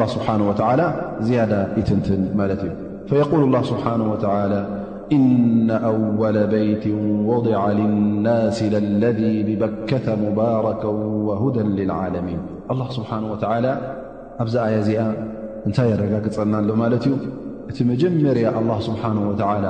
له 0.00 0.08
ስብሓنه 0.16 0.44
و 0.50 0.52
ዝያዳ 1.26 1.52
ይትንትን 1.80 2.22
ማለት 2.40 2.60
እዩ 2.66 2.72
فيقሉ 3.10 3.40
الله 3.48 3.62
ስብሓنه 3.72 4.06
وى 4.12 4.18
إነ 5.16 5.68
ኣወل 5.90 6.36
በይቲ 6.52 6.84
وضع 7.30 7.60
للናስ 7.80 8.58
ለذ 9.02 9.20
ብመከة 9.48 10.06
ሙባرከ 10.24 10.82
وهደ 11.28 11.56
لልዓለሚን 11.78 12.40
لل 12.70 12.80
ስብሓه 12.96 13.20
و 13.32 13.34
ኣብዚ 14.42 14.54
ኣያ 14.66 14.74
እዚኣ 14.82 15.00
እንታይ 15.68 15.86
የረጋግፀና 15.92 16.54
ኣሎ 16.62 16.70
ማለት 16.82 17.04
እዩ 17.08 17.14
እቲ 17.70 17.78
መጀመርያ 17.90 18.44
ኣላህ 18.60 18.78
ስብሓን 18.88 19.16
ወተዓላ 19.30 19.64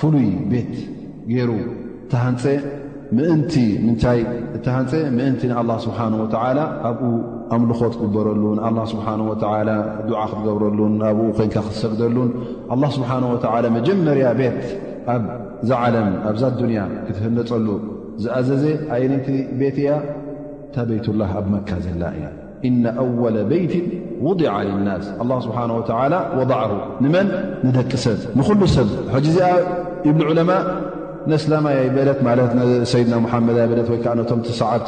ፍሉይ 0.00 0.28
ቤት 0.52 0.74
ገይሩ 1.32 1.50
እሃንፀ 2.16 2.44
እንቲምንታይ 3.34 4.20
እታሃንፀ 4.56 4.92
ምእንቲ 5.16 5.40
ንኣላ 5.50 5.70
ስብሓን 5.84 6.12
ወታዓላ 6.22 6.60
ኣብኡ 6.88 7.08
ኣምልኾ 7.54 7.80
ትግበረሉ 7.94 8.42
ንኣላ 8.58 8.78
ስብሓን 8.92 9.20
ወተዓላ 9.30 9.70
ዱዓ 10.08 10.20
ክትገብረሉን 10.30 10.94
ኣብኡ 11.08 11.26
ኮንካ 11.38 11.54
ክትሰግደሉን 11.66 12.30
ኣላ 12.74 12.82
ስብሓን 12.96 13.24
ወተዓላ 13.32 13.64
መጀመርያ 13.78 14.28
ቤት 14.40 14.60
ኣብዛ 15.14 15.70
ዓለም 15.88 16.08
ኣብዛ 16.30 16.42
ዱንያ 16.60 16.80
ክትህለፀሉ 17.08 17.66
ዝኣዘዘ 18.24 18.64
ኣይነይቲ 18.96 19.28
ቤት 19.62 19.76
እያ 19.82 19.90
እንታ 20.66 20.84
ቤይትላህ 20.90 21.30
ኣብ 21.40 21.46
መካ 21.54 21.70
ዘላ 21.86 22.02
እያ 22.18 22.26
ኢና 22.68 22.84
ኣወለ 23.04 23.36
በይቲን 23.50 23.86
لله 24.22 24.74
نه 24.86 25.00
و 25.20 25.82
وضعه 26.40 26.72
ደቂ 27.76 27.90
ሰ 28.04 28.08
ን 28.38 28.40
ሰብ 28.76 28.86
ዚ 29.36 29.38
ብዑء 30.08 30.60
ስላማ 31.42 31.66
ለት 32.08 32.16
ድና 32.20 32.62
ሰዓ 32.90 34.80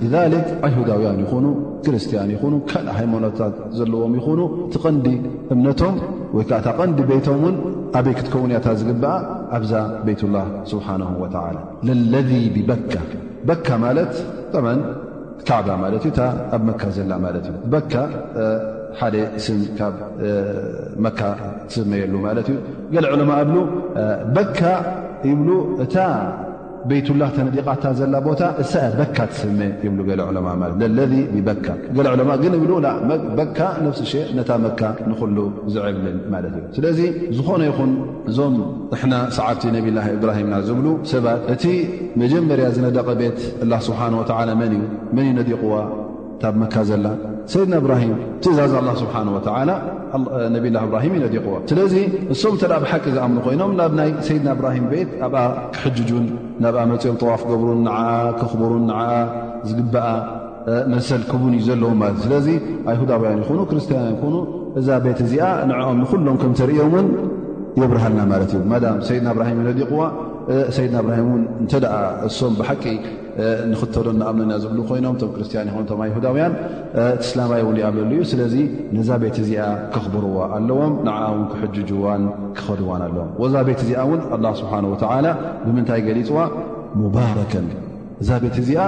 ይሁዳውያን 0.72 1.18
ይኑ 1.22 1.46
ክርስቲያን 1.84 2.30
ይኑ 2.34 2.54
ካልእ 2.70 2.92
ሃይማኖታት 2.98 3.54
ዘለዎም 3.78 4.14
ይኹኑ 4.18 4.40
እቲ 4.64 4.74
ቀንዲ 4.84 5.06
እምነቶም 5.54 5.94
ወይዓ 6.36 6.50
እታ 6.60 6.68
ቐንዲ 6.78 6.98
ቤቶም 7.10 7.42
ን 7.52 7.54
ኣበይ 7.98 8.14
ክትከውንእያታ 8.18 8.66
ዝግበአ 8.80 9.12
ኣብዛ 9.58 9.72
ቤት 10.06 10.22
ላ 10.34 10.38
ስብሓ 10.72 10.88
ላ 11.02 11.04
ለذ 12.14 12.32
ብበካ 12.56 12.94
በካ 13.50 13.66
ማለት 13.84 14.12
ካዕባ 15.48 15.68
ማ 15.82 15.86
እ 16.08 16.12
ኣብ 16.56 16.62
መካ 16.70 16.82
ዘላ 16.96 17.12
ማለ 17.26 17.34
እዩ 17.42 17.50
በካ 17.74 17.92
ሓደ 19.00 19.16
ስም 19.44 19.60
ካብ 19.78 19.94
መካ 21.06 21.20
ስመየሉ 21.74 22.12
ማለ 22.26 22.38
እዩ 22.46 22.56
ገ 22.94 23.06
ዕለማ 23.14 23.32
ብ 23.52 23.62
በካ 24.38 24.60
ይብ 25.30 25.46
እ 25.52 25.86
ቤይትላ 26.90 27.22
ተነዲቓታ 27.36 27.84
ዘላ 27.98 28.14
ቦታ 28.26 28.42
እሳ 28.62 28.72
በካ 28.98 29.16
ትስመ 29.30 29.60
ይብሉ 29.84 30.00
ገለ 30.08 30.20
ዕለማ 30.30 30.48
ማለ 30.62 30.72
ለذ 30.98 31.12
ብበካ 31.34 31.66
ገ 31.82 31.98
ዑለማ 32.14 32.30
ግን 32.42 32.54
ብ 33.10 33.12
በካ 33.38 33.58
ነፍሲ 33.86 34.02
ሸ 34.12 34.24
ነታ 34.38 34.50
መካ 34.64 34.80
ንክሉ 35.10 35.38
ዝዕብልል 35.74 36.18
ማለት 36.34 36.52
እዩ 36.58 36.64
ስለዚ 36.78 36.98
ዝኾነ 37.36 37.62
ይኹን 37.70 37.92
እዞም 38.32 38.56
ንሕና 38.92 39.14
ሰዓብቲ 39.38 39.64
ነብላ 39.76 39.98
እብራሂምና 40.16 40.54
ዝብሉ 40.68 40.86
ሰባት 41.12 41.40
እቲ 41.54 41.64
መጀመርያ 42.24 42.66
ዝነደቐ 42.76 43.08
ቤት 43.22 43.40
ላ 43.72 43.80
ስብሓን 43.88 44.14
ወ 44.20 44.22
መንእ 44.62 44.82
መን 45.16 45.24
እዩ 45.28 45.32
ነዲቕዋ 45.40 45.74
መካ 46.62 46.74
ዘላ 46.88 47.06
ሰድና 47.52 47.74
እብራሂም 47.82 48.10
ትእዛዝ 48.42 48.72
ላ 48.88 48.90
ስብሓወ 49.00 49.24
ነብላ 50.54 50.76
እብራሂ 50.88 51.04
እዩነዲቕዎ 51.12 51.54
ስለዚ 51.70 51.94
እሶም 52.34 52.54
እተ 52.58 52.66
ብሓቂ 52.84 53.04
ዝኣምኑ 53.14 53.38
ኮይኖም 53.46 53.72
ናብ 53.78 53.92
ናይ 54.00 54.10
ሰይድና 54.28 54.48
እብራሂም 54.56 54.84
ቤት 54.92 55.10
ኣብ 55.26 55.34
ክሕጁን 55.74 56.26
ናብኣ 56.64 56.82
መፅኦም 56.92 57.16
ጠዋፍ 57.22 57.40
ክገብሩን 57.48 57.80
ንዓ 57.88 57.96
ክኽብሩን 58.40 58.84
ን 58.90 58.98
ዝግበኣ 59.70 60.06
መሰል 60.94 61.22
ክቡን 61.32 61.52
እዩ 61.58 61.62
ዘለዎ 61.70 61.90
ለ 62.30 62.40
ለ 62.46 62.56
ኣይሁዳውያን 62.92 63.38
ይ 63.48 63.58
ክርስቲውን 63.72 64.34
እዛ 64.80 64.88
ቤት 65.06 65.20
እዚኣ 65.26 65.44
ንዕኦም 65.70 65.98
ንኩሎም 66.02 66.36
ከም 66.42 66.52
ተርእዮምውን 66.60 67.06
የብርሃልና 67.82 68.20
ማለት 68.34 68.52
እዩ 68.56 68.60
ሰድና 69.08 69.26
እብራሂም 69.34 69.56
ዩነዲቕዋ 69.64 70.02
ሰድና 70.76 70.96
እብራ 71.04 71.12
ተ 71.72 71.80
ም 72.50 72.98
ንኽተሎ 73.70 74.06
ንኣምንና 74.20 74.52
ዝብሉ 74.62 74.78
ኮይኖም 74.88 75.16
ቶም 75.20 75.28
ክርስቲያን 75.34 75.68
ኹንቶም 75.74 76.00
ኣይሁዳውያን 76.06 76.52
ቲእስላማይ 77.20 77.60
እውን 77.64 77.76
ይኣምሉ 77.80 78.02
እዩ 78.16 78.22
ስለዚ 78.30 78.54
ነዛ 78.96 79.08
ቤት 79.22 79.36
እዚኣ 79.42 79.60
ከኽብርዎ 79.92 80.34
ኣለዎም 80.56 80.92
ንዕኣውን 81.06 81.42
ክሕጁዋን 81.52 82.22
ክኸድዋን 82.58 83.02
ኣለዎም 83.08 83.30
ወእዛ 83.42 83.54
ቤት 83.68 83.80
እዚኣ 83.84 84.00
እውን 84.06 84.20
ላ 84.44 84.52
ስብሓን 84.60 84.86
ወ 84.92 84.96
ብምንታይ 85.66 86.02
ገሊፅዋ 86.08 86.38
ሙባረከ 87.02 87.52
እዛ 88.22 88.30
ቤት 88.44 88.56
እዚኣ 88.62 88.80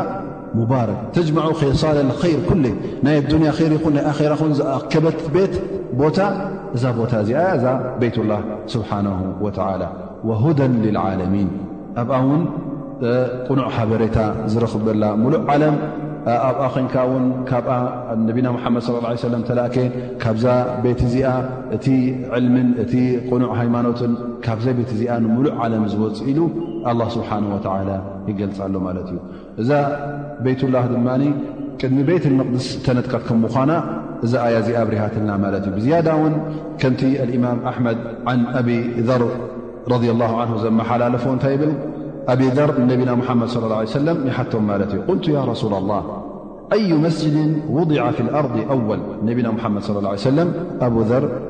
ሙባረክ 0.59 1.01
ተጅማ 1.17 1.39
ከሳል 1.61 1.99
ይር 2.01 2.09
ናይ 3.07 3.17
ኣዱንያ 3.25 3.51
ር 3.59 3.71
ይኹን 3.79 3.95
ናይ 3.99 4.05
ኣራ 4.15 4.33
ን 4.51 4.55
ዝኣከበት 4.61 5.19
ቤት 5.37 5.55
ቦታ 6.01 6.19
እዛ 6.77 6.85
ቦታ 6.99 7.13
እዚኣ 7.25 7.43
እዛ 7.59 7.67
ቤትላ 8.01 8.33
ስብሓነ 8.75 9.07
ወላ 9.47 9.83
ሁደ 10.45 10.61
ልዓለሚን 10.97 11.49
ኣ 12.03 12.19
ውን 12.31 12.43
ቁኑዕ 13.49 13.69
ሓበሬታ 13.77 14.19
ዝረኽብላ 14.53 15.05
ሙሉእ 15.25 15.43
ዓለም 15.55 15.77
ኣብኣ 16.49 16.63
ኮንካ 16.73 16.95
ውን 17.11 17.25
ካብኣ 17.51 17.73
ነብና 18.27 18.47
ሓመድ 18.65 18.85
ለም 19.35 19.43
ተላእከ 19.49 19.77
ካብዛ 20.23 20.45
ቤት 20.85 21.01
እዚኣ 21.09 21.29
እቲ 21.77 21.87
ዕልምን 22.39 22.69
እቲ 22.83 22.93
ቕኑዕ 23.29 23.51
ሃይማኖትን 23.61 24.13
ካብዘ 24.47 24.67
ቤት 24.81 24.91
እዚኣ 24.97 25.15
ንሙሉእ 25.25 25.55
ዓለም 25.65 25.85
ዝወፅ 25.93 26.19
ኢሉ 26.33 26.41
ኣላ 26.91 27.01
ስብሓን 27.17 27.47
ወላ 27.55 27.91
ይገልፃሎ 28.31 28.75
ማለት 28.89 29.07
እዩ 29.13 29.19
እዛ 29.63 29.71
ቤይትላህ 30.45 30.85
ድማ 30.95 31.09
ቅድሚ 31.83 31.99
ቤት 32.11 32.25
መቅድስ 32.41 32.67
ተነጥካት 32.87 33.23
ከምኳና 33.29 33.73
እዛ 34.27 34.33
ኣያ 34.47 34.57
ዚኣ 34.67 34.79
ብርሃትልና 34.89 35.31
ማለት 35.45 35.65
እዩ 35.69 35.73
ብዝያዳ 35.79 36.09
ውን 36.23 36.35
ከምቲ 36.81 37.03
ልእማም 37.29 37.59
ኣሕመድ 37.71 37.99
ዓን 38.33 38.41
ኣብ 38.61 38.69
ዘር 39.09 39.23
ረ 39.93 39.97
ላ 40.23 40.27
ን 40.51 40.59
ዘመሓላለፎ 40.65 41.25
እንታይ 41.37 41.55
ብል 41.63 41.71
أبي 42.29 42.47
ذر 42.49 42.81
نبينا 42.81 43.15
محمد 43.15 43.49
صلى 43.49 43.65
الله 43.65 43.77
عليه 43.77 43.89
وسلم-حت 43.89 44.57
مالتي 44.57 44.97
قلت 44.99 45.29
يا 45.29 45.45
رسول 45.45 45.75
الله 45.75 46.23
أي 46.73 46.93
مسجد 46.93 47.63
وضع 47.71 48.11
في 48.11 48.21
الأرض 48.21 48.71
أول 48.71 48.99
نبينا 49.23 49.51
محمد 49.51 49.83
صلىى 49.83 49.99
الله 49.99 50.09
عليه 50.09 50.19
وسلم 50.19 50.53
أبو 50.81 51.01
ذر 51.01 51.50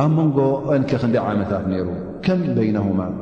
أمنgو 0.00 0.66
أنkخنd 0.74 1.16
عامtaفnيرو 1.16 2.20
كم 2.22 2.54
بينهما 2.54 3.21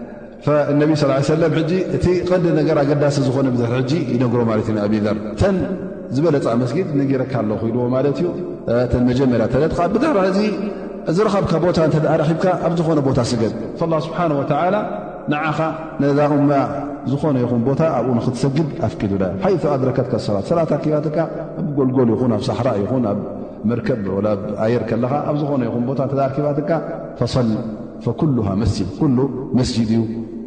ነቢ 0.81 0.91
ስ 1.01 1.05
እቲ 1.95 2.05
ቀንዲ 2.29 2.45
ነር 2.57 2.77
ኣገዳሲ 2.83 3.15
ዝነ 3.35 3.47
ይነግሮ 4.13 4.39
ማት 4.49 4.57
እዩ 4.71 4.77
ኣብር 4.83 5.17
ተ 5.39 5.51
ዝበለፃ 6.15 6.45
መስጊድ 6.61 6.87
ነጊረካ 6.99 7.33
ኣ 7.41 7.57
ክልዎ 7.61 7.81
ዩ 8.21 8.29
መጀመርያ 9.09 9.45
ትብደር 9.75 10.17
እ 10.29 10.45
ዝረኸብካ 11.17 11.51
ቦታ 11.65 11.77
ብካ 12.37 12.45
ኣብ 12.65 12.73
ዝኾነ 12.79 12.97
ቦታ 13.09 13.19
ስገጥ 13.29 13.53
ስብሓ 14.05 14.19
ንዓኻ 15.31 15.59
ነ 16.01 16.03
እ 16.11 16.15
ዝኾነ 17.11 17.35
ይኹን 17.43 17.61
ቦታ 17.67 17.81
ኣብኡ 17.97 18.15
ክትሰግድ 18.25 18.67
ኣፍቂዱ 18.87 19.11
ድረከትካ 19.83 20.13
ሰት 20.25 20.45
ሰት 20.49 20.57
ኣባት 20.63 20.83
ኣብጎልጎል 21.61 22.09
ይን 22.23 22.33
ኣብ 22.37 22.43
ሳሕራ 22.49 22.67
ይኹን 22.83 23.05
ኣብ 23.11 23.19
ርከብ 23.79 24.03
ኣየር 24.65 24.83
ኻ 24.89 24.93
ኣብ 25.29 25.35
ዝነ 25.43 25.63
ኹቦ 25.75 25.87
ባት 29.55 29.69
ስድ 29.75 29.91
እዩ 29.99 30.03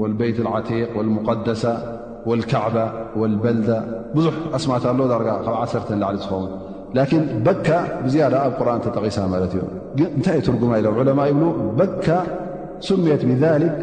والبيت 0.00 0.40
العتيق 0.44 0.88
والمقدسة 0.98 1.76
والكعبة 2.26 2.86
والبلدة 3.20 3.76
بዙح 4.14 4.32
أسمة 4.58 4.84
له 4.98 5.04
در 5.12 5.20
عثرة 5.62 5.88
لعل 6.00 6.18
خون 6.28 6.46
لكن 6.94 7.20
بك 7.46 7.68
بزيادة 8.04 8.38
قرآن 8.58 8.80
تتقس 8.84 9.18
نتي 10.18 10.40
ترجم 10.48 10.72
إلم 10.80 10.92
علماء 11.00 11.26
يبلو 11.32 11.48
بك 11.78 12.04
سميت 12.88 13.22
بذلك 13.28 13.74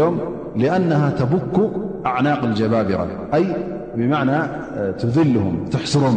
لم 0.00 0.14
لأنها 0.60 1.08
تبك 1.20 1.54
أعناق 2.10 2.40
الجبابرة 2.50 3.06
أي 3.34 3.44
بمعنى 3.96 4.38
تذلهم 5.00 5.54
تحسرهم 5.72 6.16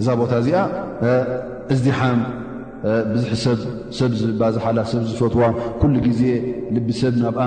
እዛ 0.00 0.08
ቦታ 0.20 0.32
እዚኣ 0.42 0.56
እዝድሓም 1.72 2.18
ብዙሕ 3.12 3.30
ሰብ 3.44 3.58
ሰብ 3.98 4.10
ዝባዝሓላ 4.20 4.78
ሰብ 4.92 5.02
ዝፈትዋ 5.10 5.40
ኩሉ 5.80 5.94
ግዜ 6.06 6.22
ልቢ 6.76 6.88
ሰብ 7.00 7.14
ናብ 7.22 7.38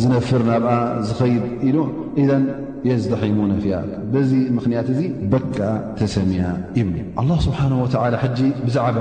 ዝነፍር 0.00 0.42
ናብ 0.50 0.66
ዝኸይድ 1.08 1.44
ኢሉ 1.68 1.76
ኢን 2.22 2.44
የዝድሒሙ 2.88 3.38
ነፍያ 3.52 3.74
በዚ 4.14 4.30
ምኽንያት 4.56 4.88
እዚ 4.94 5.00
በካ 5.34 5.56
ተሰሚያ 6.00 6.44
ይብ 6.80 6.90
ላ 7.30 7.32
ስብሓ 7.46 7.60
ወላ 7.84 8.16
ጂ 8.38 8.40
ብዛዕባ 8.66 8.98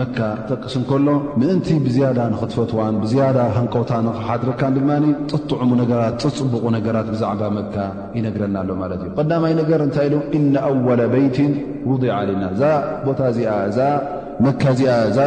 መካ 0.00 0.18
ጠቅስ 0.50 0.74
ንከሎ 0.80 1.08
ምእንቲ 1.40 1.66
ብዝያዳ 1.86 2.18
ንክትፈትዋን 2.32 2.94
ብዝያዳ 3.02 3.38
ሃንቆታ 3.56 3.90
ንክሓድርካን 4.06 4.72
ድማ 4.76 4.90
ጥሙ 5.32 5.70
ፀፅቡቕ 6.34 6.62
ነገራት 6.76 7.06
ብዛዕባ 7.14 7.42
መካ 7.58 7.74
ይነግረና 8.18 8.56
ኣሎ 8.62 8.70
ማለት 8.82 9.00
እዩ 9.06 9.10
ቀዳማይ 9.20 9.52
ነገር 9.60 9.80
እንታይ 9.86 10.06
ኢሉ 10.10 10.14
እና 10.38 10.54
ኣወላ 10.68 11.00
በይት 11.14 11.36
ሩድ 11.90 12.04
ዓለና 12.18 12.44
ዛ 12.60 12.70
ቦታመካ 13.08 14.62
እዚኣ 14.76 14.94
እዛ 15.10 15.20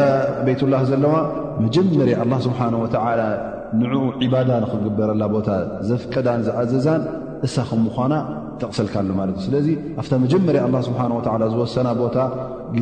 ቤትላ 0.48 0.74
ዘለዋ 0.90 1.14
መጀመርያ 1.66 2.16
ኣላ 2.24 2.32
ስብሓ 2.48 2.60
ወላ 2.82 3.22
ንኡ 3.82 3.94
ዕባዳ 4.24 4.50
ንክግበረላ 4.64 5.22
ቦታ 5.36 5.48
ዘፍቀዳን 5.90 6.42
ዝኣዘዛን 6.48 7.02
እሳ 7.46 7.54
ከምኳና 7.70 8.14
ተቕሰልካ 8.60 8.94
ኣሎ 9.04 9.10
ማለት 9.20 9.36
እዩ 9.38 9.44
ስለዚ 9.48 9.66
ኣብታ 10.02 10.12
መጀመርያ 10.26 10.60
ላ 10.74 10.78
ስብሓ 10.88 11.00
ወላ 11.32 11.44
ዝወሰና 11.54 11.88
ቦታ 12.04 12.16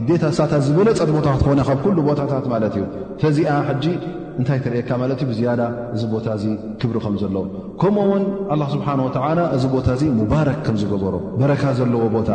ግታ 0.08 0.24
ሳታት 0.38 0.62
ዝበለፀት 0.66 1.10
ቦታክትኾነ 1.16 1.60
ካብ 1.68 1.78
ኩሉ 1.84 1.96
ቦታታት 2.08 2.44
ማለት 2.52 2.74
እዩ 2.78 2.84
ፈዚኣ 3.22 3.50
ሕጂ 3.68 3.84
እንታይ 4.40 4.58
ተርየካ 4.64 4.90
ማለት 5.02 5.18
እዩ 5.22 5.26
ብዝያዳ 5.30 5.62
እዚ 5.94 6.02
ቦታ 6.14 6.26
እዚ 6.38 6.44
ክብሪ 6.80 6.96
ከም 7.04 7.14
ዘለዎ 7.22 7.42
ከምኡ 7.80 8.04
ውን 8.12 8.24
ኣላ 8.54 8.62
ስብሓን 8.74 9.00
ወ 9.06 9.08
እዚ 9.56 9.64
ቦታ 9.76 9.88
እዚ 9.96 10.02
ሙባረክ 10.20 10.58
ከም 10.66 10.76
ዝገበሮ 10.82 11.16
በረካ 11.40 11.62
ዘለዎ 11.78 12.00
ቦታ 12.16 12.30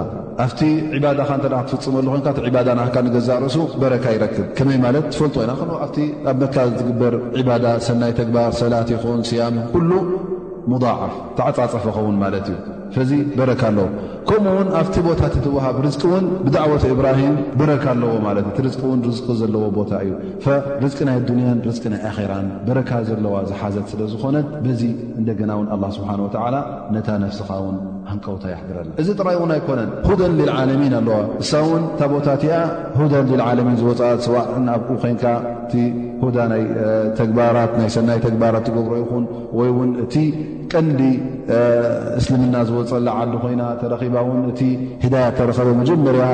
ኣብቲ 0.45 0.60
ዕባዳካ 0.97 1.30
እተ 1.39 1.45
ክትፍፅመሉ 1.72 2.08
ኮን 2.14 2.22
ዕባዳ 2.50 2.68
ናካ 2.80 2.95
ንገዛእ 3.08 3.39
ርእሱ 3.43 3.58
በረካ 3.82 4.06
ይረክብ 4.16 4.47
ከመይ 4.60 4.80
ማለት 4.86 5.06
ትፈልጦወኢና 5.14 5.52
ኣብ 5.62 5.72
ኣብ 6.32 6.36
መካ 6.43 6.56
ዝትግበር 6.72 7.16
ዕባዳ 7.41 7.66
ሰናይ 7.88 8.14
ተግባር 8.22 8.50
ሰላት 8.62 8.89
ይኹን 8.95 9.22
ስያም 9.32 9.56
ፍ 10.72 10.78
ተዓፃፀፈኸውን 11.38 12.15
ማትእዩ 12.24 12.49
ዚ 13.09 13.15
በረካ 13.39 13.61
ኣዎ 13.76 13.82
ከምኡውን 14.28 14.67
ኣብቲ 14.80 14.95
ቦታ 15.07 15.22
ትውሃብ 15.45 15.76
ር 15.86 15.89
ውን 16.11 16.26
ብዳዕወ 16.45 16.76
ብራሂም 16.99 17.36
በረካ 17.59 17.86
ኣለዎ 17.95 18.11
ር 18.38 18.39
ን 18.99 19.01
ር 19.05 19.36
ዘለዎ 19.41 19.63
ቦታ 19.78 19.91
እዩ 20.05 20.11
ር 20.53 20.57
ናይ 21.09 21.17
ዱንያን 21.30 21.59
ር 21.67 21.72
ናይ 21.93 22.01
ኣራን 22.09 22.47
በረካ 22.67 22.91
ዘለዋ 23.09 23.36
ዝሓዘት 23.51 23.88
ስለዝኾነ 23.93 24.36
በዚ 24.65 24.82
እንደገና 25.20 25.49
ውን 25.61 25.67
ስብሓ 25.97 26.09
ነታ 26.97 27.07
ነፍስኻ 27.26 27.49
ውን 27.67 27.78
ሃንቀውታ 28.11 28.45
ይሕድረ 28.53 28.78
እዚ 29.03 29.07
ጥራይ 29.20 29.36
እውን 29.39 29.51
ኣይኮነን 29.57 29.89
ሁደን 30.09 30.36
ልዓለሚን 30.41 30.93
ኣለዋ 31.01 31.17
እሳውን 31.45 31.84
እታ 31.93 32.01
ቦታቲኣ 32.15 32.55
ሁደን 32.99 33.28
ልዓለሚን 33.41 33.78
ዝወፃ 33.82 34.01
ብኡ 34.88 34.95
ኮይን 35.03 35.20
ሰናይ 37.95 38.17
ተግባራት 38.26 38.63
ትገብሮ 38.67 38.93
ይኹን 39.01 39.24
ይን 39.67 39.91
እቲ 40.03 40.15
ቀንዲ 40.72 41.01
እስልምና 42.20 42.55
ዝወፀ 42.70 42.91
ዓሉ 43.17 43.32
ኮይና 43.43 43.63
ተረባ 43.82 44.15
ን 44.39 44.43
እ 45.07 45.09
ዳት 45.13 45.38
ረኸበ 45.49 45.67
መጀመርያ 45.82 46.26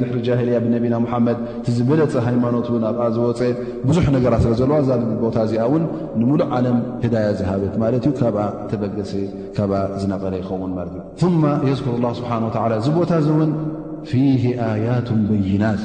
ድሪ 0.00 0.18
ጃያ 0.28 0.58
ብና 0.64 0.92
መድ 1.26 1.38
ቲ 1.64 1.72
ዝበለፀ 1.78 2.12
ሃይማኖት 2.28 2.66
ኣብ 2.90 2.98
ዝወፀ 3.16 3.40
ብዙ 3.88 3.96
ነገራት 4.16 4.40
ስለ 4.60 4.68
ለዋ 4.72 4.78
ቦታ 5.24 5.36
እዚኣ 5.48 5.64
ን 5.82 5.84
ንሙሉእ 6.20 6.46
ዓለ 6.56 6.66
ዳ 7.14 7.24
ዝ 7.40 7.48
ዩ 8.06 8.12
ካ 8.36 8.44
ተበ 8.72 8.82
ካ 9.56 9.60
ዝነቐለ 10.02 10.34
ይኸውን 10.42 10.72
ር 10.86 10.90
ስ 12.18 12.66
እዚ 12.82 12.88
ቦታ 13.00 13.10
ን 13.46 13.52
ቱ 15.08 15.16
ይናት 15.50 15.82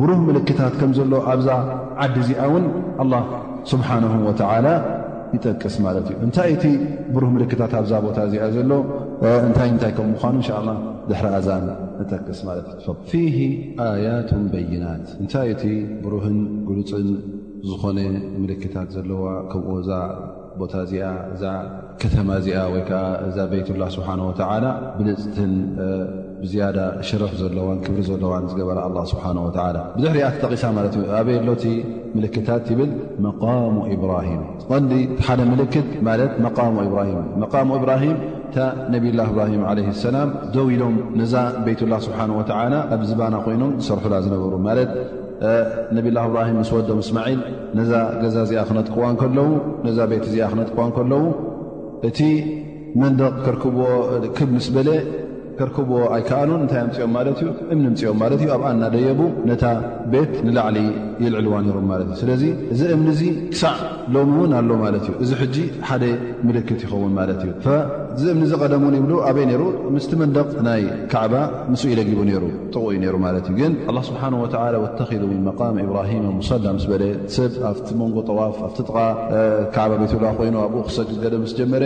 ብሩህ 0.00 0.18
ምልክታት 0.28 0.74
ከምዘሎ 0.80 1.12
ኣብዛ 1.32 1.48
ዓዲ 2.04 2.14
እዚኣ 2.22 2.42
ውን 2.52 2.64
ኣላ 3.02 3.14
ስብሓን 3.70 4.04
ወተላ 4.28 4.66
ይጠቅስ 5.34 5.74
ማለት 5.84 6.06
እዩ 6.10 6.16
እንታይ 6.26 6.50
እቲ 6.56 6.64
ብሩህ 7.14 7.30
ምልክታት 7.36 7.72
ኣብዛ 7.80 7.92
ቦታ 8.06 8.18
እዚኣ 8.28 8.44
ዘሎ 8.56 8.70
እንታይ 9.46 9.68
እንታይ 9.74 9.92
ከምምኳኑ 9.98 10.32
እንሻ 10.40 10.50
ላ 10.68 10.72
ድሕሪኣዛን 11.10 11.64
ጠቅስ 12.12 12.38
ማለት 12.48 12.66
ፊ 13.12 13.22
ኣያቱን 13.86 14.44
በይናት 14.52 15.06
እንታይ 15.22 15.48
እቲ 15.54 15.64
ብሩህን 16.04 16.38
ጉልፅን 16.68 17.08
ዝኾነ 17.70 17.98
ምልክታት 18.42 18.88
ዘለዋ 18.96 19.24
ከምኡ 19.52 19.74
እዛ 19.84 19.92
ቦታ 20.60 20.74
እዚኣ 20.86 21.06
እዛ 21.34 21.44
ከተማ 22.02 22.28
እዚኣ 22.40 22.58
ወይከዓ 22.74 23.02
እዛ 23.28 23.36
ቤትላ 23.52 23.82
ስብሓ 23.96 24.08
ወላ 24.50 24.66
ብልፅትን 24.98 25.52
ብዝያዳ 26.44 26.78
ሽረሕ 27.08 27.32
ዘለዋን 27.40 27.78
ክብሪ 27.84 28.00
ዘለዋን 28.10 28.44
ዝገበራ 28.50 28.78
ኣ 28.86 29.02
ስብሓ 29.10 29.24
ወላ 29.46 29.58
ብድሕሪኣ 29.94 30.26
ተተቂሳ 30.34 30.62
ማለት 30.76 30.94
እዩ 31.00 31.04
ኣበየ 31.18 31.38
ሎቲ 31.48 31.64
ምልክታት 32.16 32.64
ይብል 32.72 32.90
መቃሙ 33.26 33.74
ኢብራሂም 33.94 34.42
ቀዲ 34.70 34.92
ሓደ 35.26 35.40
ምልክት 35.52 35.88
ማለት 36.08 36.32
መቃሙ 36.46 36.74
ብራሂም 36.92 37.24
መቃሙ 37.42 37.68
እብራሂም 37.80 38.18
እታ 38.48 38.56
ነብይላ 38.94 39.20
ብራሂም 39.36 39.62
ለ 39.78 39.94
ሰላም 40.04 40.30
ደው 40.56 40.66
ኢሎም 40.74 40.96
ነዛ 41.20 41.34
ቤትላ 41.68 41.94
ስብሓወ 42.08 42.40
ኣብ 42.96 43.00
ዝባና 43.12 43.34
ኮይኖም 43.46 43.72
ዝሰርሑላ 43.82 44.16
ዝነበሩ 44.28 44.54
ማለት 44.68 44.92
ነብ 45.96 46.06
ላ 46.16 46.20
እብራሂም 46.28 46.56
ምስ 46.62 46.68
ወዶም 46.76 47.00
ስማዒል 47.08 47.40
ነዛ 47.78 47.92
ገዛ 48.22 48.36
እዚኣ 48.46 48.60
ክነጥክዋን 48.68 49.16
ከለዉ 49.22 49.48
ነዛ 49.86 49.98
ቤት 50.12 50.24
እዚኣ 50.30 50.46
ክነጥክዋን 50.52 50.92
ከለዉ 50.98 51.24
እቲ 52.08 52.18
መንደቕ 53.02 53.34
ክርክብዎ 53.44 53.84
ክብ 54.36 54.48
ምስ 54.56 54.66
በለ 54.74 54.88
ከርከብዎ 55.58 55.98
ኣይ 56.14 56.22
ከኣሉን 56.28 56.60
እንታይ 56.64 56.80
ኣምፅኦም 56.86 57.12
ማለት 57.16 57.36
እዩ 57.42 57.48
እምኒ 57.74 57.84
ምፅኦም 57.94 58.16
ማ 58.22 58.26
እ 58.36 58.46
ኣብኣ 58.54 58.66
እናደየቡ 58.76 59.20
ነታ 59.50 59.64
ቤት 60.12 60.32
ንላዕሊ 60.46 60.78
የልዕልዋ 61.24 61.54
ሮም 61.76 61.86
ማ 61.90 61.94
እዩ 62.04 62.10
ስለዚ 62.22 62.42
እዚ 62.74 62.80
እምኒዚ 62.96 63.20
ክሳዕ 63.54 63.76
ሎሚ 64.14 64.32
ውን 64.42 64.52
ኣሎ 64.60 64.70
ማለት 64.84 65.04
እዩ 65.10 65.14
እዚ 65.24 65.30
ሕ 65.42 65.66
ሓደ 65.90 66.04
ምልክት 66.46 66.80
ይኸውን 66.86 67.12
ማለት 67.20 67.42
እዩ 67.44 67.52
ዚ 68.22 68.26
እምኒዚ 68.34 68.52
ቀደም 68.64 68.82
ውን 68.86 68.96
ይብሉ 68.98 69.12
ኣበይ 69.28 69.46
ሩ 69.60 69.64
ምስቲ 69.94 70.12
መንደቕ 70.22 70.50
ናይ 70.66 70.82
ካዕባ 71.12 71.34
ምስ 71.70 71.82
ይለጊቡ 71.92 72.18
ሩ 72.42 72.44
ጥቕእዩ 72.74 73.04
ሩ 73.14 73.16
ማ 73.24 73.28
እዩ 73.40 73.52
ግን 73.60 73.72
ስብሓ 74.10 74.22
ወተኪ 74.84 75.10
መቃም 75.48 75.76
ኢብራሂማ 75.86 76.26
ሙሰላ 76.40 76.66
ምስ 76.76 76.84
በለ 76.92 77.02
ሰብ 77.36 77.52
ኣብቲ 77.70 77.88
መንጎ 78.02 78.16
ጠዋፍ 78.30 78.56
ኣቲ 78.68 78.76
ጥቃ 78.88 78.96
ባ 79.86 79.98
ቤት 80.02 80.12
ብልዋ 80.16 80.30
ኮይኑ 80.38 80.56
ኣብኡ 80.66 80.80
ክሰ 80.88 80.98
ከ 81.08 81.14
ስ 81.50 81.52
ጀመረ 81.58 81.82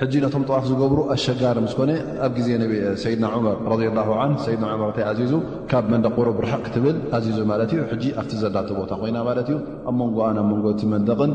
ሕ 0.00 0.06
ነቶም 0.24 0.42
ጠዋፍ 0.48 0.64
ዝገብሩ 0.70 0.98
ኣሸጋር 1.12 1.56
ምስኮነ 1.64 1.90
ኣብ 2.24 2.32
ግዜ 2.38 2.48
ሰድና 3.02 3.24
መር 3.44 3.56
ረ 3.70 3.74
ላ 3.96 4.00
ሰድና 4.44 4.66
ር 4.80 4.90
ታይ 4.98 5.06
ዚዙ 5.20 5.32
ካብ 5.70 5.86
መንደ 5.92 6.06
ሩ 6.26 6.34
ርሓቅ 6.44 6.60
ክትብል 6.66 6.96
ዚዙ 7.24 7.38
ማት 7.50 7.72
ዩ 7.76 7.78
ኣብቲ 8.20 8.32
ዘላ 8.42 8.56
ቦታ 8.78 8.90
ኮይና 9.00 9.18
ማለት 9.28 9.48
እዩ 9.52 9.56
ኣብ 9.90 9.96
መንጎ 10.00 10.16
ኣብ 10.28 10.38
መንጎ 10.52 10.74
መንደቕን 10.94 11.32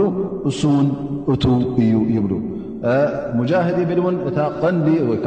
እሱ 0.49 0.59
ውን 0.75 0.87
እ 1.33 1.35
እዩ 1.83 1.91
ይብሉ 2.15 2.33
ሙድ 3.37 3.51
ብል 3.89 3.99
እን 4.11 4.15
እታ 4.29 4.37
ቀንዲ 4.61 4.87
ዓ 5.07 5.17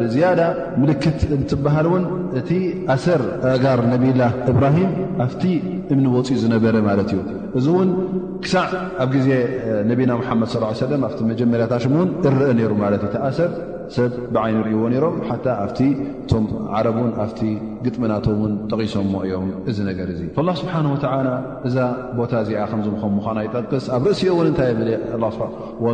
ብዝያዳ 0.00 0.40
ምልክት 0.82 1.18
እትበሃልውን 1.36 2.04
እቲ 2.40 2.50
ኣሰር 2.94 3.22
ጋር 3.64 3.80
ነብላ 3.92 4.22
እብራሂም 4.52 4.92
ኣብቲ 5.24 5.42
እምኒ 5.94 6.06
ወፅኡ 6.16 6.36
ዝነበረ 6.44 6.76
ማለት 6.88 7.10
እዩ 7.12 7.20
እዚ 7.58 7.66
እውን 7.74 7.90
ክሳዕ 8.46 8.68
ኣብ 9.04 9.12
ዜ 9.26 9.36
ነና 9.90 10.10
መድ 10.42 10.50
ص 10.80 11.20
መጀመርያታ 11.32 11.74
ን 11.96 12.08
ረአ 12.38 12.50
ሩ 12.72 12.82
እ 13.04 13.52
ሰብ 13.94 14.12
ብዓይኑ 14.34 14.56
ሪእዎ 14.66 14.82
ሮም 15.04 15.14
ሓ 15.28 15.36
ኣ 15.62 15.66
እቶም 15.68 16.44
ዓረን 16.76 17.10
ኣብቲ 17.24 17.40
ግጥምናቶም 17.84 18.40
ን 18.50 18.52
ጠቂሶምሞ 18.72 19.14
እዮም 19.26 19.48
እዚ 19.70 19.78
ነገር 19.90 20.08
እ 20.14 20.28
ላ 20.48 20.54
ስብሓ 20.60 20.74
ወ 20.92 20.96
እዛ 21.70 21.76
ቦታ 22.18 22.32
እዚኣ 22.44 22.62
ከምከም 22.70 23.12
ምዃና 23.18 23.38
ይጠቅስ 23.46 23.86
ኣብ 23.96 24.04
ርእሲ 24.10 24.22
ውን 24.38 24.50
ታይ 24.60 24.72
ብ 24.78 24.80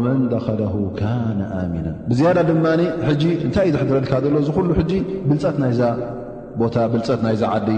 መን 0.07 0.21
ደከለ 0.35 0.61
ካነ 1.01 1.41
ኣሚና 1.63 1.89
ብዝያዳ 2.11 2.39
ድማ 2.51 2.65
እንታይ 3.47 3.69
እዩ 3.71 3.75
ዝሕድረድካ 3.77 4.13
ዘሎ 4.27 4.37
ዝ 4.49 4.51
ሉ 4.65 4.67
ብልፀት 4.79 4.93
ብፀት 5.31 5.59
ናይዛ 7.25 7.43
ዓዲ 7.57 7.71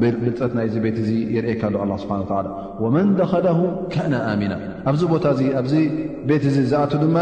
ብልፀት 0.00 0.52
ናይ 0.58 0.68
ዚ 0.72 0.80
ቤት 0.84 0.96
እዚ 1.02 1.10
የርእካሎ 1.36 1.74
ስብሓን 2.02 2.22
ወ 2.30 2.32
ወመን 2.84 3.08
ደኸላሁ 3.18 3.58
ከእና 3.94 4.14
ኣሚና 4.32 4.54
ኣብዚ 4.90 5.02
ቦታ 5.12 5.24
እዚ 5.36 5.42
ኣብዚ 5.60 5.74
ቤት 6.30 6.44
እዚ 6.50 6.56
ዝኣት 6.70 6.92
ድማ 7.02 7.18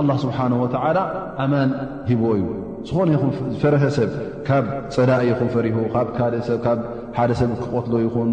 ኣላ 0.00 0.10
ስብሓን 0.24 0.52
ወተዓላ 0.62 0.98
ኣማን 1.44 1.70
ሂቦዎ 2.10 2.32
እዩ 2.42 2.44
ዝኾነ 2.88 3.08
ይኹ 3.16 3.24
ፈረሀሰብ 3.60 4.10
ካብ 4.48 4.64
ፀላእ 4.94 5.22
ይኹን 5.30 5.50
ፈሪሁ 5.56 5.76
ካብ 5.94 6.08
ካእሰብ 6.18 6.66
ሓደ 7.18 7.30
ሰብ 7.40 7.50
ክቆትሎ 7.60 7.94
ይኹን 8.06 8.30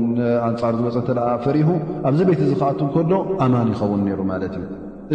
ኣንፃር 0.50 0.74
ዝበፅ 0.80 0.96
እተ 1.04 1.12
ፈሪሁ 1.46 1.70
ኣብዚ 2.10 2.20
ቤት 2.30 2.42
ዚ 2.50 2.54
ክኣት 2.62 2.82
ከሎ 2.96 3.12
ኣማን 3.46 3.70
ይኸውን 3.74 4.02
ነይሩ 4.08 4.22
ማለት 4.32 4.56
እዩ 4.60 4.66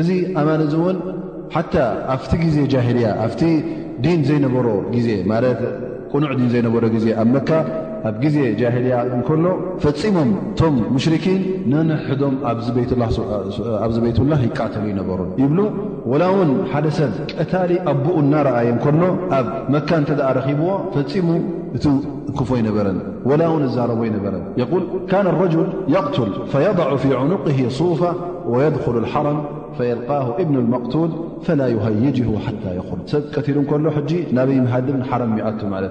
እዚ 0.00 0.08
ኣማን 0.42 0.62
እዚ 0.66 0.74
እውን 0.82 0.96
ሓታ 1.56 1.74
ኣብቲ 2.14 2.30
ግዜ 2.44 2.56
ጃልያ 2.74 3.08
ኣፍቲ 3.26 3.42
ዲን 4.04 4.22
ዘይነበሮ 4.28 4.66
ግዜ 4.94 5.08
ማት 5.32 5.60
ቁኑዕ 6.14 6.32
ዲን 6.38 6.48
ዘይነበሮ 6.54 6.84
ግዜ 6.96 7.06
ኣብ 7.22 7.28
መካ 7.34 7.48
ኣብ 8.08 8.16
ጊዜ 8.24 8.36
ጃهልያ 8.60 8.94
እከሎ 9.18 9.44
ፈፂሞም 9.84 10.30
እቶም 10.50 10.74
ሙሽርኪን 10.94 11.40
ነንሕዶም 11.72 12.34
ኣብዚ 12.50 12.66
ቤትላ 14.04 14.32
ይቃተሉ 14.46 14.84
ይነበሩ 14.92 15.20
ብሉ 15.50 15.58
وላ 16.10 16.22
ውን 16.36 16.50
ሓደ 16.72 16.86
ሰብ 16.98 17.12
ቀታሊ 17.38 17.70
ኣبኡ 17.92 18.16
ናረአየ 18.32 18.68
ከሎ 18.84 19.02
ኣብ 19.38 19.46
መካ 19.74 19.90
ተ 20.08 20.20
ኣ 20.28 20.30
ረብዎ 20.38 20.68
ፈፂሙ 20.94 21.28
እቲ 21.76 21.84
ክፎ 22.38 22.50
ይበረ 22.60 22.86
ላ 23.40 23.42
ውን 23.54 23.64
ዛረቦ 23.76 24.00
ይነበረ 24.10 24.34
رجل 25.44 25.64
قትል 26.04 26.30
فيضع 26.52 26.88
ف 27.02 27.04
عنقه 27.20 27.58
صፋ 27.78 28.00
ويድخل 28.52 28.94
الحرም 29.04 29.38
فيልقه 29.76 30.26
اብن 30.42 30.54
المقتል 30.64 31.10
فل 31.46 31.60
يሃይجه 31.76 32.26
ى 32.38 32.42
ሰብ 33.12 33.22
ቀሉ 33.46 33.58
እሎ 33.90 33.96
ናበይ 34.36 34.56
ሃድብ 34.72 34.96
ሓረ 35.08 35.22
ሚዐቱ 35.34 35.60
ለ 35.82 35.84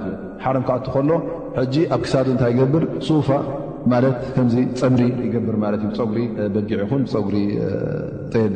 ዩ 0.44 0.48
ክዓ 0.70 1.02
ሎ 1.10 1.12
ሕጂ 1.60 1.76
ኣብ 1.96 2.02
ክሳ 2.06 2.14
እንታይ 2.32 2.52
ይገብር 2.54 2.84
ሱፋ 3.08 3.28
ማለት 3.92 4.20
ከምዚ 4.36 4.56
ፀብሪ 4.80 5.02
ይገብር 5.26 5.56
ማለት 5.64 5.82
እዩ 5.86 5.90
ፀጉሪ 5.98 6.20
በጊዕ 6.54 6.78
ይኹን 6.84 7.02
ፀጉሪ 7.12 7.36
ጤድ 8.34 8.54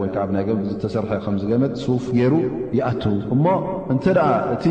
ወይከዓ 0.00 0.22
ብናይ 0.28 0.44
ዝተሰርሐ 0.68 1.10
ከምዝገመት 1.24 1.72
ሱፍ 1.82 2.04
ገይሩ 2.18 2.34
ይኣትዉ 2.78 3.14
እሞ 3.34 3.44
እንተ 3.94 4.04
ደኣ 4.18 4.28
እቲ 4.54 4.64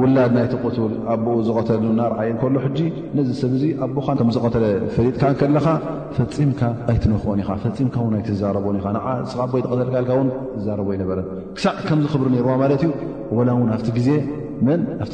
ውላድ 0.00 0.32
ናይትቕትል 0.36 0.94
ኣብኡ 1.14 1.36
ዝቀተልናርዓየ 1.48 2.30
ንከሎ 2.36 2.54
ሕጂ 2.66 2.78
ነዚ 3.20 3.30
ሰብዙ 3.42 3.62
ኣቦካ 3.88 4.08
ከምዝቀተለ 4.20 4.64
ፈሊጥካከለካ 4.96 5.66
ፈፂምካ 6.18 6.60
ኣይትንክኦን 6.92 7.42
ኢኻፈፂምካ 7.46 7.96
ን 8.12 8.16
ኣይትዛረብን 8.20 8.78
ኢ 8.82 8.86
ን 8.96 8.96
ንስ 9.24 9.34
ቦይ 9.54 9.62
ተቀተልካልካ 9.66 10.10
ውን 10.20 10.30
ትዛረቦ 10.56 10.88
ይነበረን 10.98 11.28
ክሳዕ 11.58 11.76
ከምዝክብሪ 11.90 12.28
ነርዎ 12.36 12.54
ማለት 12.64 12.82
እዩ 13.32 13.40
ላ 13.50 13.58
ውን 13.62 13.70
ኣብቲ 13.78 13.90
ግዜ 14.00 14.08
ቲ 15.10 15.12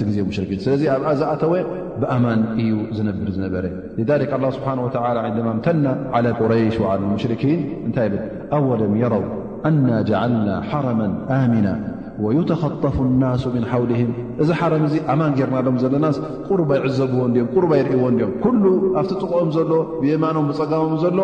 ዜ 0.64 0.74
ለ 0.80 0.88
ኣብ 0.96 1.04
ዝኣተወ 1.20 1.52
بأማن 2.00 2.40
እዩ 2.62 2.70
ዝنብر 2.96 3.28
ነበረ 3.44 3.64
لذلك 4.00 4.30
الله 4.36 4.50
سبحنه 4.58 4.82
ولى 4.86 5.20
عندما 5.26 5.50
امتن 5.56 5.84
على 6.14 6.30
قريሽ 6.40 6.74
وعلى 6.82 7.00
المشرين 7.06 7.60
እታይ 7.88 8.08
أولم 8.58 8.92
يرو 9.04 9.22
أنا 9.68 9.96
جعلنا 10.10 10.54
حرما 10.70 11.06
آمن 11.42 11.66
ወይተኸጠፉ 12.24 12.96
ኣናሱ 13.10 13.42
ምን 13.54 13.64
ሓውልህም 13.70 14.10
እዚ 14.42 14.48
ሓረም 14.60 14.82
እዙ 14.88 14.94
ኣማን 15.12 15.32
ጌርናዶም 15.38 15.76
ዘለናስ 15.82 16.16
ቁሩባ 16.48 16.70
ይዕዘብዎን 16.78 17.32
ድዮም 17.34 17.48
ቁሩባ 17.54 17.72
ኣይርእዎ 17.78 18.06
ድዮም 18.16 18.32
ኩሉ 18.44 18.62
ኣብቲ 19.00 19.10
ጥቕኦም 19.22 19.50
ዘሎ 19.56 19.72
ብየማኖም 20.02 20.46
ብፀጋሞም 20.50 20.96
ዘሎ 21.04 21.18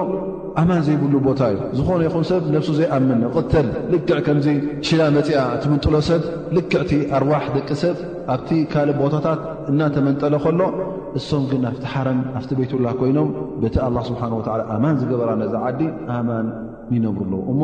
ኣማን 0.60 0.80
ዘይብሉ 0.86 1.14
ቦታ 1.28 1.40
እዩ 1.54 1.58
ዝኾነ 1.78 2.00
ይኹም 2.08 2.24
ሰብ 2.30 2.42
ነፍሱ 2.56 2.68
ዘይኣምን 2.80 3.22
ቕተል 3.36 3.66
ልክዕ 3.94 4.18
ከምዚ 4.28 4.48
ሽላ 4.88 5.00
መፂኣ 5.16 5.40
ትምንጥሎ 5.64 5.94
ሰብ 6.10 6.22
ልክዕ 6.58 6.80
ቲ 6.92 7.00
ኣርዋሕ 7.18 7.44
ደቂ 7.56 7.68
ሰብ 7.82 7.96
ኣብቲ 8.34 8.50
ካልእ 8.72 8.96
ቦታታት 9.02 9.40
እናተመንጠለ 9.72 10.34
ከሎ 10.44 10.60
እሶም 11.20 11.44
ግን 11.50 11.62
ኣፍቲ 11.72 11.84
ሓረም 11.92 12.20
ኣፍቲ 12.40 12.50
ቤትላ 12.62 12.86
ኮይኖም 13.02 13.28
በቲ 13.64 13.76
ኣላ 13.88 13.96
ስብሓን 14.08 14.32
ወዓላ 14.38 14.60
ኣማን 14.76 14.96
ዝገበራ 15.02 15.30
ነዛ 15.42 15.52
ዓዲ 15.68 15.80
ኣማን 16.16 16.46
ይነብሩ 16.94 17.20
ኣለዉ 17.26 17.40
እሞ 17.52 17.62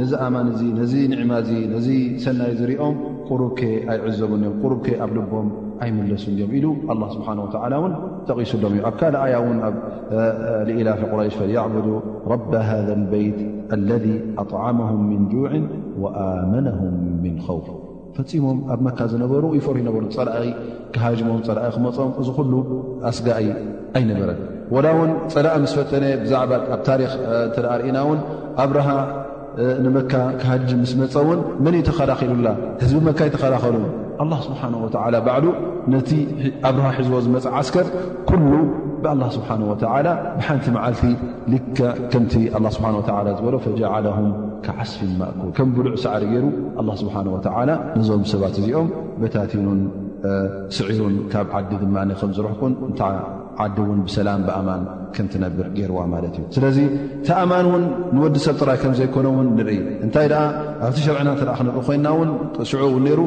ነዚ 0.00 0.12
ኣማን 0.26 0.46
እዚ 0.52 0.62
ነዚ 0.78 0.94
ንዕማ 1.12 1.32
እዚ 1.42 1.50
ነዚ 1.74 1.88
ሰናይ 2.24 2.52
ዝርኦም 2.60 2.94
ቁሩብ 3.28 3.50
ከ 3.58 3.60
ኣይዕዘቡን 3.92 4.40
እዮም 4.50 4.54
ቅሩብ 4.62 4.78
ከ 4.86 4.88
ኣብ 5.04 5.10
ልቦም 5.16 5.48
ኣይምለሱን 5.84 6.32
እዮም 6.36 6.50
ኢሉ 6.58 6.66
ስብሓን 7.14 7.38
እውን 7.78 7.92
ጠቒሱሎም 8.28 8.72
እዩ 8.76 8.82
ኣብ 8.90 8.96
ካልእ 9.00 9.20
ኣያ 9.26 9.36
ውን 9.44 9.58
ኣብ 9.68 9.76
ሊኢላፊ 10.68 11.00
ቁረይሽ 11.12 11.34
ፈያዕ 11.42 11.64
ረ 11.86 11.88
ሃذ 12.68 12.88
በይት 13.12 13.38
ለذ 13.88 14.06
ኣطዓመهም 14.42 15.00
ምን 15.10 15.22
ጁዕ 15.34 15.52
ወኣመነهም 16.02 16.94
ምን 17.24 17.36
ከውፍ 17.46 17.66
ፈፂሞም 18.16 18.58
ኣብ 18.72 18.80
መካ 18.86 18.98
ዝነበሩ 19.12 19.44
ይፈሩ 19.58 19.74
ይነበሩ 19.82 20.02
ፀ 20.18 20.26
ክሃዥሞም 20.94 21.38
ፀእ 21.46 21.70
ክመፆም 21.74 22.10
እዚ 22.22 22.28
ኩሉ 22.38 22.52
ኣስጋእ 23.10 23.48
ኣይነበረን 23.98 24.40
ወላ 24.74 24.86
ውን 24.98 25.10
ፀላእ 25.32 25.56
ምስ 25.62 25.72
ፈተነ 25.78 26.04
ብዛዕባ 26.22 26.52
ኣብ 26.74 26.80
ታሪክ 26.88 27.10
ተርእና 27.54 27.98
ውን 28.08 28.20
ኣብርሃ 28.62 28.88
ንመካ 29.84 30.12
ክሃጂ 30.40 30.70
ምስ 30.80 30.92
መፀውን 31.00 31.40
መን 31.64 31.74
እይ 31.78 31.82
ተኸላኪሉላ 31.88 32.48
ህዝቢ 32.82 32.98
መካ 33.08 33.18
ይተኸላኸሉ 33.28 33.76
ኣላ 34.22 34.32
ስብሓን 34.46 34.74
ወ 34.84 34.88
ባዕሉ 35.26 35.46
ነቲ 35.92 36.10
ኣብርሃ 36.68 36.88
ሒዝቦ 36.98 37.14
ዝመፅ 37.26 37.46
ዓስከር 37.58 37.86
ኩሉ 38.30 38.50
ብኣላ 39.02 39.22
ስብሓን 39.36 39.62
ወተላ 39.70 40.06
ብሓንቲ 40.38 40.66
መዓልቲ 40.76 41.02
ልከ 41.52 41.78
ከምቲ 42.12 42.34
ኣላ 42.58 42.66
ስብሓን 42.76 42.94
ወላ 43.00 43.30
ዝበሎ 43.38 43.54
ፈጃዓለም 43.66 44.26
ከዓስፍን 44.66 45.12
ማእኩል 45.20 45.50
ከም 45.58 45.70
ብሉዕ 45.78 45.94
ሳዕሪ 46.06 46.24
ገይሩ 46.32 46.46
ኣላ 46.82 46.88
ስብሓን 47.02 47.28
ወዓላ 47.36 47.70
ነዞም 47.98 48.24
ሰባት 48.32 48.56
እዚኦም 48.62 48.90
ቤታቲኑን 49.22 49.80
ስዒሩን 50.78 51.16
ካብ 51.34 51.48
ዓዲ 51.58 51.72
ድማ 51.84 51.96
ከም 52.22 52.30
ዝረሕቁን 52.36 52.72
እ 52.90 52.92
ዓዲ 53.62 53.76
ውን 53.88 53.98
ብሰላም 54.06 54.40
ብኣማን 54.46 54.82
ከም 55.14 55.26
ትነብር 55.32 55.66
ገይርዋ 55.76 56.00
ማለት 56.14 56.34
እዩ 56.38 56.44
ስለዚ 56.56 56.78
ቲኣማን 57.26 57.66
ውን 57.72 57.84
ንወዲሰብ 58.14 58.54
ጥራይ 58.62 58.78
ከምዘይኮኖምውን 58.82 59.48
ንርኢ 59.58 59.78
እንታይ 60.04 60.26
ደኣ 60.32 60.42
ኣብቲ 60.88 60.98
ሸርዕና 61.06 61.28
እተ 61.36 61.42
ክንርኢ 61.58 61.78
ኮይና 61.88 62.06
ውን 62.18 62.30
ሽዑ 62.70 62.82
እውን 62.90 63.06
ይሩ 63.12 63.20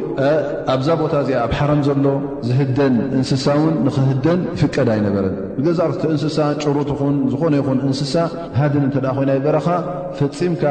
ኣብዛ 0.75 0.89
ቦታ 1.01 1.13
እዚኣ 1.23 1.39
ኣብ 1.45 1.53
ሓረም 1.59 1.81
ዘሎ 1.87 2.05
ዝህደን 2.49 2.95
እንስሳ 3.17 3.45
ውን 3.63 3.75
ንኽህደን 3.87 4.39
ፍቀድ 4.61 4.89
ኣይነበረን 4.95 5.35
ንገዛርቲ 5.59 6.03
እንስሳ 6.15 6.39
ጭሩት 6.63 6.91
ኹን 7.01 7.15
ዝኾነ 7.33 7.53
ይኹን 7.61 7.81
እንስሳ 7.89 8.15
ሃድን 8.61 8.85
እተ 8.91 9.05
ኮይና 9.19 9.31
ይበረኻ 9.39 9.67
ፈፂምካ 10.21 10.63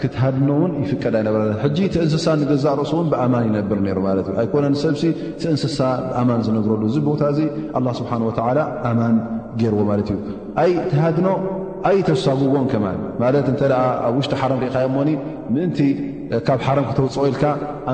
ክትሃድኖ 0.00 0.48
ውን 0.62 0.72
ይፍቀድ 0.82 1.14
ኣይነበረ 1.18 1.40
ሕጂ 1.62 1.76
እቲእንስሳ 1.88 2.26
ንገዛእ 2.40 2.74
ርእሱ 2.80 2.92
ውን 2.98 3.08
ብኣማን 3.12 3.44
ይነብር 3.48 3.78
ነሩ 3.86 3.98
ማለት 4.08 4.26
እዩ 4.30 4.34
ኣይኮነ 4.42 4.64
ሰብሲ 4.84 5.02
ቲእንስሳ 5.42 5.78
ብኣማን 6.08 6.40
ዝነብረሉ 6.46 6.82
እዚ 6.90 6.96
ቦታ 7.08 7.22
እዚ 7.34 7.40
ኣላ 7.78 7.86
ስብሓን 8.00 8.22
ወተላ 8.28 8.58
ኣማን 8.90 9.16
ገይርዎ 9.62 9.80
ማለት 9.90 10.10
እዩ 10.14 10.70
ትሃድኖ 10.92 11.26
ኣይ 11.90 11.98
ተሳጉዎም 12.08 12.66
ከማ 12.72 12.84
ማለት 13.22 13.46
እንተ 13.52 13.60
ኣብ 14.08 14.14
ውሽጢ 14.18 14.34
ሓረም 14.42 14.58
ርኢካ 14.64 14.76
ዮእሞኒ 14.84 15.10
ምእንቲ 15.54 15.78
ካብ 16.48 16.60
ሓረም 16.66 16.84
ክተውፅኦ 16.90 17.24
ኢልካ 17.30 17.44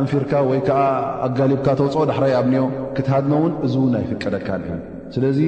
ኣንፊርካ 0.00 0.32
ወይከዓ 0.50 0.80
ኣጋሊብካ 1.28 1.66
ተውፅኦ 1.80 2.02
ዳሕራይ 2.12 2.34
ኣብኒዮ 2.42 2.64
ክትሃድኖ 2.98 3.32
ውን 3.44 3.54
እዚ 3.66 3.74
ውን 3.86 3.94
ኣይፍቀደልካዩ 4.02 4.64
ስለዚ 5.14 5.38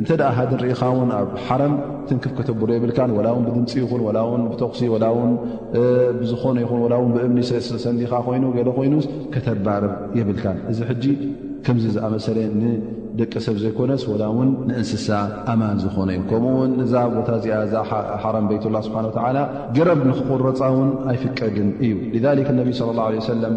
እንተደኣ 0.00 0.28
ሃድንርኢኻ 0.38 0.80
ውን 0.98 1.10
ኣብ 1.18 1.30
ሓረም 1.46 1.74
ትንክፍ 2.08 2.32
ከተብሩ 2.38 2.68
የብልካን 2.76 3.10
ወላ 3.18 3.28
ውን 3.36 3.42
ብድምፂ 3.48 3.72
ይኹን 3.82 4.02
ወላ 4.08 4.18
ውን 4.30 4.42
ብተቑሲ 4.52 4.80
ወላ 4.94 5.06
ውን 5.16 5.32
ብዝኾነ 6.20 6.56
ይኹን 6.64 6.80
ላ 6.92 6.96
ውን 7.02 7.12
ብእምኒ 7.16 7.40
ሰንዲኻ 7.84 8.12
ኮይኑ 8.28 8.44
ገ 8.56 8.64
ኮይኑስ 8.78 9.06
ከተባርር 9.34 9.92
የብልካን 10.18 10.58
እዚ 10.72 10.78
ሕጂ 10.90 11.04
ከምዚ 11.66 11.84
ዝኣመሰለ 11.96 12.38
ንደቂ 12.60 13.32
ሰብ 13.46 13.56
ዘይኮነስ 13.64 14.02
ወላ 14.12 14.24
ውን 14.36 14.50
ንእንስሳ 14.68 15.08
ኣማል 15.54 15.78
ዝኾነ 15.84 16.08
እዩ 16.16 16.22
ከምኡውን 16.30 16.72
እዛ 16.84 16.94
ቦታ 17.16 17.28
እዚኣ 17.40 17.56
እዛ 17.66 17.74
ሓረም 18.22 18.46
ቤትላ 18.52 18.76
ስብሓን 18.86 19.08
ተላ 19.16 19.38
ገረም 19.76 20.00
ንክቆረፃውን 20.12 20.90
ኣይፍቀድን 21.12 21.70
እዩ 21.88 21.92
ነቢ 22.60 22.70
ስለ 22.80 22.88
ላ 23.00 23.04
ወሰለም 23.18 23.56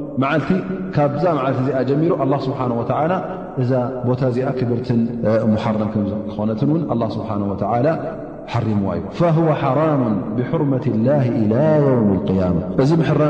ዓቲ 0.31 0.49
ካብዛ 0.95 1.23
ዓ 1.43 1.53
ዚኣ 1.67 1.77
ጀሚሩ 1.89 2.11
الله 2.23 2.39
ስه 2.45 2.59
و 2.79 2.83
ዛ 3.69 3.71
ቦታ 4.09 4.21
ዚኣ 4.35 4.47
ክብርት 4.59 4.87
ح 5.63 5.65
ኾነት 6.35 6.59
له 7.01 7.07
ስه 7.15 7.21
و 7.41 7.53
حሪምዋ 8.51 8.89
እዩ 8.97 9.03
فهو 9.19 9.47
حራم 9.61 10.01
بحርمة 10.37 10.85
الله 10.93 11.23
إل 11.41 11.51
يوم 11.87 12.07
القيم 12.17 12.57
እዚ 12.81 12.89
ራ 13.21 13.23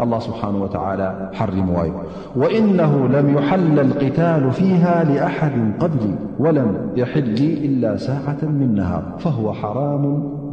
الله 0.00 0.18
سبحانه 0.18 0.62
وتعالى 0.62 1.30
حرموي 1.32 1.92
وإنه 2.36 3.08
لم 3.08 3.26
يحل 3.38 3.78
القتال 3.78 4.50
فيها 4.50 5.04
لأحد 5.04 5.56
قبلي 5.80 6.14
ولم 6.38 6.90
يحل 6.96 7.28
لي 7.28 7.66
إلا 7.66 7.96
ساعة 7.96 8.38
من 8.42 8.74
نهار 8.74 9.02
فهو 9.18 9.52
حرام 9.52 10.04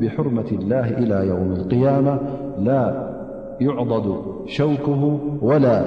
بحرمة 0.01 0.51
الله 0.51 0.89
إلى 0.97 1.27
يوم 1.27 1.51
القيامة 1.51 2.19
لا 2.59 2.83
يعضد 3.61 4.15
شوكه 4.45 5.19
ولا 5.41 5.81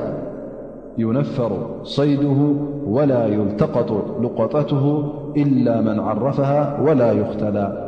ينفر 0.99 1.51
صيده 1.83 2.41
ولا 2.87 3.27
يلتقط 3.27 3.91
لقطته 4.23 5.13
إلا 5.37 5.81
من 5.81 6.01
عرفها 6.01 6.81
ولا 6.81 7.13
يختلا 7.13 7.88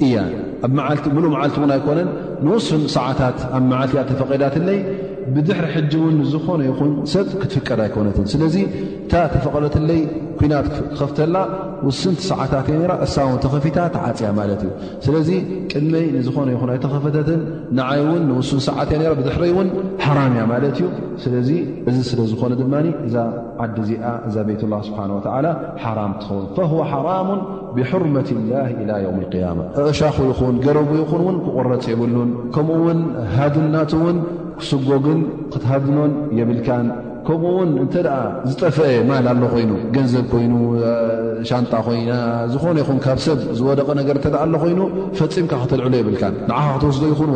ممعلتنيك 0.00 1.88
نوصف 2.42 2.86
صعتات 2.86 3.38
معيتفقدات 3.54 4.56
اللين 4.56 4.84
ብድሕሪ 5.34 5.66
ሕ 5.74 5.82
ውን 6.02 6.16
ዝኾነ 6.32 6.60
ይኹን 6.68 6.90
ሰብ 7.12 7.26
ክትፍቀድ 7.40 7.80
ኣይኮነትን 7.86 8.26
ስለዚ 8.32 8.54
እታ 9.04 9.12
ተፈቐለተለይ 9.34 10.00
ኩናት 10.40 10.66
ክከፍተላ 10.74 11.36
ውስንቲ 11.86 12.20
ሰዓታት 12.30 12.66
እ 12.74 12.78
እሳውን 13.06 13.36
ተኸፊታ 13.44 13.78
ተዓፅያ 13.96 14.28
ማለት 14.40 14.60
እዩ 14.66 14.72
ስለዚ 15.06 15.28
ቅድመይ 15.72 16.06
ንዝኾነ 16.16 16.48
ይኹን 16.54 16.70
ኣይተኸፈተትን 16.74 17.40
ንዓይ 17.78 18.00
ውን 18.08 18.22
ንውስን 18.30 18.60
ሰዓት 18.68 18.90
ድሕሪ 19.26 19.44
ውን 19.58 19.68
ሓራም 20.04 20.32
እያ 20.36 20.44
ማለት 20.52 20.74
እዩ 20.78 20.86
ስለዚ 21.24 21.50
እዚ 21.92 21.96
ስለዝኾነ 22.10 22.52
ድማ 22.62 22.74
እዛ 23.08 23.16
ዓዲ 23.64 23.76
እዚኣ 23.86 24.04
እዛ 24.28 24.36
ቤት 24.50 24.62
ላ 24.74 24.82
ስብሓ 24.88 25.00
ሓራም 25.84 26.14
ትኸውን 26.26 26.86
ሓራሙ 26.92 27.28
ብርመት 27.76 28.28
ላ 28.90 28.92
ውም 29.10 29.18
ያማ 29.44 29.60
እሻኹ 29.92 30.16
ይኹን 30.30 30.54
ገረቡ 30.66 30.90
ይኹንን 31.02 31.36
ክቁረፅ 31.46 31.84
የብሉን 31.92 32.30
ከምኡውን 32.56 33.00
ሃድናት 33.38 33.92
ውን 34.04 34.16
ክስጎግን 34.62 35.20
ክትሃድኖን 35.52 36.12
የብልካን 36.38 36.86
ከምኡውን 37.26 37.70
እንተደኣ 37.84 38.14
ዝጠፍአ 38.50 38.86
ማል 39.08 39.26
ኣሎ 39.32 39.42
ኮይኑ 39.54 39.72
ገንዘብ 39.94 40.24
ኮይኑ 40.32 40.52
ሻንጣ 41.50 41.72
ኮይና 41.86 42.12
ዝኾነ 42.52 42.76
ይኹን 42.82 42.98
ካብ 43.04 43.18
ሰብ 43.26 43.38
ዝወደቕ 43.58 43.88
ነገር 44.00 44.14
ንተኣ 44.20 44.34
ኣሎኮይኑ 44.46 44.80
ፈፂምካ 45.18 45.52
ክተልዕሎ 45.62 45.94
የብልካ 46.00 46.22
ንዓኻ 46.50 46.66
ክትወስዶ 46.76 47.04
ይኹን 47.12 47.30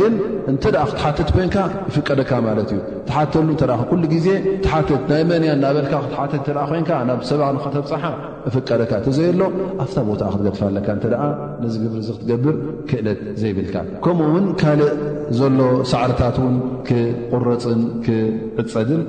ግን 0.00 0.12
እንተ 0.52 0.64
ክትሓትት 0.90 1.30
ኮንካ 1.36 1.56
እፍቀደካ 1.90 2.30
ማለት 2.48 2.70
እዩ 2.76 2.80
ትሓትተሉ 3.10 3.48
ተ 3.60 3.78
ኩሉ 3.90 4.02
ግዜ 4.14 4.26
ክትሓትት 4.46 5.04
ናይ 5.12 5.22
መንያ 5.32 5.50
እናበልካ 5.58 5.92
ክትሓትት 6.04 6.36
እተ 6.44 6.48
ኮይንካ 6.72 6.90
ናብ 7.10 7.20
ሰባ 7.30 7.40
ንከተብፅሓ 7.56 8.04
እፍቀደካ 8.48 8.90
እተዘየ 9.02 9.30
ሎ 9.40 9.42
ኣፍታ 9.84 9.96
ቦታ 10.10 10.22
ክትገጥፋ 10.34 10.60
ለካ 10.76 10.88
እንተደኣ 10.96 11.22
ንዚግብር 11.62 12.00
ዚ 12.06 12.10
ክትገብር 12.16 12.54
ክእለት 12.90 13.20
ዘይብልካ 13.42 13.76
ከምኡውን 14.04 14.46
ካልእ 14.62 14.92
ዘሎ 15.38 15.58
ሳዕርታት 15.90 16.36
ውን 16.42 16.54
ክቁረፅን 16.88 17.80
ክዕፀድን 18.04 19.02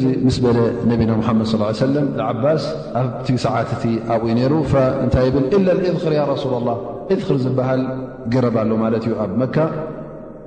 ዚ 0.00 0.02
ምስ 0.26 0.36
በለ 0.44 0.58
ነቢና 0.90 1.12
ድ 1.40 1.42
ص 1.50 1.54
ه 1.62 1.68
ሰ 1.80 1.86
ዓባስ 2.30 2.62
ኣብዩ 3.02 3.36
ሰዓትቲ 3.44 3.84
ኣብ 4.14 4.22
ነሩ 4.40 4.52
እንታይ 5.04 5.28
ብል 5.34 5.46
ኢ 5.56 5.58
እذር 5.92 6.12
رسل 6.34 6.52
الላه 6.60 6.76
እذክር 7.14 7.36
ዝበሃል 7.44 7.82
ረብ 8.46 8.56
ሎ 8.70 8.72
ማ 8.82 8.86
ዩ 9.10 9.14
ኣብ 9.24 9.32
መ 9.42 9.52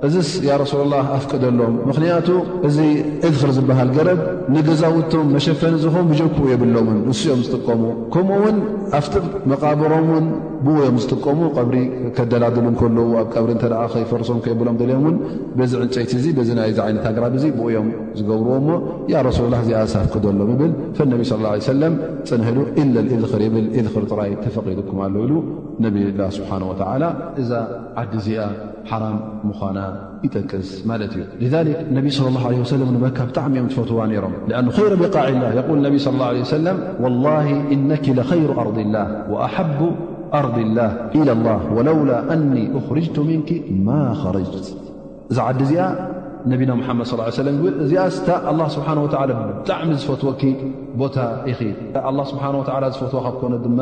እዚስ 0.06 0.28
ያ 0.48 0.52
ረሱሉ 0.60 0.82
ላ 0.92 0.98
ኣፍቅደሎም 1.14 1.74
ምክንያቱ 1.88 2.28
እዚ 2.68 2.78
እድክር 3.28 3.50
ዝበሃል 3.56 3.90
ገረብ 3.96 4.20
ንገዛውቶም 4.54 5.24
መሸፈን 5.36 5.74
ዚኹም 5.82 6.06
ብጀክቡ 6.10 6.36
የብሎምን 6.50 7.00
ንስኦም 7.08 7.40
ዝጥቀሙ 7.46 7.82
ከምኡውን 8.14 8.56
ኣብት 8.98 9.14
መቓብሮምውን 9.50 10.28
ብኡዮም 10.66 10.96
ዝጥቀሙ 11.02 11.40
ቀብሪ 11.58 11.76
ከደላድል 12.16 12.66
ከለዉ 12.80 13.10
ኣብ 13.22 13.28
ቀብሪ 13.34 13.50
እ 13.56 13.60
ከይፈርሶም 13.94 14.38
ከየብሎም 14.46 14.78
ልዮም 14.82 15.04
ውን 15.08 15.18
በዚ 15.58 15.74
ዕንጨይቲ 15.86 16.10
እ 16.44 16.56
ናይ 16.60 16.72
ይነት 16.92 17.04
ኣግራብ 17.12 17.36
እ 17.42 17.52
ብእዮም 17.58 17.90
ዝገብርዎ 18.20 18.56
ሞ 18.68 18.78
ሱ 19.38 19.42
ላ 19.54 19.60
እዚኣ 19.64 19.80
ኣፍቅደሎም 20.04 20.54
ብል 20.62 20.72
ነቢ 21.12 21.20
ለ 21.44 21.90
ፅንህሉ 22.30 22.58
ኢለ 22.82 22.96
እድክር 23.16 23.42
ብል 23.56 23.66
እድክር 23.80 24.04
ፅራይ 24.12 24.32
ተፈቂዱኩም 24.46 24.98
ኣለ 25.08 25.14
ኢሉ 25.26 25.34
ነብ 25.86 25.94
ላ 26.22 26.32
ስብሓ 26.38 26.50
እዛ 27.42 27.50
ዓዲ 28.02 28.12
እዚኣ 28.22 28.40
حرام 28.84 29.20
مخانا 29.44 30.10
تس 30.48 30.86
مالت 30.86 31.10
لذلك 31.40 31.86
النبي 31.88 32.10
صلى 32.10 32.28
الله 32.28 32.46
عليه 32.46 32.60
وسلم 32.60 32.88
نمك 32.96 33.22
بتعم 33.22 33.56
يمفتوانرم 33.56 34.32
لأن 34.48 34.70
خير 34.70 34.94
بقاع 34.96 35.28
الله 35.28 35.54
يقول 35.54 35.78
النبي 35.78 35.98
صلى 35.98 36.14
الله 36.14 36.26
عليه 36.26 36.40
وسلم 36.40 36.78
والله 37.00 37.72
إنك 37.72 38.08
لخير 38.08 38.60
أرض 38.60 38.78
الله 38.78 39.30
وأحب 39.30 39.92
أرض 40.34 40.58
الله 40.58 41.10
إلى 41.14 41.32
الله 41.32 41.72
ولولا 41.74 42.32
أني 42.32 42.78
أخرجت 42.78 43.18
منك 43.18 43.62
ما 43.70 44.14
خرجت 44.14 44.76
زعد 45.30 45.62
ز 45.62 45.76
ነቢና 46.52 46.72
ሙሓመድ 46.80 47.04
ص 47.10 47.36
ሰለም 47.42 47.56
ብን 47.62 47.74
እዚኣስታ 47.84 48.28
ه 48.46 48.68
ስብሓه 48.76 48.96
ወ 49.04 49.06
ብጣዕሚ 49.06 49.88
ዝፈትወኪ 50.02 50.42
ቦታ 51.00 51.16
ይ 51.50 51.54
ه 51.58 51.62
ስብሓንه 52.32 52.56
ወ 52.60 52.64
ዝፈትዎ 52.94 53.18
ካብኮነ 53.26 53.52
ድማ 53.66 53.80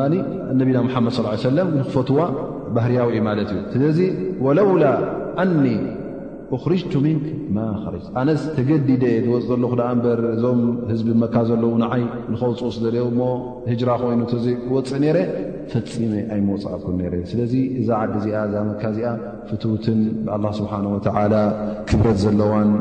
ነቢና 0.59 0.77
መሓመድ 0.87 1.11
صى 1.17 1.49
ለም 1.57 1.67
ንክፈትዋ 1.79 2.19
ባህርያዊኢ 2.75 3.17
ማለት 3.29 3.49
እዩ 3.55 3.61
ስለዚ 3.73 3.99
ወለውላ 4.47 4.83
ኣክሪጅቱ 6.57 6.93
ንክ 7.05 7.23
ማክሪጅ 7.55 8.05
ኣነስ 8.19 8.41
ተገዲደ 8.57 9.03
ዝወፅእ 9.25 9.43
ዘሎ 9.49 9.65
ክዳ 9.73 9.81
እበር 9.95 10.19
እዞም 10.35 10.61
ህዝቢ 10.91 11.07
መካ 11.23 11.35
ዘለዉ 11.49 11.71
ንዓይ 11.83 12.03
ንኸውፅኡ 12.33 12.69
ስዘለዮ 12.75 13.03
ሞ 13.19 13.23
ሂጅራ 13.71 13.89
ኮይኑ 14.03 14.21
ተዘወፅእ 14.31 14.99
ነይረ 15.03 15.17
ፈፂመ 15.73 16.11
ኣይመውፃእኩን 16.35 16.95
ነረ 17.01 17.13
ስለዚ 17.33 17.53
እዛ 17.81 17.87
ዓዲ 18.03 18.13
እዚኣ 18.21 18.35
እዛ 18.49 18.55
መካ 18.71 18.81
እዚኣ 18.93 19.11
ፍቱዉትን 19.49 19.99
ብኣላ 20.25 20.45
ስብሓ 20.59 20.71
ወተዓላ 20.95 21.35
ክብረት 21.91 22.19
ዘለዋን 22.25 22.71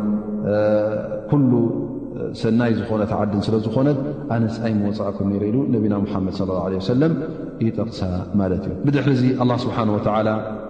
ሰናይ 2.41 2.73
ዝነ 2.77 3.03
ን 3.33 3.61
ዝኾነ 3.65 3.89
ኣይ 4.37 4.43
ፃእኩም 4.99 5.29
ሉ 5.55 5.63
ነና 5.73 5.95
ድ 7.03 7.15
ይጠቅ 7.67 7.91
ማ 8.39 8.47
እዩ 8.57 8.67
ብድሕሪ 8.87 9.13
ስሓ 9.63 9.77